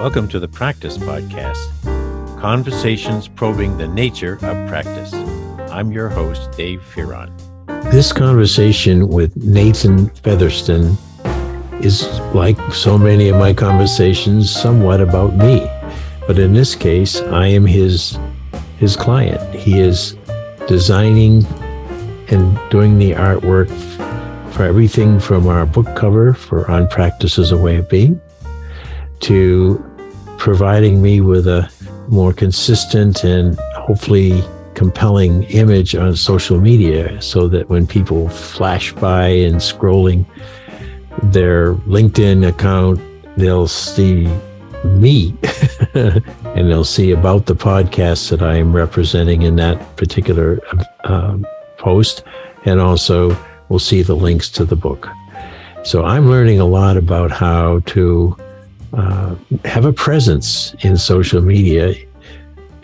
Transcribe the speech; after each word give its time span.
Welcome 0.00 0.28
to 0.28 0.40
the 0.40 0.48
Practice 0.48 0.96
Podcast 0.96 1.60
Conversations 2.40 3.28
probing 3.28 3.76
the 3.76 3.86
nature 3.86 4.38
of 4.40 4.66
practice. 4.66 5.12
I'm 5.12 5.92
your 5.92 6.08
host, 6.08 6.52
Dave 6.52 6.80
Fearon. 6.80 7.30
This 7.92 8.10
conversation 8.10 9.08
with 9.08 9.36
Nathan 9.36 10.08
Featherston 10.08 10.96
is 11.82 12.08
like 12.34 12.58
so 12.72 12.96
many 12.96 13.28
of 13.28 13.36
my 13.36 13.52
conversations, 13.52 14.50
somewhat 14.50 15.02
about 15.02 15.36
me. 15.36 15.70
But 16.26 16.38
in 16.38 16.54
this 16.54 16.74
case, 16.74 17.20
I 17.20 17.48
am 17.48 17.66
his 17.66 18.18
his 18.78 18.96
client. 18.96 19.54
He 19.54 19.80
is 19.80 20.16
designing 20.66 21.44
and 22.28 22.58
doing 22.70 22.98
the 22.98 23.10
artwork 23.10 23.68
for 24.54 24.64
everything 24.64 25.20
from 25.20 25.46
our 25.46 25.66
book 25.66 25.94
cover 25.94 26.32
for 26.32 26.70
On 26.70 26.88
Practice 26.88 27.38
as 27.38 27.52
a 27.52 27.58
Way 27.58 27.76
of 27.76 27.88
Being 27.90 28.18
to 29.20 29.84
providing 30.40 31.02
me 31.02 31.20
with 31.20 31.46
a 31.46 31.70
more 32.08 32.32
consistent 32.32 33.22
and 33.24 33.56
hopefully 33.76 34.42
compelling 34.74 35.42
image 35.44 35.94
on 35.94 36.16
social 36.16 36.58
media 36.58 37.20
so 37.20 37.46
that 37.46 37.68
when 37.68 37.86
people 37.86 38.26
flash 38.30 38.90
by 38.94 39.26
and 39.26 39.56
scrolling 39.56 40.24
their 41.24 41.74
LinkedIn 41.84 42.48
account, 42.48 42.98
they'll 43.36 43.68
see 43.68 44.26
me 44.86 45.36
and 45.94 46.70
they'll 46.70 46.84
see 46.84 47.10
about 47.10 47.44
the 47.44 47.54
podcast 47.54 48.30
that 48.30 48.40
I 48.40 48.56
am 48.56 48.74
representing 48.74 49.42
in 49.42 49.56
that 49.56 49.96
particular 49.96 50.58
uh, 51.04 51.36
post. 51.76 52.24
And 52.64 52.80
also, 52.80 53.36
we'll 53.68 53.78
see 53.78 54.00
the 54.00 54.16
links 54.16 54.48
to 54.52 54.64
the 54.64 54.76
book. 54.76 55.06
So 55.84 56.02
I'm 56.06 56.30
learning 56.30 56.60
a 56.60 56.66
lot 56.66 56.96
about 56.96 57.30
how 57.30 57.80
to 57.86 58.34
uh, 58.92 59.34
have 59.64 59.84
a 59.84 59.92
presence 59.92 60.74
in 60.80 60.96
social 60.96 61.40
media. 61.40 61.94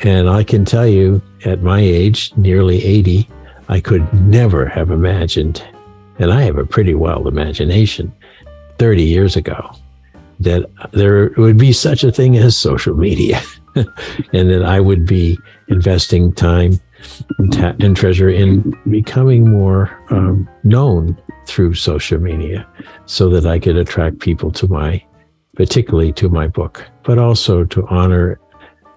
And 0.01 0.29
I 0.29 0.45
can 0.45 0.65
tell 0.65 0.87
you, 0.87 1.23
at 1.45 1.63
my 1.63 1.81
age, 1.81 2.33
nearly 2.37 2.85
80, 2.85 3.29
I 3.69 3.81
could 3.81 4.13
never 4.15 4.67
have 4.67 4.91
imagined, 4.91 5.63
and 6.19 6.33
I 6.33 6.43
have 6.43 6.59
a 6.59 6.67
pretty 6.67 6.95
wild 6.95 7.27
imagination 7.27 8.13
30 8.79 9.03
years 9.03 9.37
ago, 9.37 9.75
that 10.41 10.71
there 10.93 11.33
would 11.37 11.57
be 11.57 11.73
such 11.73 12.05
a 12.05 12.13
thing 12.13 12.37
as 12.37 12.57
social 12.57 12.95
media 12.95 13.41
and 13.75 14.51
that 14.51 14.63
I 14.65 14.81
would 14.81 15.07
be 15.07 15.39
investing 15.69 16.33
time 16.33 16.79
and, 17.39 17.83
and 17.83 17.97
treasure 17.97 18.29
in 18.29 18.75
becoming 18.91 19.51
more 19.51 19.99
um, 20.11 20.49
known 20.63 21.21
through 21.47 21.75
social 21.75 22.19
media 22.19 22.67
so 23.07 23.29
that 23.31 23.47
I 23.47 23.59
could 23.59 23.77
attract 23.77 24.21
people 24.21 24.51
to 24.53 24.69
my 24.69 25.05
particularly 25.57 26.13
to 26.13 26.29
my 26.29 26.47
book, 26.47 26.85
but 27.03 27.19
also 27.19 27.65
to 27.65 27.87
honor 27.89 28.39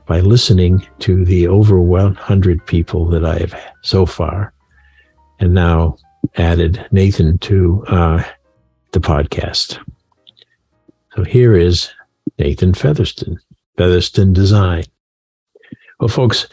by 0.05 0.19
listening 0.19 0.85
to 0.99 1.23
the 1.25 1.47
over 1.47 1.79
100 1.79 2.65
people 2.65 3.05
that 3.05 3.25
I 3.25 3.39
have 3.39 3.55
so 3.81 4.05
far, 4.05 4.53
and 5.39 5.53
now 5.53 5.97
added 6.35 6.85
Nathan 6.91 7.37
to 7.39 7.83
uh, 7.87 8.23
the 8.91 8.99
podcast. 8.99 9.79
So 11.15 11.23
here 11.23 11.55
is 11.55 11.89
Nathan 12.37 12.73
Featherston, 12.73 13.37
Featherston 13.77 14.33
Design. 14.33 14.83
Well, 15.99 16.09
folks, 16.09 16.47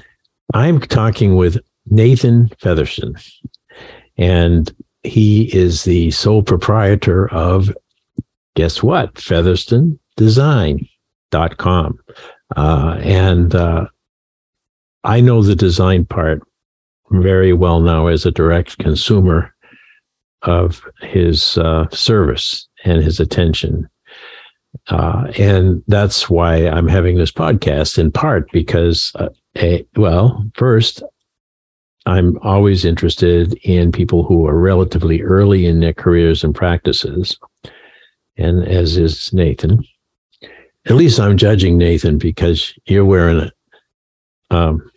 I'm 0.55 0.81
talking 0.81 1.37
with 1.37 1.59
Nathan 1.87 2.49
Featherston, 2.61 3.17
and 4.17 4.75
he 5.03 5.45
is 5.55 5.85
the 5.85 6.11
sole 6.11 6.43
proprietor 6.43 7.31
of 7.33 7.75
guess 8.57 8.83
what? 8.83 9.15
FeatherstonDesign.com. 9.15 11.99
Uh, 12.57 12.97
and 13.01 13.55
uh, 13.55 13.87
I 15.05 15.21
know 15.21 15.43
the 15.43 15.55
design 15.55 16.07
part 16.07 16.43
very 17.11 17.53
well 17.53 17.79
now 17.81 18.09
as 18.09 18.27
a 18.27 18.33
direct 18.33 18.79
consumer 18.79 19.55
of 20.43 20.85
his 21.03 21.57
uh, 21.59 21.89
service 21.91 22.67
and 22.85 23.01
his 23.03 23.21
attention. 23.21 23.89
Uh, 24.89 25.31
and 25.39 25.83
that's 25.87 26.29
why 26.29 26.69
I'm 26.69 26.89
having 26.89 27.17
this 27.17 27.33
podcast 27.33 27.99
in 27.99 28.11
part 28.11 28.51
because, 28.53 29.13
uh, 29.17 29.29
a, 29.57 29.87
well, 29.97 30.45
first, 30.55 31.03
I'm 32.07 32.39
always 32.43 32.85
interested 32.85 33.55
in 33.65 33.91
people 33.91 34.25
who 34.25 34.47
are 34.47 34.59
relatively 34.59 35.23
early 35.23 35.67
in 35.67 35.81
their 35.81 35.95
careers 35.95 36.45
and 36.45 36.55
practices 36.55 37.37
and 38.37 38.67
as 38.67 38.97
is 38.97 39.33
Nathan. 39.33 39.85
At 40.87 40.95
least 40.95 41.19
I'm 41.19 41.37
judging 41.37 41.79
Nathan 41.79 42.19
because 42.19 42.73
you're 42.87 43.05
wearing 43.05 43.51
a, 44.51 44.55
um, 44.57 44.89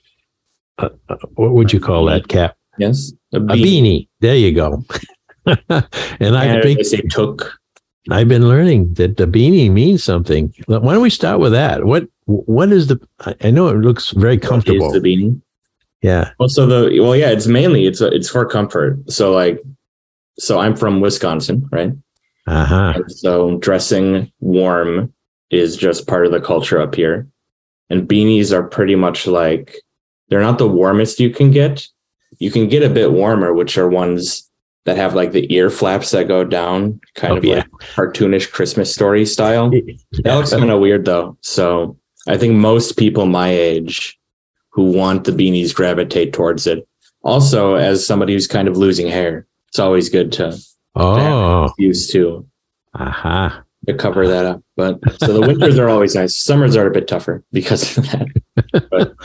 a, 0.78 0.92
a 1.10 1.16
what 1.34 1.54
would 1.54 1.74
you 1.74 1.80
call 1.80 2.06
that 2.06 2.28
cap? 2.28 2.56
Yes, 2.78 3.12
a 3.34 3.40
beanie. 3.40 3.52
A 3.52 3.56
beanie. 3.56 4.08
There 4.20 4.36
you 4.36 4.54
go. 4.54 4.84
and 6.20 6.38
I 6.38 6.62
think 6.62 6.86
say 6.86 7.02
took. 7.02 7.60
I've 8.12 8.28
been 8.28 8.48
learning 8.48 8.94
that 8.96 9.18
the 9.18 9.26
beanie 9.26 9.72
means 9.72 10.04
something. 10.04 10.54
Why 10.68 10.94
don't 10.94 11.02
we 11.02 11.10
start 11.10 11.40
with 11.40 11.52
that? 11.52 11.86
What 11.86 12.08
what 12.26 12.72
is 12.72 12.88
the? 12.88 13.00
I 13.42 13.52
know 13.52 13.68
it 13.68 13.78
looks 13.78 14.12
very 14.12 14.38
comfortable. 14.38 14.88
What 14.88 14.96
is 14.96 15.02
the 15.02 15.10
beanie? 15.10 15.42
Yeah. 16.02 16.32
Well, 16.40 16.50
so 16.50 16.66
the 16.66 17.00
well, 17.02 17.16
yeah, 17.16 17.30
it's 17.30 17.48
mainly 17.48 17.86
it's 17.86 18.02
it's 18.02 18.30
for 18.30 18.46
comfort. 18.46 19.12
So 19.12 19.34
like, 19.34 19.62
so 20.38 20.60
I'm 20.60 20.76
from 20.76 21.02
Wisconsin, 21.02 21.68
right? 21.72 21.92
Uh-huh. 22.50 23.08
So 23.08 23.58
dressing 23.58 24.32
warm 24.40 25.14
is 25.52 25.78
just 25.78 26.08
part 26.08 26.26
of 26.26 26.32
the 26.32 26.42
culture 26.42 26.82
up 26.82 26.96
here. 26.96 27.28
And 27.90 28.08
beanies 28.08 28.52
are 28.52 28.64
pretty 28.64 28.96
much 28.96 29.28
like 29.28 29.76
they're 30.30 30.42
not 30.42 30.58
the 30.58 30.68
warmest 30.68 31.20
you 31.20 31.30
can 31.30 31.52
get. 31.52 31.88
You 32.40 32.52
can 32.52 32.68
get 32.68 32.84
a 32.84 32.90
bit 32.90 33.12
warmer, 33.12 33.54
which 33.54 33.78
are 33.78 33.88
ones 33.88 34.50
that 34.86 34.98
have 34.98 35.14
like 35.14 35.32
the 35.32 35.52
ear 35.54 35.70
flaps 35.70 36.12
that 36.12 36.28
go 36.28 36.44
down, 36.44 37.00
kind 37.16 37.34
oh, 37.34 37.38
of 37.38 37.46
yeah. 37.46 37.56
like 37.56 37.70
cartoonish 37.96 38.52
Christmas 38.52 38.94
story 38.94 39.26
style. 39.26 39.72
That 40.24 40.36
looks 40.36 40.52
kind 40.52 40.72
of 40.72 40.80
weird 40.80 41.06
though. 41.06 41.38
So 41.42 41.98
I 42.28 42.38
think 42.38 42.56
most 42.56 42.98
people 42.98 43.26
my 43.26 43.50
age 43.50 44.20
who 44.70 44.92
want 44.92 45.26
the 45.26 45.32
beanies 45.32 45.74
gravitate 45.74 46.34
towards 46.34 46.66
it. 46.66 46.88
Also, 47.24 47.76
as 47.76 48.06
somebody 48.06 48.34
who's 48.34 48.48
kind 48.48 48.68
of 48.68 48.78
losing 48.78 49.08
hair, 49.08 49.46
it's 49.68 49.80
always 49.80 50.10
good 50.10 50.32
to 50.34 50.58
Oh, 50.96 51.72
used 51.78 52.12
to. 52.12 52.48
Aha. 52.96 53.46
Uh-huh. 53.46 53.64
To 53.88 53.94
cover 53.94 54.28
that 54.28 54.46
up. 54.46 54.62
But 54.76 55.00
so 55.20 55.34
the 55.34 55.42
winters 55.42 55.80
are 55.80 55.88
always 55.88 56.14
nice. 56.14 56.36
Summers 56.36 56.76
are 56.76 56.88
a 56.88 56.92
bit 56.92 57.08
tougher 57.08 57.44
because 57.52 57.98
of 57.98 58.06
that. 58.12 58.28
But 58.92 59.16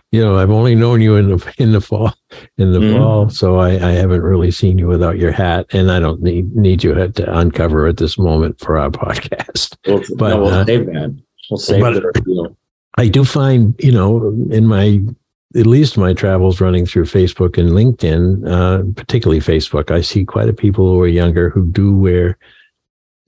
you 0.12 0.20
know, 0.20 0.38
I've 0.38 0.50
only 0.50 0.74
known 0.74 1.00
you 1.00 1.16
in 1.16 1.30
the 1.30 1.54
in 1.58 1.72
the 1.72 1.80
fall 1.80 2.12
in 2.58 2.72
the 2.72 2.80
mm-hmm. 2.80 2.98
fall, 2.98 3.30
so 3.30 3.56
I, 3.56 3.70
I 3.70 3.92
haven't 3.92 4.22
really 4.22 4.50
seen 4.50 4.78
you 4.78 4.86
without 4.86 5.18
your 5.18 5.32
hat, 5.32 5.66
and 5.72 5.90
I 5.90 6.00
don't 6.00 6.22
need 6.22 6.54
need 6.54 6.84
you 6.84 6.94
to 6.94 7.38
uncover 7.38 7.86
at 7.86 7.96
this 7.96 8.18
moment 8.18 8.60
for 8.60 8.76
our 8.76 8.90
podcast. 8.90 9.76
Well, 9.86 10.02
but 10.16 10.28
no, 10.30 10.42
we'll 10.42 10.54
uh, 10.54 10.64
save 10.66 10.86
that. 10.86 11.22
We'll 11.50 11.58
save 11.58 11.80
but. 11.80 12.52
I 12.98 13.08
do 13.08 13.24
find, 13.24 13.74
you 13.78 13.92
know, 13.92 14.28
in 14.50 14.66
my 14.66 15.00
at 15.54 15.66
least 15.66 15.98
my 15.98 16.14
travels 16.14 16.60
running 16.60 16.86
through 16.86 17.04
Facebook 17.04 17.58
and 17.58 17.70
LinkedIn, 17.70 18.48
uh, 18.48 18.82
particularly 18.94 19.40
Facebook, 19.40 19.90
I 19.90 20.00
see 20.00 20.24
quite 20.24 20.48
a 20.48 20.52
people 20.52 20.86
who 20.92 21.00
are 21.00 21.08
younger 21.08 21.50
who 21.50 21.66
do 21.66 21.94
wear 21.94 22.38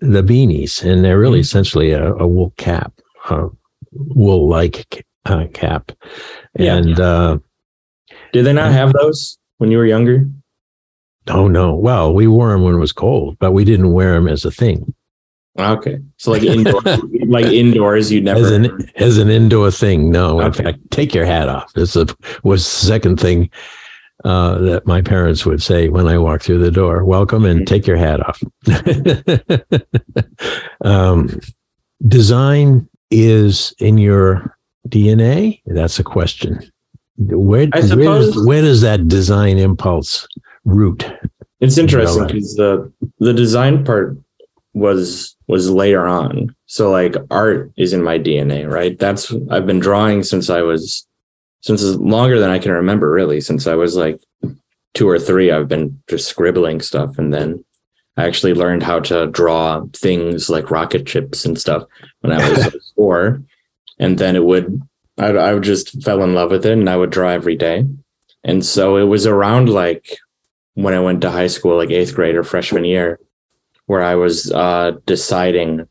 the 0.01 0.23
beanies, 0.23 0.83
and 0.83 1.05
they're 1.05 1.19
really 1.19 1.39
mm-hmm. 1.39 1.43
essentially 1.43 1.91
a, 1.93 2.15
a, 2.15 2.27
wool 2.27 2.53
cap, 2.57 2.93
a 3.31 3.49
wool 3.93 4.49
like 4.49 5.05
uh, 5.27 5.47
cap. 5.53 5.93
And 6.57 6.99
yeah. 6.99 7.05
Uh, 7.05 7.39
did 8.33 8.45
they 8.45 8.53
not 8.53 8.73
have 8.73 8.93
those 8.93 9.39
when 9.59 9.71
you 9.71 9.79
were 9.79 9.87
younger? 9.87 10.29
Oh 11.29 11.49
no. 11.49 11.75
Well, 11.75 12.13
we 12.13 12.27
wore 12.27 12.53
them 12.53 12.63
when 12.63 12.75
it 12.75 12.79
was 12.79 12.93
cold, 12.93 13.39
but 13.39 13.53
we 13.53 13.65
didn't 13.65 13.93
wear 13.93 14.15
them 14.15 14.29
as 14.29 14.45
a 14.45 14.51
thing. 14.51 14.95
Okay, 15.59 15.99
so 16.17 16.33
like 16.33 16.43
indoor, 16.45 16.81
like 17.27 17.47
indoors, 17.47 18.11
you 18.11 18.21
never 18.21 18.41
as 18.41 18.51
an 18.51 18.91
as 18.97 19.19
an 19.19 19.29
indoor 19.29 19.71
thing. 19.71 20.11
No, 20.11 20.41
okay. 20.41 20.47
in 20.47 20.53
fact, 20.53 20.91
take 20.91 21.15
your 21.15 21.25
hat 21.25 21.49
off. 21.49 21.73
This 21.75 21.97
was 22.43 22.65
the 22.65 22.87
second 22.87 23.21
thing 23.21 23.51
uh, 24.25 24.59
that 24.59 24.87
my 24.87 25.01
parents 25.01 25.45
would 25.47 25.63
say 25.63 25.89
when 25.89 26.09
I 26.09 26.19
walked 26.19 26.45
through 26.45 26.59
the 26.59 26.71
door. 26.71 27.05
Welcome 27.05 27.45
and 27.45 27.61
mm-hmm. 27.61 27.67
take 27.67 27.87
your 27.87 27.97
hat 27.97 28.21
off. 28.21 28.43
um, 30.85 31.41
design 32.09 32.89
is 33.11 33.75
in 33.79 33.99
your 33.99 34.57
DNA. 34.89 35.61
That's 35.67 35.99
a 35.99 36.05
question. 36.05 36.59
Where, 37.17 37.69
where, 37.69 37.97
does, 37.97 38.47
where 38.47 38.63
does 38.63 38.81
that 38.81 39.07
design 39.07 39.59
impulse 39.59 40.27
root? 40.65 41.07
It's 41.61 41.79
interesting 41.79 42.27
because 42.27 42.57
the 42.57 42.93
the 43.21 43.33
design 43.33 43.85
part 43.85 44.19
was 44.75 45.37
was 45.47 45.71
later 45.71 46.07
on. 46.07 46.55
So 46.67 46.91
like 46.91 47.15
art 47.31 47.73
is 47.77 47.93
in 47.93 48.03
my 48.03 48.19
DNA, 48.19 48.71
right? 48.71 48.99
That's 48.99 49.33
I've 49.51 49.67
been 49.67 49.81
drawing 49.81 50.23
since 50.23 50.51
I 50.51 50.63
was 50.63 51.07
since 51.63 51.83
longer 51.83 52.39
than 52.39 52.51
I 52.51 52.59
can 52.59 52.73
remember 52.73 53.11
really, 53.11 53.41
since 53.41 53.67
I 53.67 53.75
was 53.75 53.97
like 53.97 54.21
two 54.93 55.09
or 55.09 55.19
three, 55.19 55.51
I've 55.51 55.69
been 55.69 56.03
just 56.09 56.29
scribbling 56.29 56.81
stuff 56.81 57.19
and 57.19 57.33
then 57.33 57.65
I 58.17 58.27
actually 58.27 58.55
learned 58.55 58.83
how 58.83 59.01
to 59.01 59.27
draw 59.27 59.85
things 59.93 60.49
like 60.51 60.71
rocket 60.71 61.09
ships 61.09 61.45
and 61.45 61.59
stuff 61.59 61.85
when 62.21 62.33
I 62.33 62.49
was 62.49 62.93
four. 62.97 63.43
And 63.99 64.19
then 64.19 64.37
it 64.37 64.45
would, 64.45 64.81
I, 65.19 65.37
I 65.37 65.59
just 65.59 66.03
fell 66.03 66.23
in 66.23 66.35
love 66.35 66.51
with 66.51 66.67
it 66.67 66.73
and 66.73 66.89
I 66.89 66.97
would 66.97 67.11
draw 67.11 67.31
every 67.31 67.57
day. 67.57 67.85
And 68.45 68.65
so 68.65 68.97
it 68.97 69.05
was 69.05 69.27
around 69.27 69.69
like 69.69 70.19
when 70.75 70.95
I 70.95 71.01
went 71.01 71.23
to 71.23 71.31
high 71.31 71.47
school, 71.47 71.77
like 71.77 71.91
eighth 71.91 72.15
grade 72.15 72.37
or 72.37 72.45
freshman 72.45 72.85
year, 72.85 73.19
where 73.87 74.03
I 74.03 74.15
was 74.15 74.51
uh, 74.53 74.93
deciding 75.07 75.87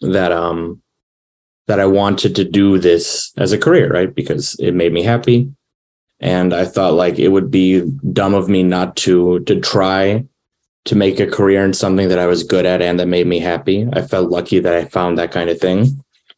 that 0.00 0.32
um 0.32 0.82
that 1.66 1.80
I 1.80 1.86
wanted 1.86 2.34
to 2.36 2.44
do 2.44 2.78
this 2.78 3.30
as 3.36 3.52
a 3.52 3.58
career, 3.58 3.90
right? 3.90 4.12
Because 4.12 4.56
it 4.58 4.74
made 4.74 4.92
me 4.92 5.02
happy. 5.02 5.52
And 6.20 6.52
I 6.52 6.64
thought 6.64 6.94
like 6.94 7.18
it 7.18 7.28
would 7.28 7.50
be 7.50 7.82
dumb 8.12 8.34
of 8.34 8.48
me 8.48 8.62
not 8.62 8.96
to 8.96 9.40
to 9.40 9.60
try 9.60 10.24
to 10.86 10.96
make 10.96 11.20
a 11.20 11.26
career 11.26 11.64
in 11.64 11.74
something 11.74 12.08
that 12.08 12.18
I 12.18 12.26
was 12.26 12.42
good 12.42 12.64
at 12.64 12.80
and 12.80 12.98
that 12.98 13.06
made 13.06 13.26
me 13.26 13.38
happy. 13.38 13.86
I 13.92 14.02
felt 14.02 14.30
lucky 14.30 14.58
that 14.58 14.74
I 14.74 14.86
found 14.86 15.18
that 15.18 15.30
kind 15.30 15.50
of 15.50 15.60
thing. 15.60 15.84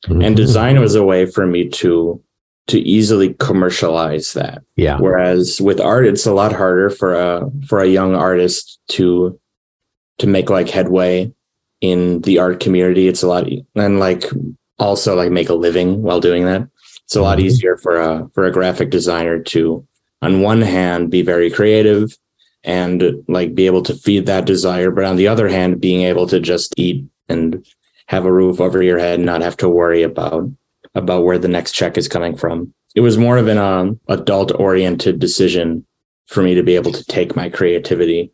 Mm-hmm. 0.07 0.23
And 0.23 0.37
design 0.37 0.81
was 0.81 0.95
a 0.95 1.05
way 1.05 1.27
for 1.27 1.47
me 1.47 1.69
to 1.69 2.23
to 2.67 2.81
easily 2.81 3.35
commercialize 3.35 4.33
that. 4.35 4.63
Yeah. 4.77 4.99
Whereas 4.99 5.61
with 5.61 5.81
art, 5.81 6.07
it's 6.07 6.27
a 6.27 6.35
lot 6.35 6.53
harder 6.53 6.91
for 6.91 7.15
a 7.15 7.51
for 7.67 7.81
a 7.81 7.89
young 7.89 8.15
artist 8.15 8.79
to 8.89 9.40
to 10.21 10.27
make 10.27 10.51
like 10.51 10.69
headway 10.69 11.33
in 11.81 12.21
the 12.23 12.39
art 12.39 12.61
community. 12.61 13.09
It's 13.09 13.23
a 13.23 13.29
lot 13.29 13.49
and 13.75 13.99
like 13.99 14.25
also 14.79 15.17
like 15.17 15.31
make 15.31 15.49
a 15.49 15.55
living 15.55 16.03
while 16.03 16.21
doing 16.21 16.45
that. 16.45 16.69
It's 17.05 17.17
a 17.17 17.23
lot 17.23 17.39
mm-hmm. 17.39 17.47
easier 17.47 17.77
for 17.77 18.01
a 18.01 18.29
for 18.35 18.45
a 18.45 18.53
graphic 18.53 18.91
designer 18.91 19.43
to 19.45 19.87
on 20.23 20.43
one 20.43 20.63
hand 20.63 21.11
be 21.11 21.23
very 21.23 21.51
creative 21.51 22.17
and 22.63 23.25
like 23.27 23.55
be 23.55 23.67
able 23.67 23.83
to 23.83 23.95
feed 23.95 24.27
that 24.27 24.45
desire, 24.45 24.91
but 24.91 25.05
on 25.05 25.17
the 25.17 25.27
other 25.27 25.49
hand, 25.49 25.81
being 25.81 26.03
able 26.03 26.27
to 26.27 26.39
just 26.39 26.75
eat 26.77 27.05
and 27.29 27.67
have 28.07 28.27
a 28.27 28.33
roof 28.33 28.61
over 28.61 28.83
your 28.83 28.99
head 28.99 29.19
and 29.19 29.27
not 29.27 29.41
have 29.41 29.57
to 29.57 29.69
worry 29.69 30.03
about 30.03 30.51
about 30.95 31.25
where 31.25 31.39
the 31.39 31.49
next 31.49 31.73
check 31.73 31.97
is 31.97 32.09
coming 32.09 32.37
from. 32.37 32.73
It 32.95 33.01
was 33.01 33.17
more 33.17 33.39
of 33.39 33.47
an 33.47 33.59
um, 33.59 34.01
adult 34.09 34.53
oriented 34.59 35.21
decision 35.21 35.87
for 36.27 36.43
me 36.43 36.55
to 36.55 36.63
be 36.63 36.75
able 36.75 36.93
to 36.93 37.05
take 37.05 37.37
my 37.37 37.49
creativity 37.49 38.33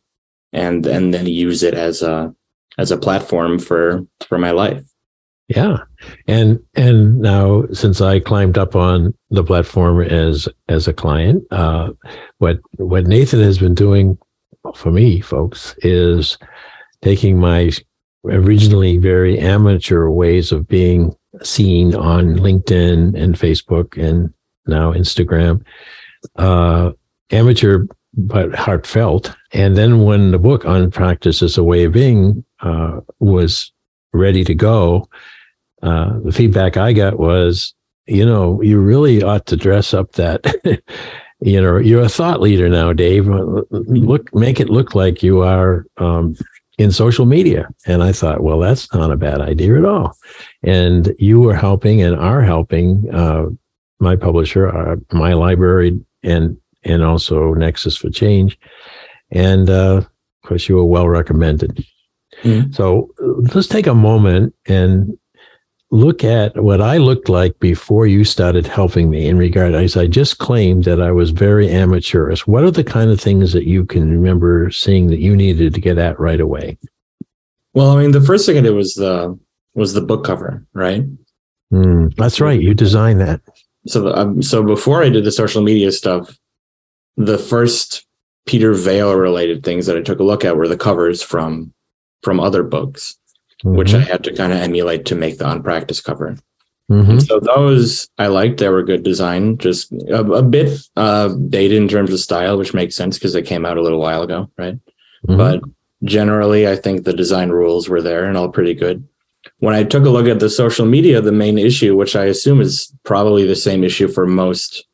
and 0.52 0.86
and 0.86 1.12
then 1.12 1.26
use 1.26 1.62
it 1.62 1.74
as 1.74 2.02
a 2.02 2.34
as 2.78 2.90
a 2.90 2.98
platform 2.98 3.58
for 3.58 4.06
for 4.28 4.38
my 4.38 4.50
life. 4.50 4.84
Yeah. 5.48 5.78
And 6.26 6.58
and 6.74 7.20
now 7.20 7.64
since 7.72 8.00
I 8.00 8.18
climbed 8.20 8.58
up 8.58 8.74
on 8.74 9.14
the 9.30 9.44
platform 9.44 10.00
as 10.02 10.48
as 10.68 10.88
a 10.88 10.92
client, 10.92 11.44
uh, 11.50 11.92
what 12.38 12.58
what 12.76 13.06
Nathan 13.06 13.40
has 13.40 13.58
been 13.58 13.74
doing 13.74 14.18
for 14.74 14.90
me, 14.90 15.20
folks, 15.20 15.74
is 15.78 16.36
taking 17.02 17.38
my 17.38 17.70
originally 18.24 18.98
very 18.98 19.38
amateur 19.38 20.08
ways 20.08 20.50
of 20.50 20.66
being 20.66 21.14
seen 21.42 21.94
on 21.94 22.36
LinkedIn 22.36 23.14
and 23.14 23.36
Facebook 23.36 23.96
and 23.96 24.32
now 24.66 24.92
Instagram, 24.92 25.62
uh, 26.36 26.90
amateur 27.30 27.86
but 28.16 28.54
heartfelt. 28.54 29.34
And 29.52 29.76
then 29.76 30.04
when 30.04 30.30
the 30.30 30.38
book 30.38 30.64
on 30.64 30.90
practice 30.90 31.42
as 31.42 31.58
a 31.58 31.64
way 31.64 31.84
of 31.84 31.92
being 31.92 32.44
uh, 32.60 33.00
was 33.20 33.72
ready 34.12 34.44
to 34.44 34.54
go, 34.54 35.08
uh, 35.82 36.18
the 36.24 36.32
feedback 36.32 36.76
I 36.76 36.92
got 36.92 37.18
was, 37.18 37.74
you 38.06 38.24
know, 38.24 38.60
you 38.62 38.80
really 38.80 39.22
ought 39.22 39.46
to 39.46 39.56
dress 39.56 39.92
up 39.92 40.12
that. 40.12 40.44
you 41.40 41.60
know, 41.60 41.76
you're 41.78 42.02
a 42.02 42.08
thought 42.08 42.40
leader 42.40 42.68
now, 42.68 42.92
Dave. 42.92 43.26
Look, 43.70 44.34
make 44.34 44.60
it 44.60 44.70
look 44.70 44.94
like 44.94 45.22
you 45.22 45.42
are 45.42 45.84
um, 45.98 46.36
in 46.78 46.92
social 46.92 47.26
media. 47.26 47.68
And 47.86 48.02
I 48.02 48.12
thought, 48.12 48.42
well, 48.42 48.58
that's 48.58 48.92
not 48.94 49.10
a 49.10 49.16
bad 49.16 49.40
idea 49.40 49.76
at 49.78 49.84
all. 49.84 50.16
And 50.62 51.14
you 51.18 51.40
were 51.40 51.54
helping 51.54 52.02
and 52.02 52.16
are 52.16 52.42
helping 52.42 53.12
uh, 53.14 53.46
my 53.98 54.16
publisher, 54.16 54.68
uh, 54.68 54.96
my 55.12 55.34
library, 55.34 56.00
and 56.22 56.56
and 56.86 57.02
also 57.02 57.52
Nexus 57.54 57.96
for 57.96 58.10
Change. 58.10 58.58
And 59.30 59.68
uh, 59.68 59.96
of 59.96 60.08
course, 60.48 60.68
you 60.68 60.76
were 60.76 60.84
well 60.84 61.08
recommended. 61.08 61.84
Mm-hmm. 62.42 62.72
So 62.72 63.10
let's 63.54 63.68
take 63.68 63.86
a 63.86 63.94
moment 63.94 64.54
and 64.66 65.18
look 65.90 66.24
at 66.24 66.56
what 66.62 66.80
I 66.80 66.96
looked 66.96 67.28
like 67.28 67.58
before 67.60 68.06
you 68.06 68.24
started 68.24 68.66
helping 68.66 69.08
me 69.08 69.26
in 69.26 69.38
regard 69.38 69.74
as 69.74 69.96
I 69.96 70.06
just 70.06 70.38
claimed 70.38 70.84
that 70.84 71.00
I 71.00 71.12
was 71.12 71.30
very 71.30 71.70
amateurish. 71.70 72.46
What 72.46 72.64
are 72.64 72.70
the 72.70 72.84
kind 72.84 73.10
of 73.10 73.20
things 73.20 73.52
that 73.52 73.66
you 73.66 73.84
can 73.84 74.10
remember 74.10 74.70
seeing 74.70 75.06
that 75.08 75.20
you 75.20 75.36
needed 75.36 75.74
to 75.74 75.80
get 75.80 75.98
at 75.98 76.18
right 76.18 76.40
away? 76.40 76.78
Well, 77.74 77.90
I 77.90 78.02
mean, 78.02 78.12
the 78.12 78.20
first 78.20 78.46
thing 78.46 78.58
I 78.58 78.62
did 78.62 78.74
was 78.74 78.94
the 78.94 79.38
was 79.74 79.92
the 79.92 80.00
book 80.00 80.24
cover, 80.24 80.66
right? 80.72 81.04
Mm, 81.72 82.14
that's 82.16 82.40
right. 82.40 82.60
You 82.60 82.74
designed 82.74 83.20
that. 83.20 83.40
So, 83.86 84.12
um, 84.14 84.42
so 84.42 84.62
before 84.62 85.02
I 85.02 85.10
did 85.10 85.24
the 85.24 85.32
social 85.32 85.62
media 85.62 85.92
stuff, 85.92 86.36
the 87.16 87.38
first 87.38 88.06
Peter 88.46 88.72
Vaill 88.72 89.18
related 89.18 89.64
things 89.64 89.86
that 89.86 89.96
I 89.96 90.02
took 90.02 90.20
a 90.20 90.24
look 90.24 90.44
at 90.44 90.56
were 90.56 90.68
the 90.68 90.76
covers 90.76 91.22
from 91.22 91.72
from 92.22 92.40
other 92.40 92.62
books 92.62 93.16
mm-hmm. 93.64 93.76
which 93.76 93.94
I 93.94 94.00
had 94.00 94.24
to 94.24 94.34
kind 94.34 94.52
of 94.52 94.58
emulate 94.58 95.06
to 95.06 95.14
make 95.14 95.38
the 95.38 95.46
on 95.46 95.62
practice 95.62 96.00
cover. 96.00 96.36
Mm-hmm. 96.90 97.18
So 97.18 97.40
those 97.40 98.08
I 98.18 98.28
liked. 98.28 98.58
They 98.58 98.68
were 98.68 98.82
good 98.82 99.02
design, 99.02 99.58
just 99.58 99.90
a, 99.92 100.20
a 100.20 100.42
bit 100.42 100.78
uh, 100.96 101.28
dated 101.48 101.78
in 101.78 101.88
terms 101.88 102.12
of 102.12 102.20
style, 102.20 102.58
which 102.58 102.74
makes 102.74 102.94
sense 102.94 103.18
because 103.18 103.32
they 103.32 103.42
came 103.42 103.66
out 103.66 103.76
a 103.76 103.82
little 103.82 104.00
while 104.00 104.22
ago, 104.22 104.50
right? 104.56 104.74
Mm-hmm. 105.26 105.36
But 105.36 105.62
generally, 106.04 106.68
I 106.68 106.76
think 106.76 107.04
the 107.04 107.12
design 107.12 107.50
rules 107.50 107.88
were 107.88 108.02
there 108.02 108.26
and 108.26 108.36
all 108.36 108.48
pretty 108.48 108.74
good. 108.74 109.06
When 109.58 109.74
I 109.74 109.84
took 109.84 110.04
a 110.04 110.10
look 110.10 110.26
at 110.26 110.38
the 110.38 110.50
social 110.50 110.86
media, 110.86 111.20
the 111.20 111.32
main 111.32 111.58
issue, 111.58 111.96
which 111.96 112.14
I 112.14 112.24
assume 112.26 112.60
is 112.60 112.92
probably 113.04 113.46
the 113.46 113.56
same 113.56 113.82
issue 113.82 114.06
for 114.06 114.26
most 114.26 114.86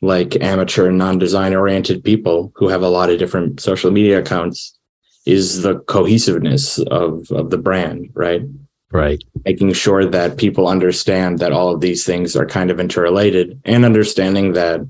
like 0.00 0.40
amateur 0.40 0.90
non-design 0.90 1.54
oriented 1.54 2.04
people 2.04 2.52
who 2.54 2.68
have 2.68 2.82
a 2.82 2.88
lot 2.88 3.10
of 3.10 3.18
different 3.18 3.60
social 3.60 3.90
media 3.90 4.18
accounts 4.20 4.76
is 5.26 5.62
the 5.62 5.78
cohesiveness 5.80 6.78
of 6.90 7.30
of 7.32 7.50
the 7.50 7.58
brand, 7.58 8.10
right? 8.14 8.42
Right. 8.90 9.22
Making 9.44 9.74
sure 9.74 10.06
that 10.06 10.38
people 10.38 10.66
understand 10.66 11.40
that 11.40 11.52
all 11.52 11.74
of 11.74 11.82
these 11.82 12.04
things 12.04 12.34
are 12.36 12.46
kind 12.46 12.70
of 12.70 12.80
interrelated 12.80 13.60
and 13.64 13.84
understanding 13.84 14.52
that 14.54 14.80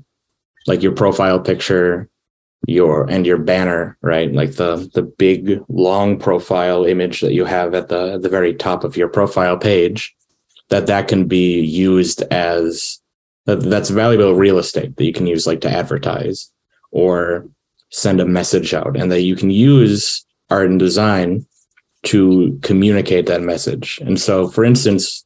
like 0.67 0.81
your 0.81 0.93
profile 0.93 1.39
picture 1.39 2.09
your 2.67 3.09
and 3.09 3.25
your 3.25 3.37
banner 3.37 3.97
right 4.01 4.33
like 4.33 4.55
the 4.55 4.89
the 4.93 5.01
big 5.01 5.63
long 5.69 6.19
profile 6.19 6.83
image 6.83 7.21
that 7.21 7.33
you 7.33 7.45
have 7.45 7.73
at 7.73 7.87
the 7.87 8.13
at 8.13 8.21
the 8.21 8.29
very 8.29 8.53
top 8.53 8.83
of 8.83 8.97
your 8.97 9.07
profile 9.07 9.57
page 9.57 10.13
that 10.67 10.85
that 10.87 11.07
can 11.07 11.25
be 11.25 11.61
used 11.61 12.21
as 12.23 12.99
that's 13.55 13.89
valuable 13.89 14.35
real 14.35 14.57
estate 14.57 14.95
that 14.95 15.05
you 15.05 15.13
can 15.13 15.27
use 15.27 15.47
like 15.47 15.61
to 15.61 15.69
advertise 15.69 16.51
or 16.91 17.47
send 17.91 18.19
a 18.19 18.25
message 18.25 18.73
out 18.73 18.97
and 18.97 19.11
that 19.11 19.21
you 19.21 19.35
can 19.35 19.49
use 19.49 20.25
art 20.49 20.69
and 20.69 20.79
design 20.79 21.45
to 22.03 22.57
communicate 22.63 23.25
that 23.25 23.41
message. 23.41 23.99
And 24.01 24.19
so, 24.19 24.47
for 24.47 24.63
instance, 24.63 25.25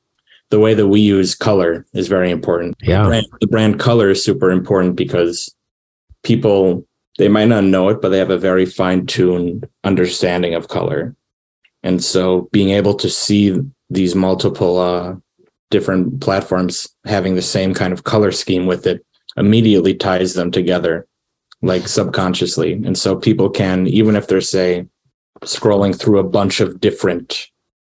the 0.49 0.59
way 0.59 0.73
that 0.73 0.87
we 0.87 1.01
use 1.01 1.35
color 1.35 1.85
is 1.93 2.07
very 2.07 2.31
important. 2.31 2.75
Yeah. 2.81 3.03
The 3.03 3.07
brand, 3.07 3.25
the 3.41 3.47
brand 3.47 3.79
color 3.79 4.09
is 4.09 4.23
super 4.23 4.51
important 4.51 4.95
because 4.95 5.53
people, 6.23 6.85
they 7.17 7.27
might 7.27 7.47
not 7.47 7.63
know 7.63 7.89
it, 7.89 8.01
but 8.01 8.09
they 8.09 8.17
have 8.17 8.29
a 8.29 8.37
very 8.37 8.65
fine 8.65 9.05
tuned 9.05 9.67
understanding 9.83 10.53
of 10.53 10.67
color. 10.67 11.15
And 11.83 12.03
so 12.03 12.49
being 12.51 12.69
able 12.69 12.95
to 12.95 13.09
see 13.09 13.59
these 13.89 14.15
multiple 14.15 14.79
uh, 14.79 15.15
different 15.73 16.21
platforms 16.21 16.87
having 17.03 17.33
the 17.35 17.41
same 17.41 17.73
kind 17.73 17.91
of 17.91 18.03
color 18.03 18.31
scheme 18.31 18.67
with 18.67 18.85
it 18.85 19.03
immediately 19.35 19.95
ties 19.95 20.35
them 20.35 20.51
together 20.51 21.07
like 21.63 21.87
subconsciously. 21.87 22.73
And 22.73 22.95
so 22.95 23.15
people 23.15 23.49
can, 23.49 23.87
even 23.87 24.15
if 24.15 24.27
they're, 24.27 24.39
say, 24.39 24.85
scrolling 25.41 25.97
through 25.99 26.19
a 26.19 26.23
bunch 26.23 26.59
of 26.59 26.79
different 26.79 27.49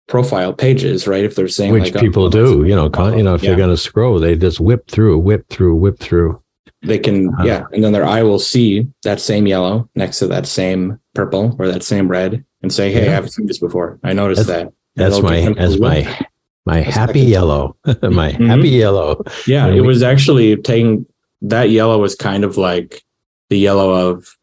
profile 0.09 0.51
pages, 0.51 1.07
right? 1.07 1.23
If 1.23 1.35
they're 1.35 1.47
saying 1.47 1.71
which 1.71 1.93
like, 1.93 2.03
people 2.03 2.25
oh, 2.25 2.29
do, 2.29 2.63
you 2.67 2.75
know, 2.75 2.89
con- 2.89 3.17
you 3.17 3.23
know, 3.23 3.35
if 3.35 3.41
yeah. 3.41 3.51
they're 3.51 3.57
going 3.57 3.69
to 3.69 3.77
scroll, 3.77 4.19
they 4.19 4.35
just 4.35 4.59
whip 4.59 4.87
through, 4.89 5.19
whip 5.19 5.47
through, 5.49 5.75
whip 5.75 5.99
through. 5.99 6.41
They 6.81 6.99
can, 6.99 7.33
uh, 7.35 7.43
yeah, 7.43 7.63
and 7.71 7.83
then 7.83 7.91
their 7.91 8.05
eye 8.05 8.23
will 8.23 8.39
see 8.39 8.87
that 9.03 9.19
same 9.19 9.47
yellow 9.47 9.89
next 9.95 10.19
to 10.19 10.27
that 10.27 10.45
same 10.45 10.99
purple 11.13 11.55
or 11.59 11.67
that 11.67 11.83
same 11.83 12.07
red, 12.07 12.45
and 12.61 12.71
say, 12.71 12.89
"Hey, 12.89 13.03
yeah. 13.03 13.11
I 13.11 13.13
haven't 13.15 13.31
seen 13.31 13.47
this 13.47 13.59
before. 13.59 13.99
I 14.01 14.13
noticed 14.13 14.47
that's, 14.47 14.63
that." 14.63 14.73
That's 14.95 15.21
my 15.21 15.41
that's 15.57 15.77
my 15.77 16.25
my 16.69 16.81
happy 16.81 17.21
yellow, 17.21 17.75
my 17.85 18.31
mm-hmm. 18.31 18.45
happy 18.45 18.69
yellow. 18.69 19.23
Yeah, 19.47 19.67
it 19.67 19.81
was 19.81 20.03
actually 20.03 20.55
taking 20.57 21.05
that 21.41 21.71
yellow 21.71 21.97
was 21.99 22.15
kind 22.15 22.43
of 22.43 22.57
like 22.57 23.03
the 23.49 23.57
yellow 23.57 23.91
of 23.91 24.37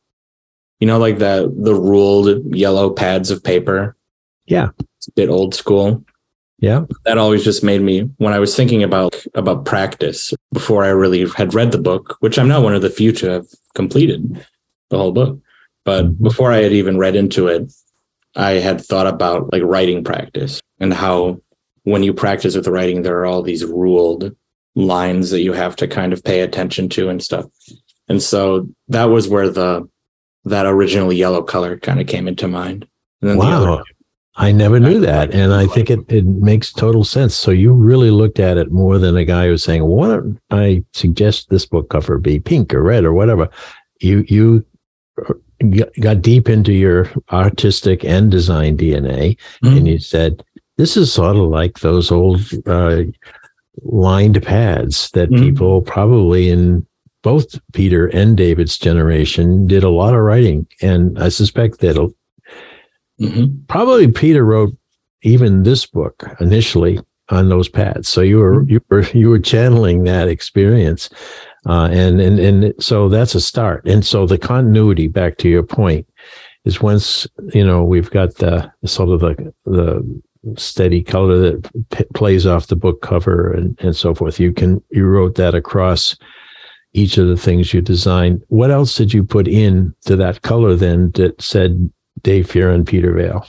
you 0.80 0.86
know, 0.86 0.98
like 0.98 1.18
the 1.18 1.52
the 1.56 1.74
ruled 1.74 2.54
yellow 2.54 2.90
pads 2.90 3.30
of 3.30 3.44
paper. 3.44 3.96
Yeah, 4.46 4.70
it's 4.98 5.08
a 5.08 5.12
bit 5.12 5.28
old 5.28 5.54
school. 5.54 6.04
Yeah, 6.58 6.84
that 7.04 7.18
always 7.18 7.44
just 7.44 7.62
made 7.62 7.82
me 7.82 8.00
when 8.18 8.32
I 8.32 8.40
was 8.40 8.56
thinking 8.56 8.82
about 8.82 9.14
about 9.34 9.64
practice 9.64 10.34
before 10.52 10.84
I 10.84 10.88
really 10.88 11.28
had 11.30 11.54
read 11.54 11.70
the 11.70 11.78
book, 11.90 12.16
which 12.20 12.38
I'm 12.38 12.48
not 12.48 12.62
one 12.62 12.74
of 12.74 12.82
the 12.82 12.90
few 12.90 13.12
to 13.12 13.30
have 13.30 13.46
completed 13.74 14.44
the 14.90 14.98
whole 14.98 15.12
book. 15.12 15.38
But 15.84 16.06
mm-hmm. 16.06 16.24
before 16.24 16.50
I 16.50 16.62
had 16.62 16.72
even 16.72 16.98
read 16.98 17.14
into 17.14 17.46
it, 17.46 17.72
I 18.34 18.52
had 18.52 18.80
thought 18.80 19.06
about 19.06 19.52
like 19.52 19.62
writing 19.62 20.02
practice 20.02 20.60
and 20.80 20.92
how 20.92 21.40
when 21.86 22.02
you 22.02 22.12
practice 22.12 22.56
with 22.56 22.66
writing, 22.66 23.02
there 23.02 23.16
are 23.20 23.26
all 23.26 23.42
these 23.42 23.64
ruled 23.64 24.34
lines 24.74 25.30
that 25.30 25.42
you 25.42 25.52
have 25.52 25.76
to 25.76 25.86
kind 25.86 26.12
of 26.12 26.22
pay 26.24 26.40
attention 26.40 26.88
to 26.88 27.08
and 27.08 27.22
stuff. 27.22 27.46
And 28.08 28.20
so 28.20 28.68
that 28.88 29.04
was 29.04 29.28
where 29.28 29.48
the 29.48 29.88
that 30.44 30.66
original 30.66 31.12
yellow 31.12 31.42
color 31.42 31.78
kind 31.78 32.00
of 32.00 32.08
came 32.08 32.26
into 32.26 32.48
mind. 32.48 32.88
wow. 33.22 33.84
I 34.34 34.50
never 34.50 34.80
knew 34.80 34.98
that. 35.00 35.32
And 35.32 35.54
I 35.54 35.66
think 35.68 35.88
it, 35.88 36.00
it 36.08 36.26
makes 36.26 36.72
total 36.72 37.04
sense. 37.04 37.36
So 37.36 37.52
you 37.52 37.72
really 37.72 38.10
looked 38.10 38.40
at 38.40 38.58
it 38.58 38.70
more 38.72 38.98
than 38.98 39.16
a 39.16 39.24
guy 39.24 39.46
who's 39.46 39.62
saying, 39.62 39.82
well, 39.82 39.94
why 39.94 40.08
don't 40.08 40.40
I 40.50 40.84
suggest 40.92 41.50
this 41.50 41.66
book 41.66 41.88
cover 41.88 42.18
be 42.18 42.40
pink 42.40 42.74
or 42.74 42.82
red 42.82 43.04
or 43.04 43.12
whatever? 43.12 43.48
You, 44.00 44.24
you 44.28 44.64
got 46.00 46.20
deep 46.20 46.48
into 46.48 46.72
your 46.72 47.10
artistic 47.32 48.04
and 48.04 48.30
design 48.30 48.76
DNA 48.76 49.38
mm-hmm. 49.62 49.76
and 49.76 49.88
you 49.88 49.98
said, 50.00 50.44
this 50.76 50.96
is 50.96 51.12
sort 51.12 51.36
of 51.36 51.42
like 51.42 51.80
those 51.80 52.10
old 52.10 52.40
uh, 52.66 53.02
lined 53.82 54.42
pads 54.42 55.10
that 55.12 55.30
mm-hmm. 55.30 55.44
people 55.44 55.82
probably 55.82 56.50
in 56.50 56.86
both 57.22 57.58
Peter 57.72 58.06
and 58.08 58.36
David's 58.36 58.78
generation 58.78 59.66
did 59.66 59.82
a 59.82 59.88
lot 59.90 60.14
of 60.14 60.20
writing. 60.20 60.66
And 60.80 61.18
I 61.18 61.28
suspect 61.28 61.80
that 61.80 61.96
mm-hmm. 63.20 63.64
probably 63.68 64.12
Peter 64.12 64.44
wrote 64.44 64.76
even 65.22 65.64
this 65.64 65.86
book 65.86 66.22
initially 66.40 67.00
on 67.30 67.48
those 67.48 67.68
pads. 67.68 68.08
So 68.08 68.20
you 68.20 68.38
were, 68.38 68.60
mm-hmm. 68.60 68.70
you 68.70 68.80
were, 68.88 69.02
you 69.08 69.28
were 69.30 69.40
channeling 69.40 70.04
that 70.04 70.28
experience. 70.28 71.10
Uh, 71.68 71.88
and, 71.90 72.20
and, 72.20 72.38
and 72.38 72.74
so 72.78 73.08
that's 73.08 73.34
a 73.34 73.40
start. 73.40 73.84
And 73.88 74.06
so 74.06 74.26
the 74.26 74.38
continuity 74.38 75.08
back 75.08 75.36
to 75.38 75.48
your 75.48 75.64
point 75.64 76.06
is 76.64 76.80
once, 76.80 77.26
you 77.52 77.66
know, 77.66 77.82
we've 77.82 78.10
got 78.10 78.36
the 78.36 78.70
sort 78.84 79.08
of 79.08 79.20
the, 79.20 79.52
the 79.64 80.22
steady 80.56 81.02
color 81.02 81.38
that 81.38 81.88
p- 81.90 82.04
plays 82.14 82.46
off 82.46 82.68
the 82.68 82.76
book 82.76 83.02
cover 83.02 83.52
and, 83.52 83.78
and 83.80 83.96
so 83.96 84.14
forth. 84.14 84.38
You 84.40 84.52
can, 84.52 84.82
you 84.90 85.06
wrote 85.06 85.34
that 85.36 85.54
across 85.54 86.16
each 86.92 87.18
of 87.18 87.28
the 87.28 87.36
things 87.36 87.74
you 87.74 87.80
designed. 87.80 88.42
What 88.48 88.70
else 88.70 88.96
did 88.96 89.12
you 89.12 89.22
put 89.22 89.46
in 89.46 89.94
to 90.06 90.16
that 90.16 90.42
color 90.42 90.74
then 90.74 91.10
that 91.12 91.40
said 91.42 91.90
Dave 92.22 92.46
Fearon 92.46 92.86
Peter 92.86 93.12
Vaill? 93.12 93.46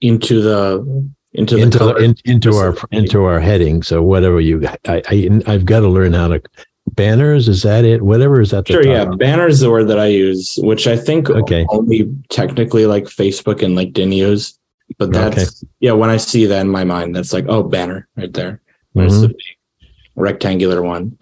Into 0.00 0.40
the 0.40 1.10
into 1.32 1.56
the 1.56 1.62
into, 1.62 1.96
in, 1.96 2.14
into 2.24 2.54
our 2.54 2.76
into 2.92 3.24
our 3.24 3.40
heading. 3.40 3.82
So 3.82 4.02
whatever 4.02 4.40
you, 4.40 4.66
I, 4.86 5.02
I 5.08 5.40
I've 5.46 5.64
got 5.64 5.80
to 5.80 5.88
learn 5.88 6.12
how 6.12 6.28
to 6.28 6.42
banners. 6.88 7.48
Is 7.48 7.62
that 7.62 7.84
it? 7.84 8.02
Whatever 8.02 8.40
is 8.40 8.50
that? 8.50 8.68
Sure. 8.68 8.86
Yeah, 8.86 9.06
banners 9.06 9.54
is 9.54 9.60
the 9.60 9.70
word 9.70 9.88
that 9.88 9.98
I 9.98 10.06
use, 10.06 10.58
which 10.62 10.86
I 10.86 10.96
think 10.96 11.30
okay. 11.30 11.66
only 11.70 12.14
technically 12.28 12.86
like 12.86 13.04
Facebook 13.04 13.62
and 13.62 13.76
LinkedIn 13.76 14.14
use. 14.14 14.55
But 14.98 15.12
that's 15.12 15.62
okay. 15.62 15.70
yeah. 15.80 15.92
When 15.92 16.10
I 16.10 16.16
see 16.16 16.46
that 16.46 16.60
in 16.60 16.68
my 16.68 16.84
mind, 16.84 17.14
that's 17.14 17.32
like 17.32 17.46
oh 17.48 17.62
banner 17.62 18.08
right 18.16 18.32
there. 18.32 18.60
mm-hmm. 18.94 19.20
the 19.22 19.34
rectangular 20.14 20.82
one. 20.82 21.18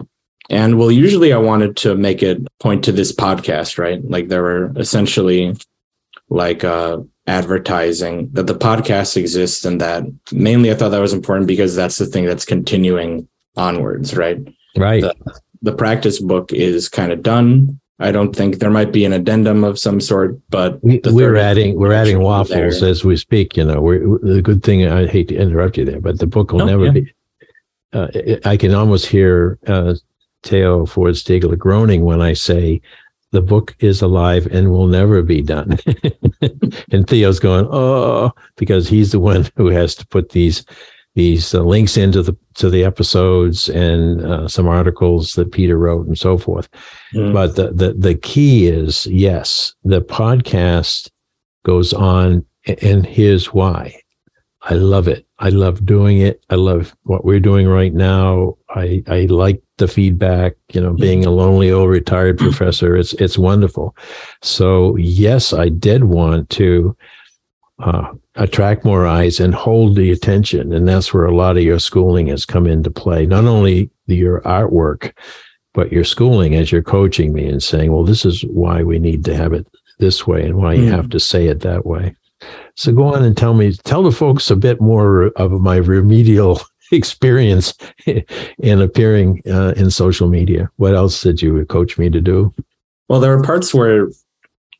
And 0.50 0.78
well, 0.78 0.90
usually 0.90 1.33
I 1.33 1.38
wanted 1.38 1.76
to 1.78 1.94
make 1.94 2.23
it 2.23 2.47
point 2.61 2.85
to 2.85 2.92
this 2.92 3.12
podcast, 3.12 3.78
right? 3.78 4.04
Like 4.04 4.28
there 4.28 4.42
were 4.42 4.73
essentially 4.76 5.56
like 6.28 6.64
uh 6.64 6.99
advertising 7.26 8.28
that 8.33 8.47
the 8.47 8.54
podcast 8.54 9.16
exists 9.16 9.64
and 9.64 9.80
that 9.80 10.04
mainly 10.30 10.71
I 10.71 10.75
thought 10.75 10.90
that 10.90 11.00
was 11.00 11.14
important 11.14 11.47
because 11.47 11.75
that's 11.75 11.97
the 11.97 12.06
thing 12.06 12.26
that's 12.26 12.44
continuing 12.44 13.28
onwards, 13.56 14.14
right? 14.14 14.38
Right. 14.76 15.02
The, 15.02 15.14
the 15.62 15.73
practice 15.73 16.21
book 16.21 16.52
is 16.52 16.88
kind 16.88 17.12
of 17.12 17.23
done. 17.23 17.80
I 18.01 18.11
don't 18.11 18.35
think 18.35 18.59
there 18.59 18.71
might 18.71 18.93
be 18.93 19.05
an 19.05 19.13
addendum 19.13 19.63
of 19.63 19.79
some 19.79 20.01
sort, 20.01 20.37
but 20.51 20.83
we, 20.83 21.01
are 21.23 21.37
adding 21.37 21.79
we're 21.79 21.93
adding 21.93 22.21
waffles 22.21 22.81
there. 22.81 22.91
as 22.91 23.05
we 23.05 23.17
speak. 23.17 23.57
You 23.57 23.65
know, 23.65 23.81
we're, 23.81 24.19
the 24.19 24.43
good 24.43 24.65
thing. 24.65 24.87
I 24.87 25.07
hate 25.07 25.29
to 25.29 25.37
interrupt 25.37 25.79
you 25.79 25.85
there, 25.85 26.01
but 26.01 26.19
the 26.19 26.27
book 26.27 26.53
will 26.53 26.61
no, 26.61 26.67
never 26.67 26.87
yeah. 26.87 26.91
be. 26.91 27.15
Uh, 27.93 28.09
I 28.45 28.57
can 28.57 28.75
almost 28.75 29.07
hear 29.07 29.59
uh, 29.69 29.95
Theo 30.43 30.87
Ford 30.87 31.15
Stiegler 31.15 31.57
groaning 31.57 32.05
when 32.05 32.21
I 32.21 32.33
say 32.33 32.81
the 33.31 33.43
book 33.43 33.77
is 33.79 34.03
alive 34.03 34.47
and 34.47 34.71
will 34.71 34.87
never 34.89 35.23
be 35.23 35.43
done. 35.43 35.79
and 36.93 37.07
Theo's 37.07 37.39
going, 37.39 37.67
oh, 37.71 38.33
because 38.57 38.89
he's 38.89 39.13
the 39.13 39.21
one 39.21 39.49
who 39.57 39.69
has 39.69 39.95
to 39.97 40.07
put 40.09 40.31
these 40.31 40.65
these 41.14 41.54
uh, 41.54 41.62
links 41.62 41.97
into 41.97 42.23
the 42.23 42.37
to 42.54 42.68
the 42.68 42.85
episodes 42.85 43.68
and 43.68 44.25
uh, 44.25 44.49
some 44.49 44.68
articles 44.68 45.35
that 45.35 45.52
Peter 45.52 45.78
wrote 45.78 46.06
and 46.06 46.18
so 46.18 46.37
forth. 46.37 46.68
Mm. 47.14 47.33
But 47.33 47.56
the, 47.56 47.73
the 47.73 47.94
the 47.94 48.14
key 48.14 48.66
is 48.66 49.06
yes, 49.06 49.75
the 49.85 50.00
podcast 50.00 51.11
goes 51.64 51.92
on, 51.92 52.44
and 52.83 53.06
here's 53.06 53.52
why. 53.52 54.00
I 54.66 54.75
love 54.75 55.09
it. 55.09 55.26
I 55.38 55.50
love 55.50 55.85
doing 55.85 56.18
it. 56.18 56.42
I 56.49 56.54
love 56.54 56.97
what 57.02 57.25
we're 57.25 57.40
doing 57.40 57.68
right 57.68 57.92
now. 57.92 58.56
I 58.71 59.02
I 59.06 59.26
like 59.26 59.62
the 59.76 59.88
feedback. 59.88 60.54
You 60.73 60.80
know, 60.80 60.94
being 60.94 61.26
a 61.26 61.30
lonely 61.30 61.71
old 61.71 61.90
retired 61.90 62.38
professor, 62.38 62.97
it's 62.97 63.12
it's 63.14 63.38
wonderful. 63.38 63.94
So 64.42 64.97
yes, 64.97 65.52
I 65.52 65.68
did 65.68 66.04
want 66.04 66.49
to 66.50 66.97
uh, 67.78 68.12
attract 68.37 68.85
more 68.85 69.07
eyes 69.07 69.40
and 69.40 69.54
hold 69.54 69.97
the 69.97 70.11
attention. 70.11 70.73
And 70.73 70.87
that's 70.87 71.12
where 71.12 71.26
a 71.26 71.35
lot 71.35 71.57
of 71.57 71.62
your 71.62 71.78
schooling 71.78 72.28
has 72.28 72.47
come 72.47 72.66
into 72.66 72.90
play. 72.90 73.26
Not 73.26 73.45
only 73.45 73.90
your 74.07 74.40
artwork, 74.43 75.12
but 75.73 75.90
your 75.90 76.04
schooling 76.04 76.54
as 76.54 76.71
you're 76.71 76.83
coaching 76.83 77.33
me 77.33 77.47
and 77.47 77.62
saying, 77.62 77.93
well, 77.93 78.04
this 78.04 78.25
is 78.25 78.43
why 78.43 78.83
we 78.83 78.99
need 78.99 79.25
to 79.25 79.37
have 79.37 79.52
it 79.52 79.66
this 79.99 80.26
way 80.26 80.45
and 80.45 80.57
why 80.57 80.75
you 80.75 80.85
mm. 80.85 80.90
have 80.90 81.09
to 81.11 81.21
say 81.21 81.47
it 81.47 81.61
that 81.61 81.85
way. 81.85 82.14
So 82.76 82.93
go 82.93 83.14
on 83.14 83.25
and 83.25 83.37
tell 83.37 83.54
me, 83.54 83.73
tell 83.73 84.02
the 84.02 84.12
folks 84.12 84.50
a 84.50 84.57
bit 84.57 84.81
more 84.81 85.26
of 85.37 85.52
my 85.52 85.76
remedial 85.76 86.61
experience 86.93 87.75
in 88.07 88.81
appearing 88.81 89.43
uh, 89.50 89.75
in 89.76 89.90
social 89.90 90.28
media. 90.28 90.71
What 90.76 90.95
else 90.95 91.23
did 91.23 91.43
you 91.43 91.64
coach 91.66 91.99
me 91.99 92.09
to 92.11 92.21
do? 92.21 92.54
Well, 93.09 93.21
there 93.21 93.37
are 93.37 93.43
parts 93.43 93.75
where 93.75 94.09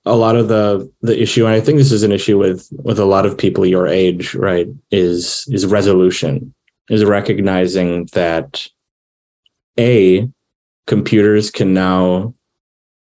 a 0.06 0.16
lot 0.16 0.37
of 0.37 0.49
the 0.49 0.90
the 1.02 1.20
issue 1.20 1.46
and 1.46 1.54
i 1.54 1.61
think 1.61 1.78
this 1.78 1.92
is 1.92 2.02
an 2.02 2.12
issue 2.12 2.38
with 2.38 2.68
with 2.82 2.99
a 2.99 3.04
lot 3.04 3.26
of 3.26 3.38
people 3.38 3.64
your 3.64 3.87
age 3.87 4.34
right 4.34 4.68
is 4.90 5.46
is 5.50 5.66
resolution 5.66 6.54
is 6.90 7.04
recognizing 7.04 8.06
that 8.12 8.66
a 9.78 10.28
computers 10.87 11.50
can 11.50 11.73
now 11.73 12.34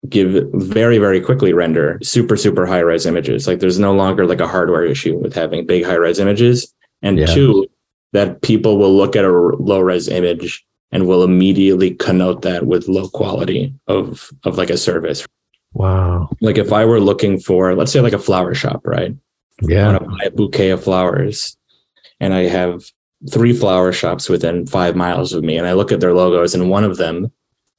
give 0.09 0.49
very 0.55 0.99
very 0.99 1.21
quickly 1.21 1.53
render 1.53 1.99
super 2.03 2.37
super 2.37 2.67
high 2.67 2.81
res 2.81 3.07
images. 3.07 3.47
Like 3.47 3.61
there's 3.61 3.79
no 3.79 3.93
longer 3.93 4.27
like 4.27 4.41
a 4.41 4.49
hardware 4.49 4.85
issue 4.85 5.17
with 5.17 5.35
having 5.35 5.67
big 5.67 5.85
high 5.85 5.95
res 5.95 6.19
images. 6.19 6.73
And 7.03 7.19
yeah. 7.19 7.27
two 7.27 7.67
that 8.13 8.43
people 8.43 8.79
will 8.79 8.95
look 8.95 9.15
at 9.15 9.25
a 9.25 9.31
low 9.31 9.81
res 9.81 10.09
image 10.09 10.65
and 10.91 11.07
will 11.07 11.23
immediately 11.23 11.95
connote 11.95 12.43
that 12.43 12.67
with 12.67 12.89
low 12.89 13.09
quality 13.09 13.75
of 13.87 14.31
of 14.45 14.57
like 14.57 14.71
a 14.71 14.79
service 14.79 15.27
Wow. 15.73 16.29
Like 16.41 16.59
if 16.59 16.73
I 16.73 16.85
were 16.85 17.01
looking 17.01 17.39
for, 17.39 17.75
let's 17.75 17.93
say 17.93 18.01
like 18.01 18.13
a 18.13 18.19
flower 18.19 18.55
shop, 18.55 18.81
right? 18.85 19.15
Yeah. 19.63 19.89
I 19.89 19.93
want 19.93 20.03
to 20.03 20.09
buy 20.09 20.25
a 20.27 20.31
bouquet 20.31 20.71
of 20.71 20.83
flowers 20.83 21.57
and 22.19 22.35
I 22.35 22.43
have 22.43 22.85
three 23.31 23.53
flower 23.53 23.93
shops 23.93 24.29
within 24.29 24.67
five 24.67 24.97
miles 24.97 25.33
of 25.33 25.45
me 25.45 25.57
and 25.57 25.67
I 25.67 25.75
look 25.75 25.93
at 25.93 26.01
their 26.01 26.15
logos 26.15 26.55
and 26.55 26.71
one 26.71 26.85
of 26.85 26.97
them 26.97 27.31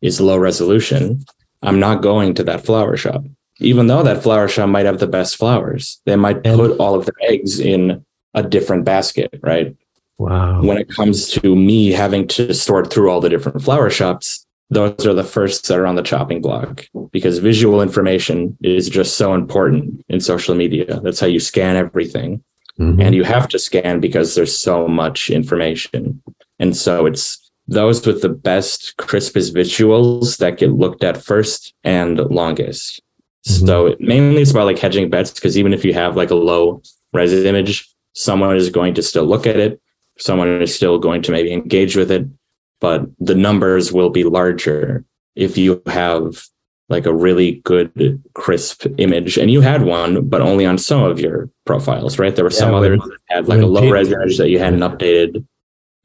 is 0.02 0.22
low 0.22 0.38
resolution. 0.38 1.24
I'm 1.64 1.80
not 1.80 2.02
going 2.02 2.34
to 2.36 2.44
that 2.46 2.66
flower 2.66 2.98
shop. 2.98 3.24
Even 3.60 3.88
though 3.88 4.04
that 4.04 4.24
flower 4.24 4.48
shop 4.48 4.70
might 4.70 4.86
have 4.86 5.00
the 5.00 5.08
best 5.08 5.36
flowers, 5.36 6.02
they 6.06 6.16
might 6.16 6.46
and, 6.46 6.58
put 6.58 6.80
all 6.80 6.96
of 6.96 7.06
their 7.06 7.30
eggs 7.30 7.60
in 7.60 8.04
a 8.34 8.42
different 8.42 8.86
basket, 8.86 9.40
right? 9.44 9.76
Wow. 10.18 10.62
When 10.62 10.78
it 10.78 10.90
comes 10.90 11.30
to 11.32 11.56
me 11.56 11.92
having 11.92 12.28
to 12.30 12.54
sort 12.54 12.92
through 12.92 13.10
all 13.10 13.22
the 13.22 13.30
different 13.30 13.62
flower 13.62 13.90
shops, 13.90 14.46
those 14.72 15.06
are 15.06 15.14
the 15.14 15.24
first 15.24 15.68
that 15.68 15.78
are 15.78 15.86
on 15.86 15.96
the 15.96 16.02
chopping 16.02 16.42
block 16.42 16.88
because 17.12 17.40
visual 17.40 17.82
information 17.82 18.58
is 18.64 18.88
just 18.88 19.18
so 19.18 19.34
important 19.34 20.04
in 20.08 20.22
social 20.22 20.56
media. 20.56 21.02
That's 21.02 21.20
how 21.20 21.28
you 21.28 21.42
scan 21.42 21.76
everything. 21.76 22.42
Mm-hmm. 22.80 23.02
And 23.02 23.14
you 23.14 23.26
have 23.26 23.50
to 23.50 23.60
scan 23.60 24.00
because 24.00 24.34
there's 24.34 24.58
so 24.58 24.88
much 24.88 25.30
information. 25.30 26.24
And 26.58 26.76
so 26.76 27.06
it's 27.06 27.52
those 27.68 28.08
with 28.08 28.22
the 28.22 28.30
best, 28.30 28.96
crispest 28.96 29.54
visuals 29.54 30.38
that 30.38 30.58
get 30.58 30.72
looked 30.72 31.04
at 31.04 31.22
first 31.22 31.74
and 31.84 32.18
longest. 32.18 33.02
Mm-hmm. 33.48 33.68
So 33.68 33.96
mainly 34.00 34.42
it's 34.42 34.52
about 34.52 34.68
like 34.68 34.80
hedging 34.80 35.10
bets 35.10 35.32
because 35.32 35.58
even 35.58 35.74
if 35.74 35.84
you 35.84 35.94
have 35.94 36.16
like 36.16 36.32
a 36.32 36.36
low 36.36 36.82
res 37.12 37.34
image, 37.34 37.94
someone 38.14 38.56
is 38.56 38.70
going 38.70 38.94
to 38.94 39.04
still 39.04 39.26
look 39.26 39.46
at 39.46 39.58
it. 39.58 39.82
Someone 40.18 40.62
is 40.62 40.74
still 40.74 40.98
going 40.98 41.22
to 41.24 41.32
maybe 41.32 41.52
engage 41.52 41.98
with 41.98 42.10
it 42.10 42.26
but 42.82 43.06
the 43.20 43.36
numbers 43.36 43.94
will 43.94 44.10
be 44.10 44.24
larger 44.24 45.06
if 45.36 45.58
you 45.58 45.82
have 45.86 46.44
like 46.90 47.06
a 47.06 47.14
really 47.14 47.62
good 47.64 48.22
crisp 48.34 48.86
image. 48.98 49.38
And 49.38 49.50
you 49.50 49.62
had 49.62 49.84
one 49.84 50.28
but 50.28 50.42
only 50.42 50.66
on 50.66 50.78
some 50.78 51.04
of 51.04 51.20
your 51.20 51.50
profiles 51.66 52.20
right? 52.20 52.36
There 52.36 52.44
were 52.44 52.50
some 52.50 52.72
yeah, 52.72 52.78
others 52.78 53.00
that 53.00 53.20
had 53.30 53.48
like 53.48 53.62
a 53.62 53.66
low 53.66 53.90
res 53.90 54.12
image 54.12 54.38
that 54.38 54.50
you 54.50 54.60
hadn't 54.60 54.82
updated. 54.82 55.46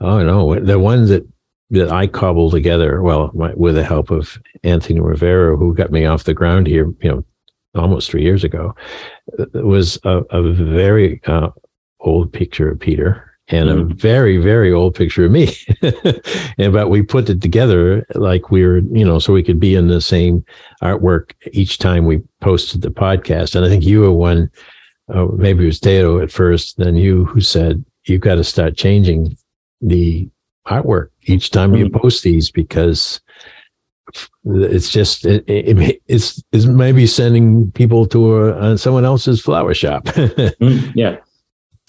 Oh 0.01 0.23
no. 0.23 0.61
The 0.61 0.79
ones 0.79 1.09
that 1.09 1.27
that 1.71 1.91
i 1.91 2.07
cobbled 2.07 2.53
together 2.53 3.03
well 3.03 3.33
my, 3.35 3.53
with 3.55 3.75
the 3.75 3.83
help 3.83 4.13
of 4.13 4.39
anthony 4.63 5.01
rivera 5.01 5.57
who 5.57 5.75
got 5.75 5.91
me 5.91 6.05
off 6.05 6.23
the 6.23 6.33
ground 6.33 6.65
here 6.65 6.95
you 7.03 7.11
know 7.11 7.25
almost 7.79 8.11
three 8.11 8.23
years 8.23 8.45
ago, 8.45 8.75
it 9.39 9.65
was 9.65 9.99
a, 10.05 10.19
a 10.31 10.53
very 10.53 11.21
uh, 11.27 11.51
old 12.01 12.33
picture 12.33 12.71
of 12.71 12.81
Peter 12.81 13.26
and 13.49 13.69
mm. 13.69 13.91
a 13.91 13.95
very 13.95 14.39
very 14.39 14.73
old 14.73 14.95
picture 14.95 15.25
of 15.25 15.31
me 15.31 15.55
and 16.59 16.73
but 16.73 16.91
we 16.91 17.03
put 17.03 17.29
it 17.31 17.41
together 17.41 18.05
like 18.15 18.51
we 18.51 18.65
were 18.65 18.79
you 18.79 19.05
know 19.05 19.19
so 19.19 19.33
we 19.33 19.43
could 19.43 19.61
be 19.61 19.75
in 19.75 19.89
the 19.89 20.01
same 20.01 20.45
artwork 20.83 21.33
each 21.53 21.79
time 21.79 22.05
we 22.05 22.23
posted 22.41 22.83
the 22.83 22.91
podcast 22.91 23.55
and 23.55 23.65
i 23.65 23.69
think 23.69 23.85
you 23.85 24.01
were 24.01 24.13
one 24.13 24.51
uh, 25.15 25.27
maybe 25.37 25.63
it 25.63 25.67
was 25.67 25.79
Tato 25.79 26.19
at 26.21 26.33
first 26.33 26.77
then 26.79 26.97
you 26.97 27.25
who 27.27 27.41
said 27.41 27.85
you've 28.07 28.21
got 28.21 28.35
to 28.37 28.45
start 28.45 28.77
changing 28.77 29.37
the 29.81 30.29
artwork 30.67 31.11
each 31.25 31.51
time 31.51 31.73
mm. 31.73 31.79
you 31.79 31.91
post 31.91 32.25
these 32.25 32.51
because 32.51 33.21
it's 34.45 34.91
just 34.91 35.27
it, 35.27 35.45
it, 35.49 36.01
it's 36.07 36.43
it's 36.53 36.65
maybe 36.65 37.07
sending 37.07 37.71
people 37.73 38.07
to 38.07 38.37
a, 38.37 38.51
uh, 38.53 38.77
someone 38.77 39.05
else's 39.05 39.41
flower 39.41 39.75
shop 39.75 40.05
mm, 40.05 40.93
yeah 40.95 41.17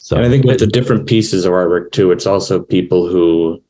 so 0.08 0.16
and 0.16 0.26
I 0.26 0.30
think 0.30 0.46
with 0.46 0.60
the 0.60 0.68
different 0.68 1.06
pieces 1.06 1.44
of 1.44 1.52
artwork 1.52 1.92
too, 1.92 2.14
it's 2.14 2.26
also 2.26 2.62
people 2.62 3.10
who 3.10 3.62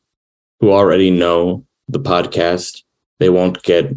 who 0.60 0.70
already 0.70 1.10
know 1.10 1.66
the 1.88 1.98
podcast. 1.98 2.84
They 3.18 3.28
won't 3.28 3.60
get 3.64 3.92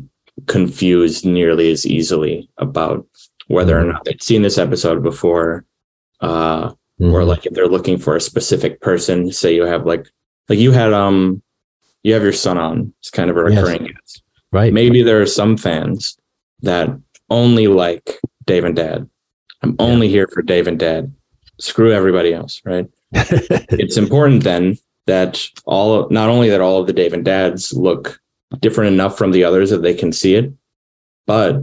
confused 0.48 1.24
nearly 1.24 1.72
as 1.72 1.86
easily 1.86 2.50
about 2.58 3.06
whether 3.46 3.76
mm-hmm. 3.76 3.90
or 3.90 3.94
not 3.94 4.06
they've 4.06 4.20
seen 4.20 4.42
this 4.42 4.58
episode 4.58 5.04
before. 5.04 5.66
Uh, 6.20 6.70
mm-hmm. 6.70 7.14
or 7.14 7.26
like 7.26 7.46
if 7.46 7.54
they're 7.54 7.68
looking 7.68 8.00
for 8.00 8.16
a 8.16 8.20
specific 8.22 8.82
person, 8.82 9.32
say 9.32 9.54
you 9.54 9.68
have 9.68 9.86
like 9.86 10.08
like 10.50 10.58
you 10.58 10.72
had 10.72 10.94
um 10.94 11.44
you 12.02 12.12
have 12.12 12.24
your 12.24 12.34
son 12.34 12.58
on. 12.58 12.92
It's 13.02 13.12
kind 13.12 13.30
of 13.30 13.38
a 13.38 13.44
recurring 13.44 13.86
yes. 13.86 13.92
guest. 13.94 14.24
Right. 14.52 14.74
Maybe 14.74 15.04
there 15.04 15.22
are 15.22 15.28
some 15.28 15.58
fans 15.58 16.18
that 16.62 16.90
only 17.30 17.68
like 17.68 18.20
Dave 18.46 18.64
and 18.64 18.76
Dad. 18.76 19.08
I'm 19.62 19.76
only 19.78 20.08
yeah. 20.08 20.14
here 20.14 20.28
for 20.34 20.42
Dave 20.42 20.66
and 20.66 20.80
Dad 20.80 21.14
screw 21.62 21.92
everybody 21.92 22.34
else, 22.34 22.62
right? 22.66 22.88
it's 23.14 23.98
important 23.98 24.44
then 24.44 24.78
that 25.08 25.46
all 25.66 26.08
not 26.10 26.30
only 26.30 26.50
that 26.50 26.62
all 26.62 26.80
of 26.80 26.88
the 26.88 26.94
Dave 26.94 27.14
and 27.14 27.26
Dads 27.26 27.74
look 27.74 28.20
different 28.60 28.94
enough 28.94 29.18
from 29.18 29.32
the 29.32 29.44
others 29.44 29.70
that 29.70 29.82
they 29.82 29.94
can 29.94 30.12
see 30.12 30.36
it, 30.36 30.52
but 31.26 31.62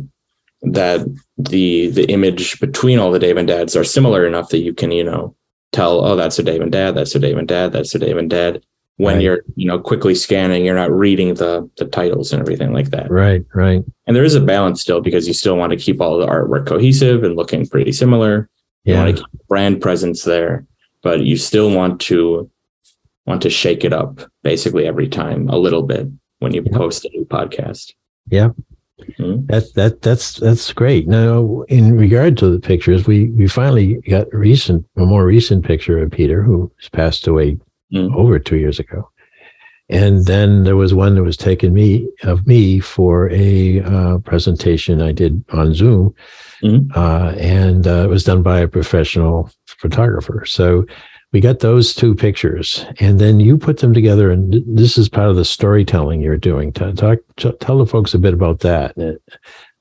that 0.62 1.06
the 1.36 1.88
the 1.90 2.04
image 2.10 2.58
between 2.60 2.98
all 2.98 3.10
the 3.12 3.18
Dave 3.18 3.36
and 3.36 3.48
Dads 3.48 3.76
are 3.76 3.84
similar 3.84 4.26
enough 4.26 4.50
that 4.50 4.58
you 4.58 4.74
can, 4.74 4.90
you 4.90 5.04
know, 5.04 5.34
tell, 5.72 6.04
oh, 6.04 6.16
that's 6.16 6.38
a 6.38 6.42
Dave 6.42 6.60
and 6.60 6.72
Dad, 6.72 6.94
that's 6.94 7.14
a 7.14 7.18
Dave 7.18 7.36
and 7.38 7.48
Dad, 7.48 7.72
that's 7.72 7.94
a 7.94 7.98
Dave 7.98 8.16
and 8.16 8.30
Dad. 8.30 8.64
When 8.96 9.14
right. 9.14 9.22
you're, 9.22 9.44
you 9.54 9.68
know, 9.68 9.78
quickly 9.78 10.16
scanning, 10.16 10.64
you're 10.64 10.74
not 10.74 10.90
reading 10.90 11.34
the 11.34 11.70
the 11.76 11.84
titles 11.84 12.32
and 12.32 12.40
everything 12.40 12.72
like 12.72 12.90
that. 12.90 13.08
Right, 13.08 13.44
right. 13.54 13.84
And 14.06 14.16
there 14.16 14.24
is 14.24 14.34
a 14.34 14.40
balance 14.40 14.80
still 14.80 15.00
because 15.00 15.28
you 15.28 15.34
still 15.34 15.56
want 15.56 15.70
to 15.70 15.76
keep 15.76 16.00
all 16.00 16.18
the 16.18 16.26
artwork 16.26 16.66
cohesive 16.66 17.22
and 17.22 17.36
looking 17.36 17.66
pretty 17.66 17.92
similar. 17.92 18.50
You 18.88 18.94
yeah. 18.94 19.04
want 19.04 19.16
to 19.18 19.22
keep 19.22 19.48
brand 19.48 19.82
presence 19.82 20.24
there, 20.24 20.64
but 21.02 21.20
you 21.20 21.36
still 21.36 21.70
want 21.70 22.00
to 22.02 22.50
want 23.26 23.42
to 23.42 23.50
shake 23.50 23.84
it 23.84 23.92
up 23.92 24.20
basically 24.42 24.86
every 24.86 25.08
time 25.08 25.46
a 25.50 25.58
little 25.58 25.82
bit 25.82 26.06
when 26.38 26.54
you 26.54 26.62
yeah. 26.64 26.74
post 26.74 27.04
a 27.04 27.10
new 27.10 27.26
podcast. 27.26 27.92
Yeah. 28.30 28.48
Mm-hmm. 28.98 29.44
That 29.44 29.74
that 29.74 30.00
that's 30.00 30.36
that's 30.36 30.72
great. 30.72 31.06
Now, 31.06 31.64
in 31.68 31.98
regard 31.98 32.38
to 32.38 32.48
the 32.50 32.58
pictures, 32.58 33.06
we 33.06 33.26
we 33.26 33.46
finally 33.46 33.96
got 34.08 34.32
a 34.32 34.38
recent, 34.38 34.86
a 34.96 35.04
more 35.04 35.26
recent 35.26 35.66
picture 35.66 35.98
of 35.98 36.10
Peter, 36.10 36.42
who 36.42 36.72
passed 36.92 37.26
away 37.26 37.58
mm-hmm. 37.92 38.16
over 38.16 38.38
two 38.38 38.56
years 38.56 38.78
ago, 38.78 39.06
and 39.88 40.26
then 40.26 40.64
there 40.64 40.76
was 40.76 40.92
one 40.92 41.14
that 41.14 41.22
was 41.22 41.36
taken 41.36 41.72
me 41.72 42.08
of 42.22 42.46
me 42.46 42.78
for 42.78 43.30
a 43.30 43.80
uh, 43.82 44.18
presentation 44.18 45.00
I 45.00 45.12
did 45.12 45.42
on 45.50 45.72
Zoom, 45.74 46.14
mm-hmm. 46.62 46.90
uh, 46.98 47.32
and 47.32 47.86
uh, 47.86 48.04
it 48.04 48.08
was 48.08 48.24
done 48.24 48.42
by 48.42 48.60
a 48.60 48.68
professional 48.68 49.50
photographer. 49.66 50.44
So 50.46 50.84
we 51.32 51.40
got 51.40 51.60
those 51.60 51.94
two 51.94 52.14
pictures, 52.14 52.84
and 53.00 53.18
then 53.18 53.40
you 53.40 53.56
put 53.56 53.78
them 53.78 53.94
together, 53.94 54.30
and 54.30 54.62
this 54.66 54.98
is 54.98 55.08
part 55.08 55.30
of 55.30 55.36
the 55.36 55.44
storytelling 55.44 56.20
you're 56.20 56.36
doing. 56.36 56.72
Talk, 56.72 56.96
talk 56.96 57.20
tell 57.60 57.78
the 57.78 57.86
folks 57.86 58.12
a 58.14 58.18
bit 58.18 58.34
about 58.34 58.60
that, 58.60 58.96
uh, 58.98 59.12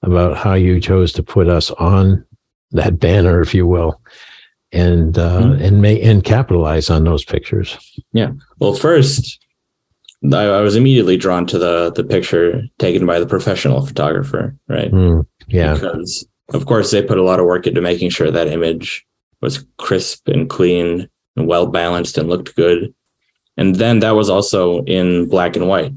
about 0.04 0.38
how 0.38 0.54
you 0.54 0.80
chose 0.80 1.12
to 1.14 1.24
put 1.24 1.50
us 1.50 1.70
on 1.72 2.26
that 2.72 3.00
banner, 3.00 3.42
if 3.42 3.54
you 3.54 3.68
will, 3.68 4.02
and 4.72 5.18
uh, 5.18 5.42
mm-hmm. 5.42 5.64
and 5.64 5.82
may 5.82 6.02
and 6.02 6.24
capitalize 6.24 6.90
on 6.90 7.04
those 7.04 7.26
pictures. 7.26 7.78
Yeah. 8.14 8.32
Well, 8.60 8.74
first 8.74 9.40
I, 10.34 10.44
I, 10.44 10.62
was 10.62 10.76
immediately 10.76 11.18
drawn 11.18 11.46
to 11.48 11.58
the 11.58 11.92
the 11.92 12.04
picture 12.04 12.64
taken 12.80 13.06
by 13.06 13.20
the 13.20 13.28
professional 13.28 13.86
photographer, 13.86 14.56
right? 14.68 14.92
Mm, 14.92 15.26
yeah, 15.48 15.74
because 15.74 16.28
of 16.54 16.66
course 16.66 16.92
they 16.92 17.02
put 17.02 17.18
a 17.18 17.24
lot 17.24 17.40
of 17.40 17.46
work 17.46 17.68
into 17.68 17.82
making 17.82 18.10
sure 18.10 18.32
that 18.32 18.48
image 18.48 19.06
was 19.42 19.66
crisp 19.78 20.28
and 20.28 20.50
clean 20.50 21.08
and 21.36 21.48
well 21.48 21.68
balanced 21.68 22.18
and 22.18 22.30
looked 22.30 22.56
good. 22.56 22.94
And 23.58 23.76
then 23.76 24.00
that 24.00 24.16
was 24.16 24.30
also 24.30 24.84
in 24.84 25.28
black 25.30 25.56
and 25.56 25.68
white, 25.68 25.92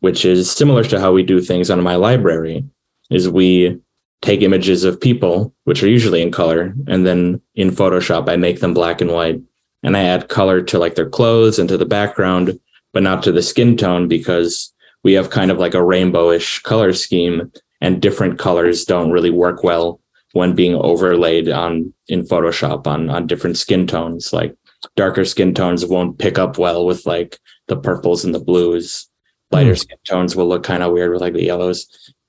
which 0.00 0.24
is 0.24 0.50
similar 0.50 0.84
to 0.84 1.00
how 1.00 1.12
we 1.12 1.22
do 1.22 1.40
things 1.40 1.70
on 1.70 1.82
my 1.82 1.96
library. 1.96 2.64
Is 3.10 3.28
we 3.28 3.80
take 4.22 4.42
images 4.42 4.82
of 4.82 5.00
people, 5.00 5.54
which 5.64 5.82
are 5.82 5.88
usually 5.88 6.22
in 6.22 6.32
color, 6.32 6.74
and 6.88 7.06
then 7.06 7.40
in 7.54 7.70
Photoshop 7.70 8.28
I 8.28 8.36
make 8.36 8.60
them 8.60 8.74
black 8.74 9.00
and 9.00 9.12
white, 9.12 9.40
and 9.82 9.96
I 9.96 10.02
add 10.02 10.28
color 10.28 10.62
to 10.62 10.78
like 10.78 10.96
their 10.96 11.08
clothes 11.08 11.58
and 11.58 11.68
to 11.68 11.76
the 11.76 11.86
background 11.86 12.58
but 12.96 13.02
not 13.02 13.22
to 13.22 13.30
the 13.30 13.42
skin 13.42 13.76
tone 13.76 14.08
because 14.08 14.72
we 15.04 15.12
have 15.12 15.28
kind 15.28 15.50
of 15.50 15.58
like 15.58 15.74
a 15.74 15.84
rainbowish 15.92 16.62
color 16.62 16.94
scheme 16.94 17.52
and 17.82 18.00
different 18.00 18.38
colors 18.38 18.86
don't 18.86 19.10
really 19.10 19.28
work 19.28 19.62
well 19.62 20.00
when 20.32 20.54
being 20.54 20.74
overlaid 20.76 21.46
on 21.50 21.92
in 22.08 22.22
Photoshop 22.22 22.86
on 22.86 23.10
on 23.10 23.26
different 23.26 23.58
skin 23.58 23.86
tones. 23.86 24.32
Like 24.32 24.56
darker 24.94 25.26
skin 25.26 25.52
tones 25.52 25.84
won't 25.84 26.18
pick 26.18 26.38
up 26.38 26.56
well 26.56 26.86
with 26.86 27.04
like 27.04 27.38
the 27.68 27.76
purples 27.76 28.24
and 28.24 28.34
the 28.34 28.40
blues. 28.40 29.06
Lighter 29.50 29.72
mm. 29.72 29.78
skin 29.78 29.98
tones 30.08 30.34
will 30.34 30.48
look 30.48 30.64
kind 30.64 30.82
of 30.82 30.90
weird 30.90 31.12
with 31.12 31.20
like 31.20 31.34
the 31.34 31.44
yellows. 31.44 31.86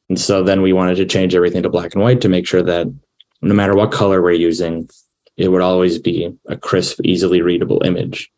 And 0.09 0.19
so 0.19 0.43
then 0.43 0.61
we 0.61 0.73
wanted 0.73 0.95
to 0.95 1.05
change 1.05 1.33
everything 1.33 1.63
to 1.63 1.69
black 1.69 1.93
and 1.93 2.03
white 2.03 2.19
to 2.19 2.27
make 2.27 2.45
sure 2.45 2.63
that 2.63 2.87
no 3.41 3.53
matter 3.53 3.73
what 3.73 3.93
color 3.93 4.21
we're 4.21 4.31
using, 4.31 4.89
it 5.37 5.47
would 5.47 5.61
always 5.61 5.97
be 5.97 6.29
a 6.49 6.57
crisp, 6.57 6.99
easily 7.05 7.41
readable 7.41 7.81
image. 7.85 8.29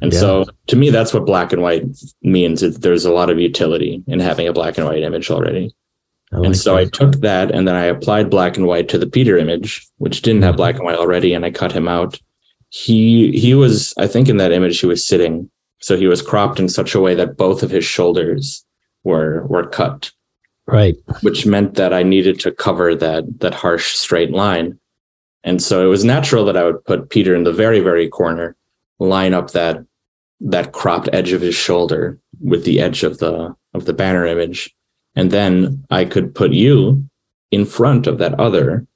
And 0.00 0.12
yeah. 0.12 0.20
so 0.20 0.44
to 0.66 0.76
me, 0.76 0.90
that's 0.90 1.14
what 1.14 1.26
black 1.26 1.52
and 1.52 1.62
white 1.62 1.84
means. 2.22 2.60
there's 2.78 3.04
a 3.04 3.12
lot 3.12 3.30
of 3.30 3.38
utility 3.38 4.02
in 4.06 4.20
having 4.20 4.48
a 4.48 4.52
black 4.52 4.76
and 4.76 4.86
white 4.86 5.02
image 5.02 5.30
already. 5.30 5.74
Like 6.32 6.46
and 6.46 6.56
so 6.56 6.74
that. 6.74 6.80
I 6.80 6.84
took 6.86 7.20
that 7.20 7.50
and 7.52 7.68
then 7.68 7.76
I 7.76 7.84
applied 7.84 8.30
black 8.30 8.56
and 8.56 8.66
white 8.66 8.88
to 8.88 8.98
the 8.98 9.06
Peter 9.06 9.38
image, 9.38 9.86
which 9.98 10.22
didn't 10.22 10.42
have 10.42 10.52
mm-hmm. 10.52 10.56
black 10.58 10.74
and 10.76 10.84
white 10.84 10.98
already, 10.98 11.32
and 11.32 11.44
I 11.44 11.50
cut 11.50 11.72
him 11.72 11.86
out. 11.86 12.18
He 12.70 13.38
he 13.38 13.54
was, 13.54 13.94
I 13.98 14.08
think 14.08 14.28
in 14.28 14.38
that 14.38 14.52
image 14.52 14.80
he 14.80 14.86
was 14.86 15.06
sitting. 15.06 15.50
So 15.80 15.96
he 15.96 16.06
was 16.06 16.22
cropped 16.22 16.58
in 16.58 16.68
such 16.68 16.94
a 16.94 17.00
way 17.00 17.14
that 17.14 17.36
both 17.36 17.62
of 17.62 17.70
his 17.70 17.84
shoulders 17.84 18.64
were 19.04 19.46
were 19.46 19.68
cut. 19.68 20.10
Right. 20.66 20.96
Which 21.20 21.46
meant 21.46 21.74
that 21.74 21.92
I 21.92 22.02
needed 22.02 22.40
to 22.40 22.50
cover 22.50 22.94
that 22.96 23.24
that 23.40 23.54
harsh 23.54 23.94
straight 23.94 24.32
line. 24.32 24.78
And 25.44 25.62
so 25.62 25.84
it 25.84 25.88
was 25.88 26.04
natural 26.04 26.44
that 26.46 26.56
I 26.56 26.64
would 26.64 26.84
put 26.84 27.10
Peter 27.10 27.34
in 27.34 27.44
the 27.44 27.52
very, 27.52 27.80
very 27.80 28.08
corner 28.08 28.56
line 29.04 29.34
up 29.34 29.52
that 29.52 29.84
that 30.40 30.72
cropped 30.72 31.08
edge 31.12 31.32
of 31.32 31.40
his 31.40 31.54
shoulder 31.54 32.18
with 32.40 32.64
the 32.64 32.80
edge 32.80 33.02
of 33.02 33.18
the 33.18 33.54
of 33.72 33.86
the 33.86 33.92
banner 33.92 34.26
image. 34.26 34.74
And 35.16 35.30
then 35.30 35.84
i 35.90 36.04
could 36.04 36.34
put 36.34 36.52
you 36.52 37.08
in 37.50 37.64
front 37.64 38.06
of 38.06 38.18
that 38.18 38.34
other 38.40 38.86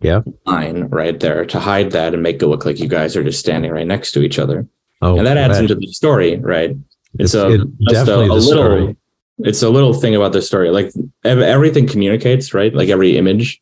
yeah 0.00 0.22
line 0.44 0.84
right 0.84 1.20
there 1.20 1.44
to 1.44 1.58
hide 1.60 1.92
that 1.92 2.14
and 2.14 2.22
make 2.22 2.42
it 2.42 2.46
look 2.46 2.64
like 2.64 2.78
you 2.78 2.88
guys 2.88 3.16
are 3.16 3.24
just 3.24 3.40
standing 3.40 3.70
right 3.70 3.86
next 3.86 4.12
to 4.12 4.22
each 4.22 4.38
other. 4.38 4.66
Oh 5.00 5.16
and 5.16 5.26
that 5.26 5.36
adds 5.36 5.58
into 5.58 5.74
the 5.74 5.86
story 5.88 6.36
right? 6.38 6.76
It's, 7.18 7.32
it's 7.32 7.34
a, 7.34 7.54
it 7.54 7.60
just 7.88 8.08
a, 8.08 8.16
a 8.16 8.18
little 8.18 8.40
story. 8.40 8.96
it's 9.38 9.62
a 9.62 9.70
little 9.70 9.94
thing 9.94 10.14
about 10.14 10.32
the 10.32 10.42
story. 10.42 10.70
Like 10.70 10.92
everything 11.24 11.86
communicates 11.86 12.52
right? 12.52 12.74
Like 12.74 12.88
every 12.88 13.16
image. 13.16 13.60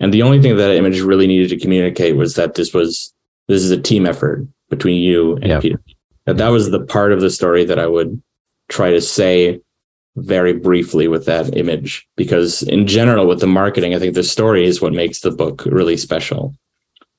And 0.00 0.12
the 0.12 0.22
only 0.22 0.42
thing 0.42 0.56
that 0.56 0.76
image 0.76 1.00
really 1.00 1.28
needed 1.28 1.48
to 1.50 1.58
communicate 1.58 2.16
was 2.16 2.34
that 2.34 2.54
this 2.54 2.74
was 2.74 3.14
this 3.46 3.62
is 3.62 3.70
a 3.70 3.80
team 3.80 4.06
effort 4.06 4.46
between 4.72 5.02
you 5.02 5.34
and 5.36 5.48
yep. 5.48 5.62
Peter. 5.62 5.80
That, 6.24 6.38
that 6.38 6.48
was 6.48 6.70
the 6.70 6.80
part 6.80 7.12
of 7.12 7.20
the 7.20 7.30
story 7.30 7.64
that 7.66 7.78
I 7.78 7.86
would 7.86 8.20
try 8.68 8.90
to 8.90 9.02
say 9.02 9.60
very 10.16 10.54
briefly 10.54 11.08
with 11.08 11.26
that 11.26 11.54
image 11.56 12.08
because 12.16 12.62
in 12.62 12.86
general 12.86 13.26
with 13.26 13.40
the 13.40 13.46
marketing 13.46 13.94
i 13.94 13.98
think 13.98 14.14
the 14.14 14.22
story 14.22 14.66
is 14.66 14.82
what 14.82 14.92
makes 14.92 15.20
the 15.20 15.30
book 15.30 15.64
really 15.64 15.96
special. 15.96 16.54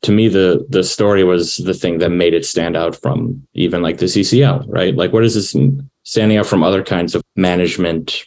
To 0.03 0.11
me 0.11 0.27
the 0.27 0.65
the 0.69 0.83
story 0.83 1.23
was 1.23 1.57
the 1.57 1.73
thing 1.73 1.99
that 1.99 2.09
made 2.09 2.33
it 2.33 2.45
stand 2.45 2.75
out 2.75 2.95
from 2.95 3.47
even 3.53 3.81
like 3.81 3.97
the 3.99 4.11
ccl 4.15 4.65
right? 4.67 4.95
Like 4.95 5.13
what 5.13 5.23
is 5.23 5.35
this 5.35 5.55
standing 6.03 6.37
out 6.37 6.45
from 6.45 6.63
other 6.63 6.83
kinds 6.83 7.15
of 7.15 7.21
management 7.35 8.25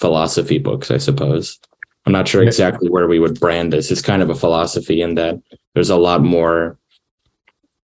philosophy 0.00 0.58
books 0.58 0.90
i 0.90 0.98
suppose? 0.98 1.58
I'm 2.06 2.12
not 2.12 2.28
sure 2.28 2.42
exactly 2.42 2.90
where 2.90 3.08
we 3.08 3.18
would 3.18 3.40
brand 3.40 3.72
this. 3.72 3.90
It's 3.90 4.02
kind 4.02 4.20
of 4.20 4.28
a 4.28 4.34
philosophy 4.34 5.00
in 5.00 5.14
that 5.14 5.40
there's 5.72 5.88
a 5.90 5.96
lot 5.96 6.22
more 6.22 6.78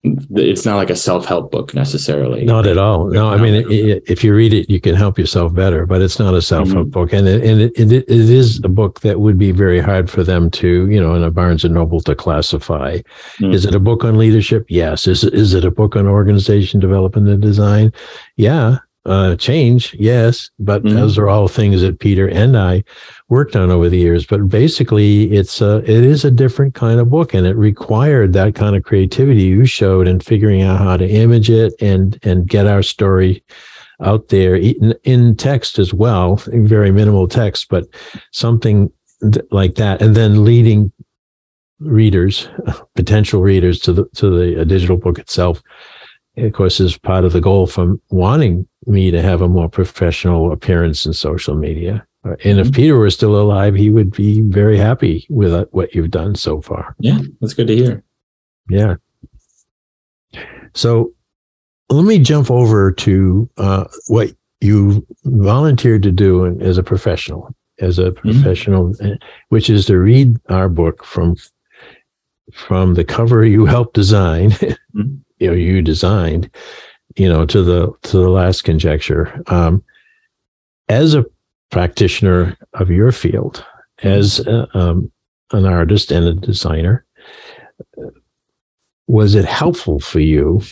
it's 0.03 0.65
not 0.65 0.77
like 0.77 0.89
a 0.89 0.97
self-help 0.97 1.51
book 1.51 1.75
necessarily. 1.75 2.45
Not 2.45 2.67
at 2.67 2.79
all. 2.79 3.09
No, 3.11 3.29
I 3.29 3.37
mean, 3.37 3.55
it, 3.55 3.71
it, 3.71 4.03
if 4.07 4.25
you 4.25 4.35
read 4.35 4.55
it, 4.55 4.71
you 4.71 4.81
can 4.81 4.95
help 4.95 5.19
yourself 5.19 5.55
better, 5.55 5.85
but 5.85 6.01
it's 6.01 6.19
not 6.19 6.35
a 6.35 6.41
self-help 6.41 6.87
mm-hmm. 6.87 6.91
book, 6.91 7.13
and 7.13 7.29
it, 7.29 7.45
and 7.45 7.61
it, 7.61 7.73
it, 7.77 7.93
it 7.93 8.09
is 8.09 8.61
a 8.65 8.69
book 8.69 9.01
that 9.01 9.21
would 9.21 9.37
be 9.37 9.53
very 9.53 9.79
hard 9.79 10.11
for 10.11 10.25
them 10.25 10.51
to, 10.53 10.89
you 10.89 11.01
know, 11.01 11.15
in 11.15 11.23
a 11.23 11.31
Barnes 11.31 11.65
and 11.65 11.75
Noble 11.75 12.01
to 12.03 12.15
classify. 12.15 12.97
Mm-hmm. 12.97 13.53
Is 13.53 13.67
it 13.67 13.75
a 13.75 13.81
book 13.81 14.03
on 14.05 14.17
leadership? 14.17 14.65
Yes. 14.69 15.07
Is 15.07 15.25
is 15.25 15.53
it 15.53 15.65
a 15.65 15.71
book 15.71 15.97
on 15.97 16.07
organization 16.07 16.81
development 16.81 17.29
and 17.29 17.43
design? 17.43 17.93
Yeah 18.37 18.79
uh, 19.07 19.35
change, 19.37 19.95
yes, 19.99 20.51
but 20.59 20.83
mm-hmm. 20.83 20.95
those 20.95 21.17
are 21.17 21.29
all 21.29 21.49
things 21.49 21.81
that 21.81 22.01
Peter 22.01 22.29
and 22.29 22.57
I 22.57 22.85
worked 23.29 23.57
on 23.57 23.71
over 23.71 23.89
the 23.89 23.99
years. 23.99 24.27
But 24.27 24.49
basically, 24.49 25.33
it's 25.33 25.61
a, 25.61 25.79
it 25.79 26.05
is 26.05 26.25
a 26.25 26.31
different 26.31 26.75
kind 26.75 27.01
of 27.01 27.11
book, 27.11 27.33
and 27.33 27.47
it 27.47 27.57
required 27.57 28.33
that 28.35 28.55
kind 28.55 28.77
of 28.77 28.85
creativity 28.85 29.43
you 29.43 29.65
showed 29.65 30.07
in 30.07 30.21
figuring 30.21 30.63
out 30.63 30.79
how 30.79 30.97
to 30.97 31.09
image 31.09 31.51
it 31.51 31.73
and 31.81 32.19
and 32.23 32.49
get 32.49 32.67
our 32.67 32.83
story 32.83 33.43
out 34.03 34.29
there 34.29 34.57
in, 34.57 34.95
in 35.05 35.37
text 35.37 35.79
as 35.79 35.93
well, 35.93 36.37
very 36.47 36.91
minimal 36.91 37.29
text, 37.29 37.69
but 37.69 37.85
something 38.33 38.91
th- 39.21 39.45
like 39.51 39.75
that, 39.75 40.01
and 40.01 40.17
then 40.17 40.45
leading 40.45 40.91
readers, 41.81 42.49
potential 42.97 43.41
readers, 43.41 43.79
to 43.81 43.93
the 43.95 44.05
to 44.17 44.31
the 44.31 44.65
digital 44.67 44.99
book 44.99 45.19
itself 45.19 45.63
of 46.37 46.53
course, 46.53 46.81
is 46.81 46.97
part 46.99 47.25
of 47.25 47.33
the 47.33 47.41
goal 47.41 47.67
from 47.67 48.01
wanting 48.11 48.67
me 48.87 49.11
to 49.11 49.23
have 49.23 49.43
a 49.43 49.49
more 49.49 49.69
professional 49.69 50.53
appearance 50.53 51.07
in 51.07 51.13
social 51.13 51.55
media. 51.55 52.07
Uh, 52.25 52.37
and 52.45 52.59
if 52.59 52.69
mm-hmm. 52.69 52.75
Peter 52.75 52.99
were 52.99 53.11
still 53.11 53.41
alive, 53.41 53.75
he 53.75 53.91
would 53.91 54.11
be 54.11 54.41
very 54.43 54.77
happy 54.77 55.27
with 55.31 55.53
uh, 55.53 55.67
what 55.71 55.95
you've 55.95 56.11
done 56.11 56.35
so 56.35 56.61
far. 56.61 56.95
Yeah, 56.99 57.19
that's 57.41 57.55
good 57.55 57.69
to 57.69 57.77
hear. 57.77 58.05
Yeah. 58.69 58.97
So 60.75 61.13
let 61.89 62.05
me 62.05 62.19
jump 62.19 62.51
over 62.51 62.93
to 62.93 63.49
uh, 63.57 63.85
what 64.07 64.33
you 64.61 65.07
volunteered 65.25 66.03
to 66.03 66.13
do 66.13 66.47
as 66.61 66.79
a 66.79 66.83
professional, 66.83 67.55
as 67.81 67.99
a 67.99 68.13
mm-hmm. 68.13 68.31
professional, 68.31 68.91
mm-hmm. 68.91 69.15
which 69.49 69.71
is 69.71 69.87
to 69.87 69.99
read 69.99 70.39
our 70.49 70.69
book 70.69 71.05
from 71.05 71.37
from 72.53 72.95
the 72.95 73.05
cover 73.05 73.45
you 73.45 73.65
helped 73.65 73.95
design, 73.95 74.51
mm-hmm. 74.51 75.15
you 75.39 75.47
know, 75.47 75.53
you 75.53 75.81
designed, 75.83 76.51
you 77.17 77.29
know, 77.29 77.45
to 77.47 77.63
the 77.63 77.93
to 78.03 78.17
the 78.19 78.29
last 78.29 78.63
conjecture. 78.63 79.43
Um, 79.47 79.83
as 80.89 81.15
a 81.15 81.25
practitioner 81.71 82.57
of 82.75 82.91
your 82.91 83.13
field, 83.13 83.65
as 84.03 84.41
a, 84.41 84.69
um, 84.77 85.11
an 85.53 85.67
artist 85.67 86.11
and 86.11 86.27
a 86.27 86.35
designer, 86.35 87.05
was 89.07 89.35
it 89.35 89.45
helpful 89.45 90.01
for 90.01 90.21
you 90.21 90.63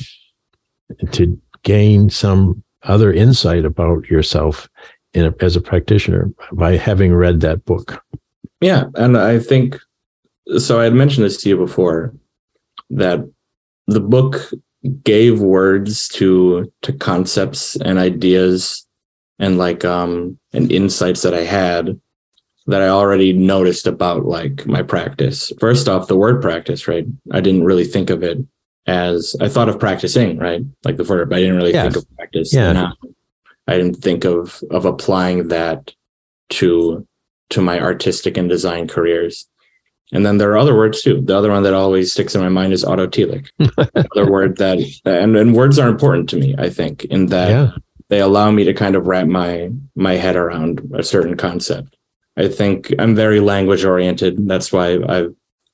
to 1.13 1.41
gain 1.63 2.11
some 2.11 2.63
other 2.85 3.13
insight 3.13 3.65
about 3.65 4.09
yourself 4.09 4.69
a, 5.15 5.33
as 5.41 5.57
a 5.57 5.61
practitioner 5.61 6.31
by 6.53 6.77
having 6.77 7.15
read 7.15 7.41
that 7.41 7.65
book? 7.65 8.03
Yeah, 8.61 8.85
and 8.95 9.17
I 9.17 9.39
think 9.39 9.79
so. 10.59 10.81
I 10.81 10.85
had 10.85 10.95
mentioned 10.95 11.25
this 11.25 11.41
to 11.43 11.49
you 11.49 11.57
before 11.57 12.15
that 12.91 13.21
the 13.87 14.01
book 14.01 14.51
gave 15.03 15.41
words 15.41 16.09
to 16.09 16.73
to 16.83 16.93
concepts 16.93 17.77
and 17.77 17.99
ideas 17.99 18.87
and 19.39 19.59
like 19.59 19.85
um 19.85 20.39
and 20.53 20.71
insights 20.71 21.23
that 21.23 21.35
I 21.35 21.43
had 21.43 22.01
that 22.67 22.83
I 22.83 22.89
already 22.89 23.33
noticed 23.33 23.87
about 23.87 24.27
like 24.27 24.67
my 24.67 24.83
practice. 24.83 25.53
First 25.59 25.89
off, 25.89 26.07
the 26.07 26.17
word 26.17 26.43
practice, 26.43 26.87
right? 26.87 27.07
I 27.33 27.41
didn't 27.41 27.65
really 27.65 27.85
think 27.85 28.11
of 28.11 28.23
it 28.23 28.39
as 28.87 29.35
I 29.41 29.49
thought 29.49 29.71
of 29.71 29.81
practicing, 29.81 30.39
right? 30.39 30.63
Like 30.85 30.99
the 30.99 31.05
verb. 31.05 31.31
But 31.31 31.37
I 31.37 31.41
didn't 31.41 31.57
really 31.57 31.73
think 31.73 31.97
of 31.97 32.17
practice. 32.17 32.53
Yeah. 32.53 32.93
I 33.67 33.77
didn't 33.77 33.97
think 33.97 34.25
of 34.25 34.63
of 34.71 34.85
applying 34.85 35.49
that 35.49 35.95
to 36.51 37.07
to 37.51 37.61
my 37.63 37.81
artistic 37.81 38.37
and 38.37 38.49
design 38.49 38.87
careers. 38.87 39.47
And 40.13 40.25
then 40.25 40.39
there 40.39 40.51
are 40.51 40.57
other 40.57 40.77
words 40.77 41.03
too. 41.03 41.21
The 41.21 41.37
other 41.37 41.51
one 41.51 41.63
that 41.65 41.75
always 41.75 42.13
sticks 42.13 42.35
in 42.35 42.41
my 42.41 42.49
mind 42.49 42.73
is 42.73 42.85
autotelic. 42.85 43.51
Another 43.59 44.31
word 44.31 44.57
that 44.57 44.79
and, 45.05 45.37
and 45.37 45.55
words 45.55 45.79
are 45.79 45.89
important 45.89 46.29
to 46.31 46.37
me, 46.37 46.55
I 46.59 46.71
think, 46.71 47.05
in 47.07 47.27
that 47.27 47.51
yeah. 47.51 47.71
they 48.09 48.21
allow 48.21 48.51
me 48.51 48.65
to 48.65 48.73
kind 48.73 48.97
of 48.97 49.07
wrap 49.07 49.27
my 49.27 49.71
my 49.95 50.15
head 50.15 50.37
around 50.37 50.81
a 50.95 51.03
certain 51.03 51.37
concept. 51.37 51.97
I 52.39 52.49
think 52.49 52.95
I'm 52.99 53.15
very 53.15 53.41
language 53.41 53.85
oriented. 53.85 54.49
That's 54.49 54.73
why 54.73 54.95
I 55.09 55.29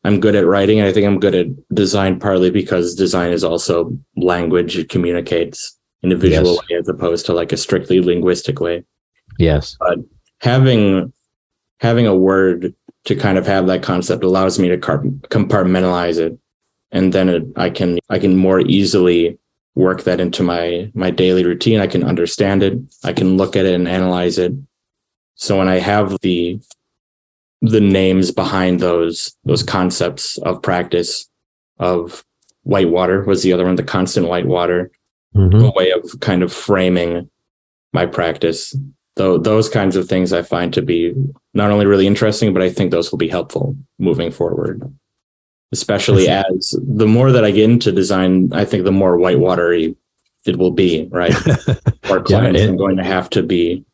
I'm 0.05 0.21
good 0.21 0.35
at 0.35 0.47
writing. 0.47 0.81
And 0.81 0.89
I 0.89 0.93
think 0.93 1.07
I'm 1.07 1.21
good 1.21 1.35
at 1.35 1.47
design 1.75 2.19
partly 2.19 2.51
because 2.51 2.95
design 2.95 3.33
is 3.33 3.45
also 3.45 3.97
language. 4.17 4.77
It 4.77 4.91
communicates 4.91 5.77
in 6.03 6.13
a 6.13 6.17
visual 6.17 6.55
yes. 6.55 6.59
way 6.59 6.77
as 6.79 6.89
opposed 6.89 7.27
to 7.27 7.33
like 7.33 7.53
a 7.53 7.57
strictly 7.57 8.01
linguistic 8.01 8.61
way. 8.61 8.85
Yes. 9.39 9.77
But 9.81 9.99
having 10.41 11.13
having 11.81 12.07
a 12.07 12.15
word 12.15 12.75
to 13.05 13.15
kind 13.15 13.39
of 13.39 13.47
have 13.47 13.67
that 13.67 13.83
concept 13.83 14.25
allows 14.25 14.59
me 14.59 14.69
to 14.69 14.79
compartmentalize 14.79 16.19
it. 16.19 16.39
And 16.91 17.13
then 17.13 17.29
it, 17.29 17.43
i 17.57 17.71
can 17.71 17.99
i 18.09 18.19
can 18.19 18.37
more 18.37 18.61
easily 18.61 19.39
work 19.75 20.05
that 20.05 20.21
into 20.21 20.43
my 20.43 20.91
my 20.95 21.11
daily 21.11 21.45
routine. 21.45 21.81
I 21.81 21.87
can 21.87 22.05
understand 22.05 22.63
it. 22.63 22.79
I 23.03 23.13
can 23.13 23.37
look 23.37 23.57
at 23.57 23.67
it 23.67 23.75
and 23.75 23.89
analyze 23.89 24.39
it. 24.39 24.53
So 25.35 25.59
when 25.59 25.69
i 25.69 25.79
have 25.79 26.17
the 26.23 26.61
the 27.61 27.81
names 27.81 28.31
behind 28.31 28.81
those 28.81 29.35
those 29.45 29.63
concepts 29.63 30.39
of 30.39 30.63
practice 30.63 31.29
of 31.79 32.25
white 32.63 32.91
water 32.91 33.25
was 33.25 33.43
the 33.43 33.53
other 33.53 33.65
one 33.65 33.75
the 33.77 33.83
constant 33.83 34.29
whitewater 34.29 34.91
mm-hmm. 35.35 35.65
a 35.65 35.71
way 35.73 35.91
of 35.91 36.21
kind 36.21 36.43
of 36.43 36.53
framing 36.53 37.29
my 37.93 38.05
practice 38.05 38.77
though 39.17 39.39
those 39.39 39.69
kinds 39.69 39.97
of 39.97 40.09
things 40.09 40.33
I 40.33 40.43
find 40.43 40.73
to 40.75 40.83
be 40.83 41.15
not 41.53 41.71
only 41.71 41.87
really 41.87 42.07
interesting, 42.07 42.53
but 42.53 42.63
I 42.63 42.71
think 42.71 42.91
those 42.91 43.11
will 43.11 43.19
be 43.19 43.29
helpful 43.29 43.77
moving 43.99 44.31
forward. 44.31 44.83
Especially 45.73 46.29
as 46.29 46.75
the 46.81 47.07
more 47.07 47.33
that 47.33 47.45
I 47.45 47.51
get 47.51 47.69
into 47.69 47.91
design, 47.91 48.53
I 48.53 48.65
think 48.65 48.85
the 48.85 48.93
more 48.93 49.17
whitewatery 49.17 49.97
it 50.47 50.57
will 50.57 50.71
be, 50.71 51.09
right? 51.11 51.35
Our 52.11 52.21
clients 52.21 52.61
yeah, 52.61 52.67
it, 52.67 52.71
are 52.71 52.77
going 52.77 52.97
to 52.97 53.05
have 53.05 53.29
to 53.31 53.43
be 53.43 53.85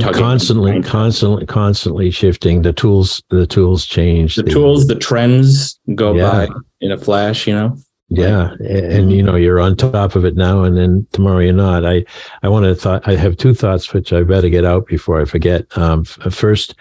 constantly, 0.00 0.82
constantly, 0.82 1.46
constantly 1.46 2.10
shifting. 2.10 2.62
The 2.62 2.72
tools, 2.72 3.22
the 3.30 3.46
tools 3.46 3.86
change. 3.86 4.36
The, 4.36 4.42
the 4.42 4.50
tools, 4.50 4.86
the 4.86 4.94
trends 4.94 5.80
go 5.94 6.14
yeah. 6.14 6.46
by 6.46 6.48
in 6.80 6.92
a 6.92 6.98
flash. 6.98 7.46
You 7.46 7.54
know. 7.54 7.76
Yeah, 8.08 8.52
and 8.60 9.10
you 9.10 9.22
know 9.22 9.34
you're 9.34 9.60
on 9.60 9.76
top 9.76 10.14
of 10.14 10.24
it 10.24 10.36
now, 10.36 10.62
and 10.62 10.76
then 10.76 11.06
tomorrow 11.12 11.38
you're 11.38 11.54
not. 11.54 11.86
I 11.86 12.04
I 12.42 12.48
want 12.48 12.66
to 12.66 12.74
thought 12.74 13.08
I 13.08 13.16
have 13.16 13.36
two 13.36 13.54
thoughts 13.54 13.92
which 13.92 14.12
I 14.12 14.22
better 14.22 14.50
get 14.50 14.64
out 14.64 14.86
before 14.86 15.20
I 15.20 15.24
forget. 15.24 15.66
Um, 15.76 16.04
first, 16.04 16.74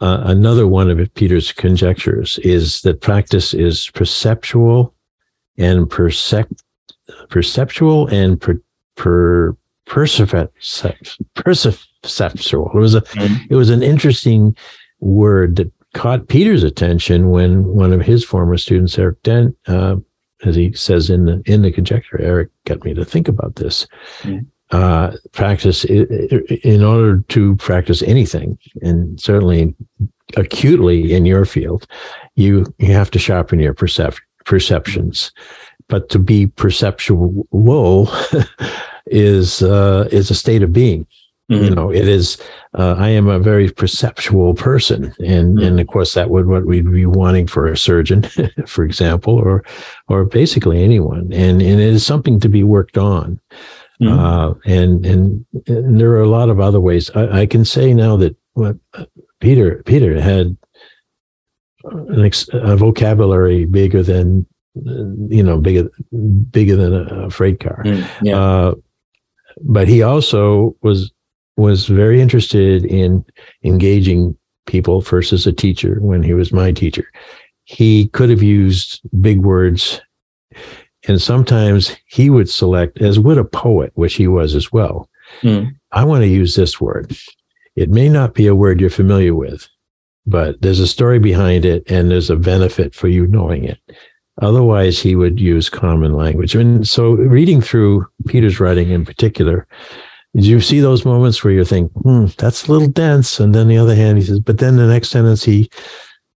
uh, 0.00 0.22
another 0.24 0.66
one 0.66 0.90
of 0.90 1.14
Peter's 1.14 1.52
conjectures 1.52 2.38
is 2.38 2.80
that 2.82 3.00
practice 3.00 3.54
is 3.54 3.90
perceptual 3.90 4.94
and 5.58 5.86
percep- 5.86 6.58
perceptual 7.28 8.06
and 8.08 8.40
per, 8.40 8.60
per 8.96 9.56
perceptual. 9.86 10.50
It 12.74 12.78
was 12.78 12.94
a 12.94 13.02
mm-hmm. 13.02 13.44
it 13.50 13.56
was 13.56 13.70
an 13.70 13.82
interesting 13.82 14.56
word 15.00 15.56
that 15.56 15.70
caught 15.94 16.28
Peter's 16.28 16.64
attention 16.64 17.30
when 17.30 17.64
one 17.64 17.92
of 17.92 18.00
his 18.00 18.24
former 18.24 18.56
students, 18.56 18.98
Eric 18.98 19.22
Dent, 19.22 19.56
uh, 19.66 19.96
as 20.44 20.56
he 20.56 20.72
says 20.72 21.10
in 21.10 21.26
the 21.26 21.42
in 21.46 21.62
the 21.62 21.72
conjecture, 21.72 22.20
Eric 22.20 22.50
got 22.64 22.84
me 22.84 22.94
to 22.94 23.04
think 23.04 23.28
about 23.28 23.56
this. 23.56 23.86
Mm. 24.22 24.46
Uh, 24.70 25.14
practice 25.32 25.84
in 25.84 26.82
order 26.82 27.18
to 27.28 27.54
practice 27.56 28.02
anything, 28.02 28.58
and 28.80 29.20
certainly 29.20 29.74
acutely 30.36 31.12
in 31.12 31.26
your 31.26 31.44
field, 31.44 31.86
you 32.36 32.64
you 32.78 32.92
have 32.92 33.10
to 33.10 33.18
sharpen 33.18 33.60
your 33.60 33.74
percep- 33.74 34.18
perceptions. 34.46 35.30
But 35.88 36.08
to 36.08 36.18
be 36.18 36.46
perceptual 36.46 37.46
is 39.06 39.62
uh, 39.62 40.08
is 40.10 40.30
a 40.30 40.34
state 40.34 40.62
of 40.62 40.72
being. 40.72 41.06
Mm-hmm. 41.52 41.64
You 41.64 41.70
know, 41.74 41.92
it 41.92 42.08
is. 42.08 42.38
Uh, 42.78 42.94
I 42.98 43.10
am 43.10 43.28
a 43.28 43.38
very 43.38 43.70
perceptual 43.70 44.54
person, 44.54 45.14
and 45.18 45.56
mm-hmm. 45.56 45.66
and 45.66 45.80
of 45.80 45.86
course 45.86 46.14
that 46.14 46.30
would 46.30 46.46
what 46.46 46.64
we'd 46.64 46.90
be 46.90 47.06
wanting 47.06 47.46
for 47.46 47.66
a 47.66 47.76
surgeon, 47.76 48.22
for 48.66 48.84
example, 48.84 49.34
or 49.34 49.62
or 50.08 50.24
basically 50.24 50.82
anyone, 50.82 51.32
and 51.32 51.60
and 51.60 51.80
it 51.80 51.80
is 51.80 52.06
something 52.06 52.40
to 52.40 52.48
be 52.48 52.62
worked 52.62 52.96
on. 52.96 53.40
Mm-hmm. 54.00 54.18
Uh, 54.18 54.54
and, 54.64 55.04
and 55.06 55.46
and 55.66 56.00
there 56.00 56.10
are 56.12 56.22
a 56.22 56.28
lot 56.28 56.48
of 56.48 56.58
other 56.58 56.80
ways. 56.80 57.10
I, 57.14 57.42
I 57.42 57.46
can 57.46 57.64
say 57.64 57.92
now 57.92 58.16
that 58.16 58.34
what 58.54 58.76
Peter 59.40 59.82
Peter 59.84 60.20
had 60.20 60.56
an 61.84 62.24
ex, 62.24 62.48
a 62.52 62.76
vocabulary 62.76 63.66
bigger 63.66 64.02
than 64.02 64.46
you 64.74 65.42
know 65.42 65.58
bigger 65.58 65.90
bigger 66.50 66.76
than 66.76 66.94
a, 66.94 67.30
freight 67.30 67.60
car. 67.60 67.82
Mm, 67.84 68.08
yeah. 68.22 68.40
Uh, 68.40 68.74
but 69.60 69.86
he 69.86 70.02
also 70.02 70.74
was 70.82 71.12
was 71.56 71.86
very 71.86 72.20
interested 72.20 72.84
in 72.84 73.24
engaging 73.62 74.36
people 74.66 75.00
first 75.00 75.32
as 75.32 75.46
a 75.46 75.52
teacher 75.52 75.98
when 76.00 76.22
he 76.22 76.34
was 76.34 76.52
my 76.52 76.72
teacher. 76.72 77.10
He 77.64 78.08
could 78.08 78.30
have 78.30 78.42
used 78.42 79.00
big 79.20 79.40
words 79.40 80.00
and 81.08 81.20
sometimes 81.20 81.96
he 82.06 82.30
would 82.30 82.48
select, 82.48 83.00
as 83.00 83.18
would 83.18 83.38
a 83.38 83.44
poet, 83.44 83.90
which 83.94 84.14
he 84.14 84.28
was 84.28 84.54
as 84.54 84.72
well. 84.72 85.08
Mm. 85.42 85.74
I 85.90 86.04
want 86.04 86.22
to 86.22 86.28
use 86.28 86.54
this 86.54 86.80
word. 86.80 87.16
It 87.74 87.90
may 87.90 88.08
not 88.08 88.34
be 88.34 88.46
a 88.46 88.54
word 88.54 88.80
you're 88.80 88.90
familiar 88.90 89.34
with, 89.34 89.68
but 90.26 90.60
there's 90.62 90.80
a 90.80 90.86
story 90.86 91.18
behind 91.18 91.64
it 91.64 91.90
and 91.90 92.10
there's 92.10 92.30
a 92.30 92.36
benefit 92.36 92.94
for 92.94 93.08
you 93.08 93.26
knowing 93.26 93.64
it. 93.64 93.78
Otherwise, 94.40 94.98
he 94.98 95.14
would 95.14 95.40
use 95.40 95.68
common 95.68 96.14
language. 96.14 96.54
And 96.54 96.88
so, 96.88 97.12
reading 97.12 97.60
through 97.60 98.06
Peter's 98.26 98.60
writing 98.60 98.90
in 98.90 99.04
particular, 99.04 99.66
you 100.34 100.60
see 100.60 100.80
those 100.80 101.04
moments 101.04 101.44
where 101.44 101.52
you 101.52 101.64
think, 101.64 101.92
hmm, 101.92 102.26
that's 102.38 102.66
a 102.66 102.72
little 102.72 102.88
dense? 102.88 103.38
And 103.38 103.54
then 103.54 103.68
the 103.68 103.76
other 103.78 103.94
hand, 103.94 104.18
he 104.18 104.24
says, 104.24 104.40
but 104.40 104.58
then 104.58 104.76
the 104.76 104.86
next 104.86 105.10
sentence, 105.10 105.44
he 105.44 105.68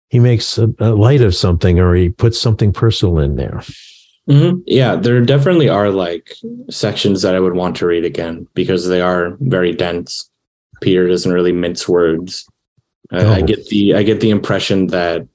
he 0.09 0.19
makes 0.19 0.57
a, 0.57 0.73
a 0.79 0.93
light 0.95 1.21
of 1.21 1.35
something 1.35 1.79
or 1.79 1.93
he 1.95 2.09
puts 2.09 2.39
something 2.39 2.71
personal 2.71 3.19
in 3.19 3.35
there. 3.35 3.61
Mm-hmm. 4.29 4.59
Yeah, 4.65 4.95
there 4.95 5.21
definitely 5.21 5.69
are 5.69 5.89
like 5.89 6.33
sections 6.69 7.21
that 7.21 7.35
I 7.35 7.39
would 7.39 7.53
want 7.53 7.75
to 7.77 7.85
read 7.85 8.05
again 8.05 8.47
because 8.53 8.87
they 8.87 9.01
are 9.01 9.37
very 9.39 9.73
dense. 9.73 10.29
Peter 10.81 11.07
doesn't 11.07 11.31
really 11.31 11.51
mince 11.51 11.87
words. 11.87 12.47
No. 13.11 13.31
I, 13.31 13.35
I 13.35 13.41
get 13.41 13.65
the 13.67 13.95
I 13.95 14.03
get 14.03 14.19
the 14.19 14.29
impression 14.31 14.87
that 14.87 15.27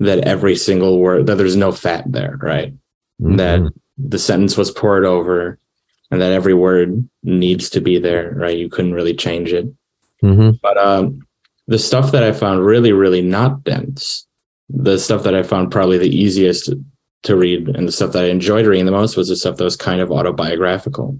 that 0.00 0.20
every 0.20 0.56
single 0.56 0.98
word 0.98 1.26
that 1.26 1.36
there's 1.36 1.56
no 1.56 1.72
fat 1.72 2.04
there, 2.06 2.38
right? 2.42 2.72
That 3.20 3.60
Mhm. 3.60 3.70
the 3.96 4.18
sentence 4.18 4.56
was 4.56 4.70
poured 4.70 5.04
over, 5.04 5.58
and 6.14 6.22
that 6.22 6.32
every 6.32 6.54
word 6.54 7.06
needs 7.24 7.68
to 7.70 7.80
be 7.80 7.98
there, 7.98 8.32
right? 8.36 8.56
You 8.56 8.68
couldn't 8.68 8.94
really 8.94 9.14
change 9.14 9.52
it. 9.52 9.66
Mhm. 10.22 10.60
But 10.62 10.78
um, 10.78 11.18
the 11.66 11.78
stuff 11.78 12.12
that 12.12 12.22
I 12.22 12.30
found 12.30 12.64
really, 12.64 12.92
really 12.92 13.20
not 13.20 13.64
dense, 13.64 14.24
the 14.68 14.96
stuff 14.96 15.24
that 15.24 15.34
I 15.34 15.42
found 15.42 15.72
probably 15.72 15.98
the 15.98 16.14
easiest 16.16 16.72
to 17.24 17.36
read 17.36 17.68
and 17.68 17.88
the 17.88 17.92
stuff 17.92 18.12
that 18.12 18.24
I 18.24 18.28
enjoyed 18.28 18.64
reading 18.66 18.86
the 18.86 18.92
most 18.92 19.16
was 19.16 19.28
the 19.28 19.34
stuff 19.34 19.56
that 19.56 19.64
was 19.64 19.76
kind 19.76 20.00
of 20.00 20.12
autobiographical. 20.12 21.18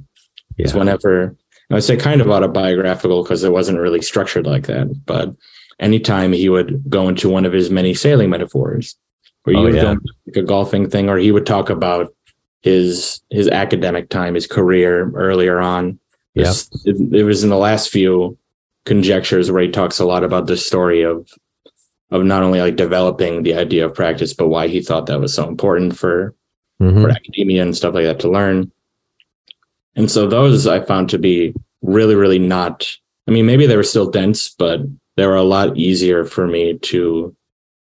Because 0.57 0.72
Yeah. 0.72 0.78
whenever 0.78 1.37
I 1.70 1.74
would 1.74 1.83
say 1.85 1.96
kind 1.96 2.20
of 2.20 2.30
autobiographical 2.30 3.22
because 3.24 3.42
it 3.42 3.50
wasn't 3.52 3.80
really 3.80 4.02
structured 4.02 4.46
like 4.46 4.66
that, 4.68 4.87
but 5.07 5.35
anytime 5.80 6.33
he 6.33 6.48
would 6.48 6.85
go 6.88 7.09
into 7.09 7.28
one 7.28 7.44
of 7.44 7.52
his 7.52 7.68
many 7.70 7.94
sailing 7.94 8.30
metaphors, 8.30 8.94
where 9.42 9.57
you 9.57 9.61
Oh, 9.61 9.64
would 9.64 9.74
yeah. 9.74 9.83
go 9.83 9.90
into 9.92 10.04
like 10.28 10.37
a 10.37 10.42
golfing 10.42 10.88
thing, 10.88 11.09
or 11.09 11.16
he 11.18 11.33
would 11.33 11.46
talk 11.46 11.68
about 11.70 12.14
his 12.64 13.20
his 13.31 13.46
academic 13.48 14.09
time, 14.09 14.35
his 14.35 14.46
career 14.46 15.11
earlier 15.14 15.59
on. 15.61 15.98
Yeah. 16.33 16.50
It, 16.87 16.96
it 17.14 17.24
was 17.24 17.44
in 17.44 17.50
the 17.50 17.59
last 17.59 17.90
few 17.90 18.38
conjectures 18.87 19.50
where 19.53 19.62
he 19.62 19.68
talks 19.70 19.98
a 20.00 20.07
lot 20.07 20.24
about 20.24 20.46
the 20.46 20.57
story 20.57 21.03
of 21.03 21.29
of 22.11 22.24
not 22.24 22.42
only 22.42 22.61
like 22.62 22.77
developing 22.77 23.42
the 23.42 23.53
idea 23.55 23.85
of 23.85 23.94
practice, 23.94 24.33
but 24.33 24.48
why 24.48 24.68
he 24.68 24.81
thought 24.81 25.05
that 25.07 25.20
was 25.20 25.35
so 25.35 25.46
important 25.46 25.96
for 25.98 26.35
Mhm. 26.81 27.03
for 27.03 27.11
academia 27.11 27.61
and 27.62 27.77
stuff 27.77 27.94
like 27.94 28.05
that 28.05 28.20
to 28.20 28.31
learn. 28.31 28.72
And 29.94 30.11
so 30.11 30.27
those 30.27 30.66
I 30.66 30.81
found 30.81 31.11
to 31.11 31.18
be 31.18 31.55
really, 31.83 32.14
really 32.16 32.38
not. 32.40 32.90
I 33.29 33.31
mean, 33.31 33.44
maybe 33.46 33.66
they 33.66 33.77
were 33.77 33.83
still 33.94 34.11
dense, 34.11 34.48
but 34.59 34.81
they 35.16 35.27
were 35.27 35.37
a 35.37 35.42
lot 35.57 35.77
easier 35.77 36.24
for 36.24 36.46
me 36.46 36.79
to 36.79 37.37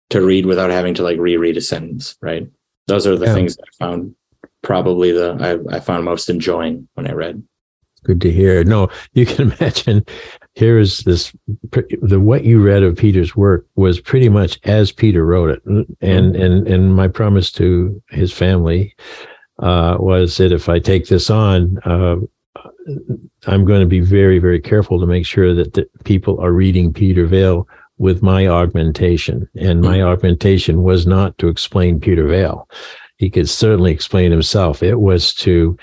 to 0.09 0.21
read 0.25 0.45
without 0.47 0.71
having 0.71 0.95
to 0.95 1.03
like 1.03 1.19
reread 1.19 1.55
a 1.55 1.61
sentence. 1.61 2.17
Right. 2.19 2.47
Those 2.87 3.05
are 3.05 3.15
the 3.15 3.27
Yeah. 3.27 3.33
things 3.35 3.55
that 3.55 3.65
I 3.69 3.85
found 3.85 4.15
probably 4.61 5.11
the 5.11 5.37
I, 5.39 5.77
I 5.77 5.79
found 5.79 6.05
most 6.05 6.29
enjoying 6.29 6.87
when 6.93 7.07
I 7.07 7.13
read. 7.13 7.43
Good 8.03 8.21
to 8.21 8.31
hear. 8.31 8.63
No, 8.63 8.89
you 9.13 9.25
can 9.25 9.51
imagine. 9.59 10.05
Here 10.55 10.79
is 10.79 10.99
this 10.99 11.33
the 12.01 12.19
what 12.19 12.43
you 12.43 12.61
read 12.61 12.83
of 12.83 12.97
Peter's 12.97 13.35
work 13.35 13.65
was 13.75 13.99
pretty 13.99 14.27
much 14.27 14.59
as 14.63 14.91
Peter 14.91 15.25
wrote 15.25 15.49
it, 15.51 15.63
and 16.01 16.35
and 16.35 16.67
and 16.67 16.95
my 16.95 17.07
promise 17.07 17.51
to 17.53 18.01
his 18.09 18.33
family 18.33 18.95
uh, 19.59 19.97
was 19.99 20.37
that 20.37 20.51
if 20.51 20.67
I 20.67 20.79
take 20.79 21.07
this 21.07 21.29
on, 21.29 21.77
uh, 21.85 22.17
I'm 23.47 23.65
going 23.65 23.81
to 23.81 23.87
be 23.87 24.01
very 24.01 24.39
very 24.39 24.59
careful 24.59 24.99
to 24.99 25.05
make 25.05 25.25
sure 25.25 25.53
that 25.53 25.73
the 25.73 25.87
people 26.03 26.39
are 26.41 26.51
reading 26.51 26.91
Peter 26.91 27.27
Vaill 27.27 27.67
with 27.97 28.23
my 28.23 28.47
augmentation, 28.47 29.47
and 29.55 29.81
my 29.81 30.01
augmentation 30.01 30.81
was 30.81 31.05
not 31.05 31.37
to 31.37 31.47
explain 31.47 31.99
Peter 31.99 32.25
Vaill. 32.25 32.67
He 33.21 33.29
could 33.29 33.47
certainly 33.47 33.91
explain 33.91 34.31
himself. 34.31 34.81
It 34.81 34.99
was 34.99 35.35
to 35.35 35.77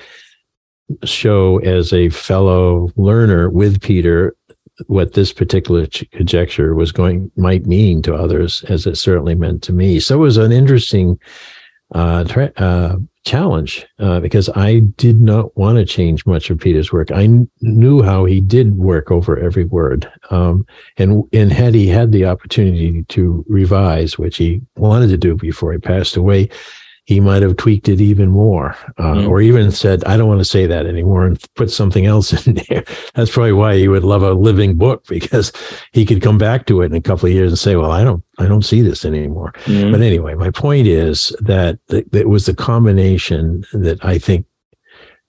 show 1.05 1.59
as 1.59 1.93
a 1.93 2.09
fellow 2.09 2.91
learner 2.97 3.49
with 3.49 3.81
Peter 3.81 4.35
what 4.89 5.13
this 5.13 5.33
particular 5.33 5.87
conjecture 6.11 6.75
was 6.75 6.91
going 6.91 7.31
might 7.37 7.65
mean 7.65 8.03
to 8.03 8.15
others, 8.15 8.65
as 8.65 8.87
it 8.87 8.97
certainly 8.97 9.37
meant 9.37 9.63
to 9.63 9.73
me. 9.73 10.01
So 10.01 10.17
it 10.17 10.19
was 10.19 10.37
an 10.37 10.51
interesting 10.51 11.17
uh, 11.95 12.25
tra- 12.25 12.53
uh, 12.57 12.97
challenge 13.25 13.87
uh, 14.01 14.19
because 14.19 14.49
I 14.57 14.81
did 14.97 15.21
not 15.21 15.57
want 15.57 15.79
to 15.79 15.85
change 15.85 16.27
much 16.27 16.51
of 16.51 16.59
Peter's 16.59 16.93
work. 16.93 17.13
I 17.13 17.27
kn- 17.27 17.49
knew 17.61 18.03
how 18.03 18.25
he 18.25 18.41
did 18.41 18.79
work 18.79 19.13
over 19.13 19.39
every 19.39 19.65
word, 19.65 20.11
um, 20.31 20.67
and 20.97 21.23
and 21.33 21.53
had 21.53 21.75
he 21.75 21.87
had 21.87 22.11
the 22.11 22.25
opportunity 22.25 23.05
to 23.11 23.45
revise, 23.49 24.19
which 24.19 24.39
he 24.39 24.61
wanted 24.77 25.11
to 25.11 25.17
do 25.17 25.37
before 25.37 25.73
he 25.73 25.79
passed 25.79 26.17
away, 26.17 26.51
he 27.09 27.21
might 27.21 27.41
have 27.43 27.57
tweaked 27.57 27.89
it 27.89 28.03
even 28.03 28.29
more, 28.29 28.77
uh, 28.99 29.15
Mm. 29.15 29.29
or 29.31 29.41
even 29.41 29.71
said, 29.71 30.05
"I 30.05 30.19
don't 30.19 30.29
want 30.29 30.41
to 30.41 30.45
say 30.57 30.67
that 30.67 30.85
anymore," 30.85 31.25
and 31.25 31.41
put 31.55 31.71
something 31.71 32.05
else 32.05 32.29
in 32.47 32.61
there. 32.69 32.85
That's 33.15 33.31
probably 33.31 33.55
why 33.55 33.79
he 33.79 33.89
would 33.89 34.05
love 34.05 34.23
a 34.23 34.35
living 34.35 34.75
book 34.77 35.05
because 35.09 35.51
he 35.93 36.05
could 36.05 36.21
come 36.21 36.37
back 36.37 36.67
to 36.67 36.83
it 36.83 36.87
in 36.93 36.95
a 36.95 37.01
couple 37.01 37.27
of 37.27 37.33
years 37.33 37.51
and 37.51 37.59
say, 37.59 37.77
"Well, 37.77 37.93
I 37.93 38.05
don't, 38.05 38.23
I 38.39 38.45
don't 38.47 38.65
see 38.71 38.83
this 38.83 39.07
anymore." 39.07 39.55
Mhm. 39.65 39.91
But 39.91 40.03
anyway, 40.03 40.35
my 40.35 40.51
point 40.51 40.87
is 40.87 41.35
that 41.41 41.79
th- 41.89 42.05
it 42.13 42.29
was 42.29 42.45
the 42.45 42.55
combination 42.55 43.65
that 43.73 44.05
I 44.05 44.19
think 44.19 44.45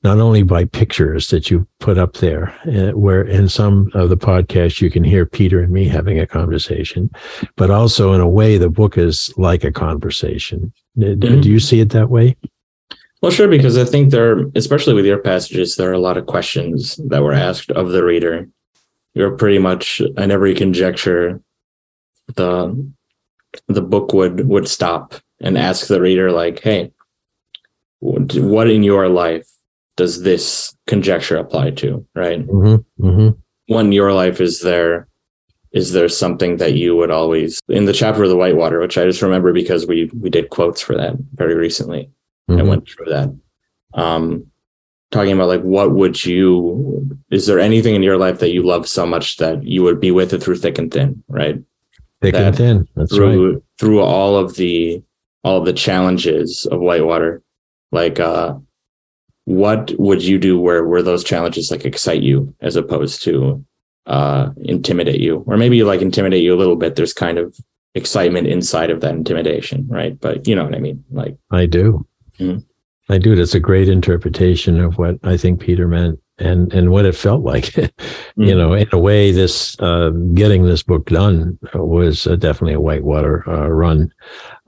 not 0.03 0.19
only 0.19 0.43
by 0.43 0.63
pictures 0.65 1.27
that 1.29 1.49
you 1.49 1.65
put 1.79 1.97
up 1.97 2.15
there, 2.17 2.53
uh, 2.67 2.91
where 2.97 3.21
in 3.21 3.47
some 3.49 3.89
of 3.93 4.09
the 4.09 4.17
podcasts 4.17 4.81
you 4.81 4.89
can 4.89 5.03
hear 5.05 5.25
Peter 5.25 5.61
and 5.61 5.71
me 5.73 5.85
having 5.87 6.19
a 6.19 6.27
conversation, 6.27 7.09
but 7.55 7.69
also 7.69 8.11
in 8.13 8.19
a 8.21 8.27
way 8.39 8.57
the 8.57 8.69
book 8.69 8.97
is 8.97 9.33
like 9.37 9.63
a 9.65 9.71
conversation. 9.71 10.71
Mhm. 10.99 11.41
Do 11.41 11.49
you 11.49 11.59
see 11.59 11.79
it 11.79 11.89
that 11.89 12.09
way? 12.09 12.35
Well, 13.21 13.31
sure, 13.31 13.49
because 13.49 13.77
I 13.77 13.83
think 13.83 14.11
there, 14.11 14.45
especially 14.55 14.93
with 14.93 15.05
your 15.05 15.17
passages, 15.17 15.75
there 15.75 15.89
are 15.89 15.93
a 15.93 15.99
lot 15.99 16.17
of 16.17 16.25
questions 16.25 16.95
that 17.09 17.21
were 17.21 17.33
asked 17.33 17.69
of 17.71 17.89
the 17.89 18.03
reader. 18.03 18.47
You're 19.13 19.35
pretty 19.35 19.59
much 19.59 19.99
in 19.99 20.31
every 20.31 20.55
conjecture, 20.55 21.41
the 22.35 22.73
the 23.67 23.81
book 23.81 24.13
would 24.13 24.47
would 24.47 24.67
stop 24.67 25.15
and 25.41 25.57
ask 25.57 25.87
the 25.87 25.99
reader, 25.99 26.31
like, 26.31 26.61
"Hey, 26.61 26.91
what 27.99 28.69
in 28.69 28.83
your 28.83 29.09
life 29.09 29.49
does 29.97 30.21
this 30.23 30.73
conjecture 30.87 31.35
apply 31.35 31.71
to?" 31.71 32.05
Right? 32.15 32.47
Mm-hmm. 32.47 33.05
Mm-hmm. 33.05 33.91
Your 33.91 34.13
life 34.13 34.39
is 34.39 34.61
there? 34.61 35.08
Is 35.71 35.91
there 35.93 36.09
something 36.09 36.57
that 36.57 36.73
you 36.73 36.95
would 36.95 37.11
always 37.11 37.59
in 37.69 37.85
the 37.85 37.93
chapter 37.93 38.23
of 38.23 38.29
the 38.29 38.35
Whitewater, 38.37 38.79
which 38.79 38.97
I 38.97 39.05
just 39.05 39.21
remember 39.21 39.53
because 39.53 39.85
we 39.85 40.09
we 40.19 40.29
did 40.29 40.49
quotes 40.49 40.81
for 40.81 40.95
that 40.97 41.15
very 41.35 41.55
recently. 41.55 42.09
I 42.49 42.53
Mhm. 42.53 42.67
went 42.67 42.89
through 42.89 43.05
that. 43.11 43.29
Um, 43.93 44.45
talking 45.11 45.33
about 45.33 45.47
like 45.47 45.61
what 45.61 45.91
would 45.91 46.23
you 46.25 47.07
is 47.29 47.45
there 47.45 47.59
anything 47.59 47.93
in 47.95 48.01
your 48.03 48.17
life 48.17 48.39
that 48.39 48.51
you 48.53 48.63
love 48.63 48.87
so 48.87 49.05
much 49.05 49.37
that 49.37 49.63
you 49.63 49.83
would 49.83 49.99
be 49.99 50.11
with 50.11 50.33
it 50.33 50.41
through 50.41 50.55
thick 50.57 50.77
and 50.79 50.91
thin, 50.91 51.23
right? 51.27 51.59
Thick 52.21 52.33
and 52.35 52.45
that 52.45 52.55
thin. 52.55 52.87
That's 52.95 53.11
right. 53.17 53.31
through 53.33 53.63
through 53.79 53.99
all 54.01 54.37
of 54.37 54.55
the 54.55 55.03
all 55.43 55.59
of 55.59 55.65
the 55.65 55.73
challenges 55.73 56.65
of 56.71 56.79
Whitewater. 56.79 57.43
Like 57.91 58.19
uh 58.19 58.55
what 59.45 59.93
would 59.97 60.23
you 60.23 60.37
do 60.37 60.59
where 60.59 60.85
where 60.87 61.01
those 61.03 61.23
challenges 61.23 61.71
like 61.71 61.85
excite 61.85 62.21
you 62.21 62.53
as 62.61 62.75
opposed 62.75 63.23
to 63.23 63.63
uh 64.05 64.49
intimidate 64.63 65.19
you? 65.19 65.43
Or 65.47 65.57
maybe 65.57 65.83
like 65.83 66.01
intimidate 66.01 66.43
you 66.43 66.53
a 66.53 66.57
little 66.57 66.75
bit. 66.75 66.95
There's 66.95 67.13
kind 67.13 67.37
of 67.37 67.55
excitement 67.95 68.47
inside 68.47 68.89
of 68.91 69.01
that 69.01 69.13
intimidation, 69.15 69.87
right? 69.89 70.19
But 70.19 70.47
you 70.47 70.55
know 70.55 70.63
what 70.63 70.75
I 70.75 70.79
mean? 70.79 71.03
Like 71.11 71.37
I 71.51 71.65
do. 71.65 72.05
Mhm. 72.39 72.63
I 73.11 73.17
do. 73.17 73.35
That's 73.35 73.55
a 73.55 73.59
great 73.59 73.89
interpretation 73.89 74.79
of 74.79 74.97
what 74.99 75.15
I 75.23 75.35
think 75.35 75.59
Peter 75.59 75.87
meant 75.87 76.19
and 76.37 76.71
and 76.73 76.91
what 76.91 77.05
it 77.05 77.15
felt 77.15 77.43
like. 77.43 77.75
you 77.77 77.89
Mm. 78.37 78.57
know, 78.57 78.73
in 78.73 78.87
a 78.93 78.99
way, 78.99 79.31
this 79.31 79.75
uh, 79.79 80.11
getting 80.33 80.63
this 80.65 80.83
book 80.83 81.07
done 81.07 81.57
was 81.73 82.25
uh, 82.27 82.35
definitely 82.37 82.73
a 82.75 82.79
whitewater 82.79 83.43
uh, 83.49 83.67
run. 83.67 84.13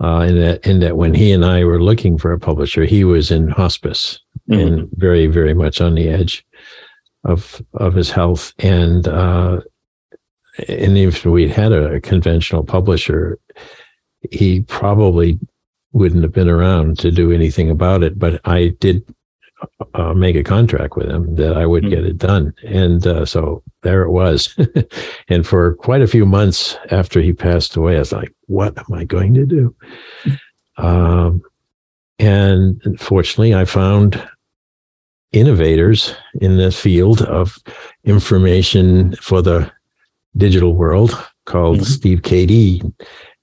Uh, 0.04 0.26
in 0.28 0.36
that, 0.40 0.66
in 0.68 0.80
that, 0.80 0.98
when 0.98 1.14
he 1.14 1.32
and 1.32 1.46
I 1.46 1.64
were 1.64 1.82
looking 1.82 2.18
for 2.18 2.34
a 2.34 2.40
publisher, 2.40 2.84
he 2.86 3.04
was 3.06 3.32
in 3.32 3.48
hospice 3.50 4.20
Mhm. 4.50 4.62
and 4.68 4.90
very, 4.98 5.28
very 5.28 5.54
much 5.54 5.80
on 5.80 5.94
the 5.96 6.10
edge 6.10 6.44
of 7.24 7.62
of 7.74 7.94
his 7.94 8.10
health. 8.12 8.54
And 8.60 9.08
uh, 9.08 9.62
and 10.68 10.98
if 10.98 11.26
we'd 11.26 11.52
had 11.52 11.72
a 11.72 12.02
conventional 12.02 12.64
publisher, 12.64 13.40
he 14.32 14.62
probably 14.62 15.40
wouldn't 15.94 16.24
have 16.24 16.32
been 16.34 16.50
around 16.50 16.98
to 17.00 17.12
do 17.12 17.32
anything 17.32 17.70
about 17.70 18.04
it. 18.04 18.18
But 18.18 18.42
I 18.46 18.70
did 18.80 19.04
uh, 19.94 20.14
make 20.14 20.36
a 20.36 20.44
contract 20.44 20.96
with 20.96 21.10
him 21.10 21.36
that 21.36 21.56
I 21.58 21.66
would 21.66 21.84
Hmm. 21.84 21.90
get 21.90 22.06
it 22.06 22.18
done, 22.18 22.54
and 22.66 23.06
uh, 23.06 23.26
so 23.26 23.62
there 23.84 24.02
it 24.04 24.12
was. 24.12 24.58
and 25.30 25.46
for 25.46 25.76
quite 25.76 26.02
a 26.02 26.08
few 26.08 26.26
months 26.26 26.78
after 26.92 27.22
he 27.22 27.34
passed 27.34 27.76
away, 27.76 27.96
I 27.96 28.00
was 28.00 28.12
like, 28.12 28.34
"What 28.48 28.78
am 28.78 28.94
I 28.94 29.04
going 29.06 29.34
to 29.36 29.46
do?" 29.46 29.76
Um, 30.78 31.42
and 32.20 32.82
fortunately, 33.00 33.54
I 33.54 33.66
found 33.66 34.28
innovators 35.32 36.14
in 36.42 36.58
the 36.58 36.72
field 36.72 37.22
of 37.24 37.58
information 38.04 39.16
for 39.18 39.42
the 39.42 39.72
digital 40.38 40.76
world 40.76 41.12
called 41.46 41.78
mm-hmm. 41.78 41.86
Steve 41.86 42.24
Cady, 42.24 42.82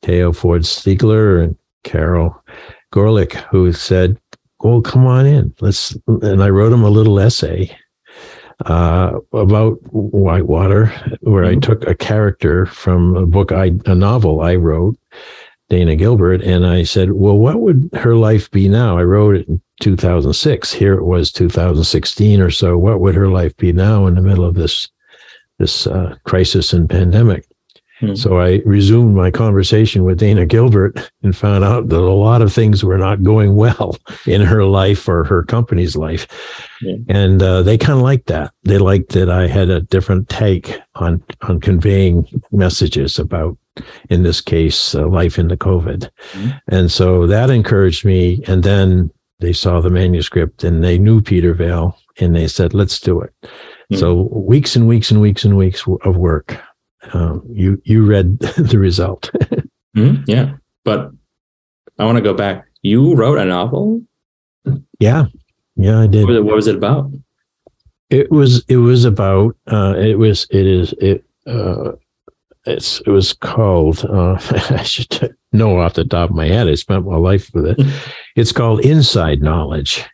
Theo 0.02 0.32
Ford 0.32 0.62
Stiegler, 0.62 1.42
and 1.42 1.56
Carol 1.84 2.42
Gorlick, 2.92 3.34
who 3.50 3.72
said, 3.72 4.18
well, 4.60 4.80
come 4.80 5.06
on 5.06 5.26
in. 5.26 5.54
Let's, 5.60 5.96
and 6.06 6.42
I 6.42 6.50
wrote 6.50 6.72
him 6.72 6.82
a 6.82 6.90
little 6.90 7.20
essay 7.20 7.76
uh, 8.66 9.18
about 9.32 9.78
Whitewater, 9.92 10.86
where 11.20 11.44
mm-hmm. 11.44 11.58
I 11.58 11.60
took 11.60 11.86
a 11.86 11.94
character 11.94 12.66
from 12.66 13.16
a 13.16 13.26
book 13.26 13.52
I, 13.52 13.72
a 13.86 13.94
novel 13.94 14.40
I 14.40 14.56
wrote, 14.56 14.98
Dana 15.68 15.96
Gilbert, 15.96 16.42
and 16.42 16.66
I 16.66 16.82
said, 16.82 17.12
well, 17.12 17.36
what 17.36 17.60
would 17.60 17.90
her 17.94 18.16
life 18.16 18.50
be 18.50 18.68
now? 18.68 18.98
I 18.98 19.04
wrote 19.04 19.36
it 19.36 19.48
in 19.48 19.60
2006. 19.80 20.72
Here 20.72 20.94
it 20.94 21.04
was 21.04 21.32
2016 21.32 22.40
or 22.40 22.50
so. 22.50 22.76
What 22.76 23.00
would 23.00 23.14
her 23.14 23.28
life 23.28 23.56
be 23.56 23.72
now 23.72 24.06
in 24.06 24.14
the 24.14 24.22
middle 24.22 24.44
of 24.44 24.54
this, 24.54 24.88
this 25.58 25.86
uh, 25.86 26.16
crisis 26.24 26.72
and 26.72 26.88
pandemic? 26.88 27.48
Hmm. 28.00 28.14
So 28.14 28.38
I 28.38 28.62
resumed 28.64 29.16
my 29.16 29.30
conversation 29.30 30.04
with 30.04 30.18
Dana 30.18 30.46
Gilbert 30.46 31.10
and 31.22 31.36
found 31.36 31.64
out 31.64 31.88
that 31.88 32.00
a 32.00 32.12
lot 32.12 32.42
of 32.42 32.52
things 32.52 32.84
were 32.84 32.98
not 32.98 33.22
going 33.22 33.56
well 33.56 33.96
in 34.26 34.40
her 34.40 34.64
life 34.64 35.08
or 35.08 35.24
her 35.24 35.42
company's 35.42 35.96
life. 35.96 36.26
Yeah. 36.80 36.96
And 37.08 37.42
uh, 37.42 37.62
they 37.62 37.76
kind 37.76 37.98
of 37.98 38.04
liked 38.04 38.26
that. 38.26 38.52
They 38.62 38.78
liked 38.78 39.10
that 39.12 39.30
I 39.30 39.48
had 39.48 39.68
a 39.68 39.80
different 39.80 40.28
take 40.28 40.78
on 40.94 41.22
on 41.42 41.60
conveying 41.60 42.28
messages 42.52 43.18
about, 43.18 43.56
in 44.10 44.22
this 44.22 44.40
case, 44.40 44.94
uh, 44.94 45.08
life 45.08 45.38
in 45.38 45.48
the 45.48 45.56
COVID. 45.56 46.08
Hmm. 46.32 46.48
And 46.68 46.92
so 46.92 47.26
that 47.26 47.50
encouraged 47.50 48.04
me. 48.04 48.42
And 48.46 48.62
then 48.62 49.10
they 49.40 49.52
saw 49.52 49.80
the 49.80 49.90
manuscript 49.90 50.64
and 50.64 50.82
they 50.82 50.98
knew 50.98 51.20
Peter 51.20 51.54
Vaill 51.54 51.94
and 52.20 52.34
they 52.34 52.48
said, 52.48 52.74
let's 52.74 52.98
do 53.00 53.20
it. 53.20 53.32
Hmm. 53.90 53.96
So 53.96 54.28
weeks 54.32 54.76
and 54.76 54.88
weeks 54.88 55.10
and 55.10 55.20
weeks 55.20 55.44
and 55.44 55.56
weeks 55.56 55.84
of 56.02 56.16
work 56.16 56.60
um, 57.12 57.42
you 57.48 57.80
you 57.84 58.04
read 58.04 58.38
the 58.56 58.78
result. 58.78 59.30
mm-hmm, 59.96 60.22
yeah, 60.26 60.54
but 60.84 61.10
I 61.98 62.04
want 62.04 62.16
to 62.16 62.22
go 62.22 62.34
back. 62.34 62.66
You 62.82 63.14
wrote 63.14 63.38
a 63.38 63.44
novel. 63.44 64.02
Yeah, 64.98 65.26
yeah, 65.76 66.00
I 66.00 66.06
did. 66.06 66.24
What 66.24 66.28
was 66.28 66.36
it, 66.36 66.44
what 66.44 66.56
was 66.56 66.66
it 66.66 66.76
about? 66.76 67.10
It 68.10 68.30
was 68.30 68.64
it 68.68 68.76
was 68.76 69.04
about 69.04 69.56
uh, 69.66 69.94
it 69.96 70.18
was 70.18 70.46
it 70.50 70.66
is 70.66 70.92
it 70.94 71.24
uh, 71.46 71.92
it's 72.68 73.00
it 73.00 73.10
was 73.10 73.32
called 73.32 74.04
uh, 74.04 74.38
I 74.70 74.82
should 74.82 75.36
know 75.52 75.80
off 75.80 75.94
the 75.94 76.04
top 76.04 76.30
of 76.30 76.36
my 76.36 76.46
head. 76.46 76.68
I 76.68 76.74
spent 76.74 77.06
my 77.06 77.16
life 77.16 77.50
with 77.54 77.66
it. 77.66 77.86
it's 78.36 78.52
called 78.52 78.80
Inside 78.80 79.42
Knowledge: 79.42 80.04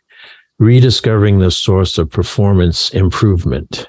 Rediscovering 0.59 1.39
the 1.39 1.51
Source 1.51 1.97
of 1.97 2.09
Performance 2.09 2.89
Improvement 2.91 3.87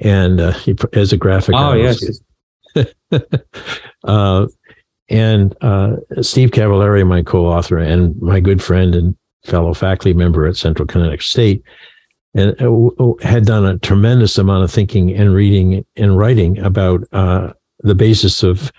and 0.00 0.40
uh, 0.40 0.54
as 0.92 1.12
a 1.12 1.16
graphic 1.16 1.54
oh, 1.54 1.78
artist. 1.78 2.22
yes. 2.74 2.86
uh, 4.04 4.46
and 5.08 5.56
uh, 5.60 5.96
Steve 6.22 6.52
Cavaleri, 6.52 7.06
my 7.06 7.22
co-author 7.22 7.78
and 7.78 8.20
my 8.22 8.38
good 8.38 8.62
friend 8.62 8.94
and 8.94 9.16
fellow 9.44 9.74
faculty 9.74 10.14
member 10.14 10.46
at 10.46 10.56
Central 10.56 10.86
Connecticut 10.86 11.24
State, 11.24 11.62
and 12.34 12.54
uh, 12.62 13.12
had 13.22 13.44
done 13.44 13.66
a 13.66 13.78
tremendous 13.78 14.38
amount 14.38 14.62
of 14.64 14.70
thinking 14.70 15.12
and 15.14 15.34
reading 15.34 15.84
and 15.96 16.16
writing 16.16 16.58
about 16.58 17.02
uh, 17.12 17.52
the 17.80 17.94
basis 17.94 18.42
of 18.42 18.72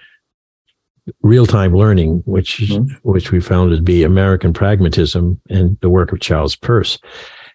real-time 1.24 1.76
learning, 1.76 2.22
which 2.26 2.60
mm-hmm. 2.60 2.94
which 3.10 3.32
we 3.32 3.40
found 3.40 3.76
to 3.76 3.82
be 3.82 4.04
American 4.04 4.54
pragmatism 4.54 5.40
and 5.50 5.78
the 5.82 5.90
work 5.90 6.12
of 6.12 6.20
Charles 6.20 6.56
Peirce. 6.56 7.00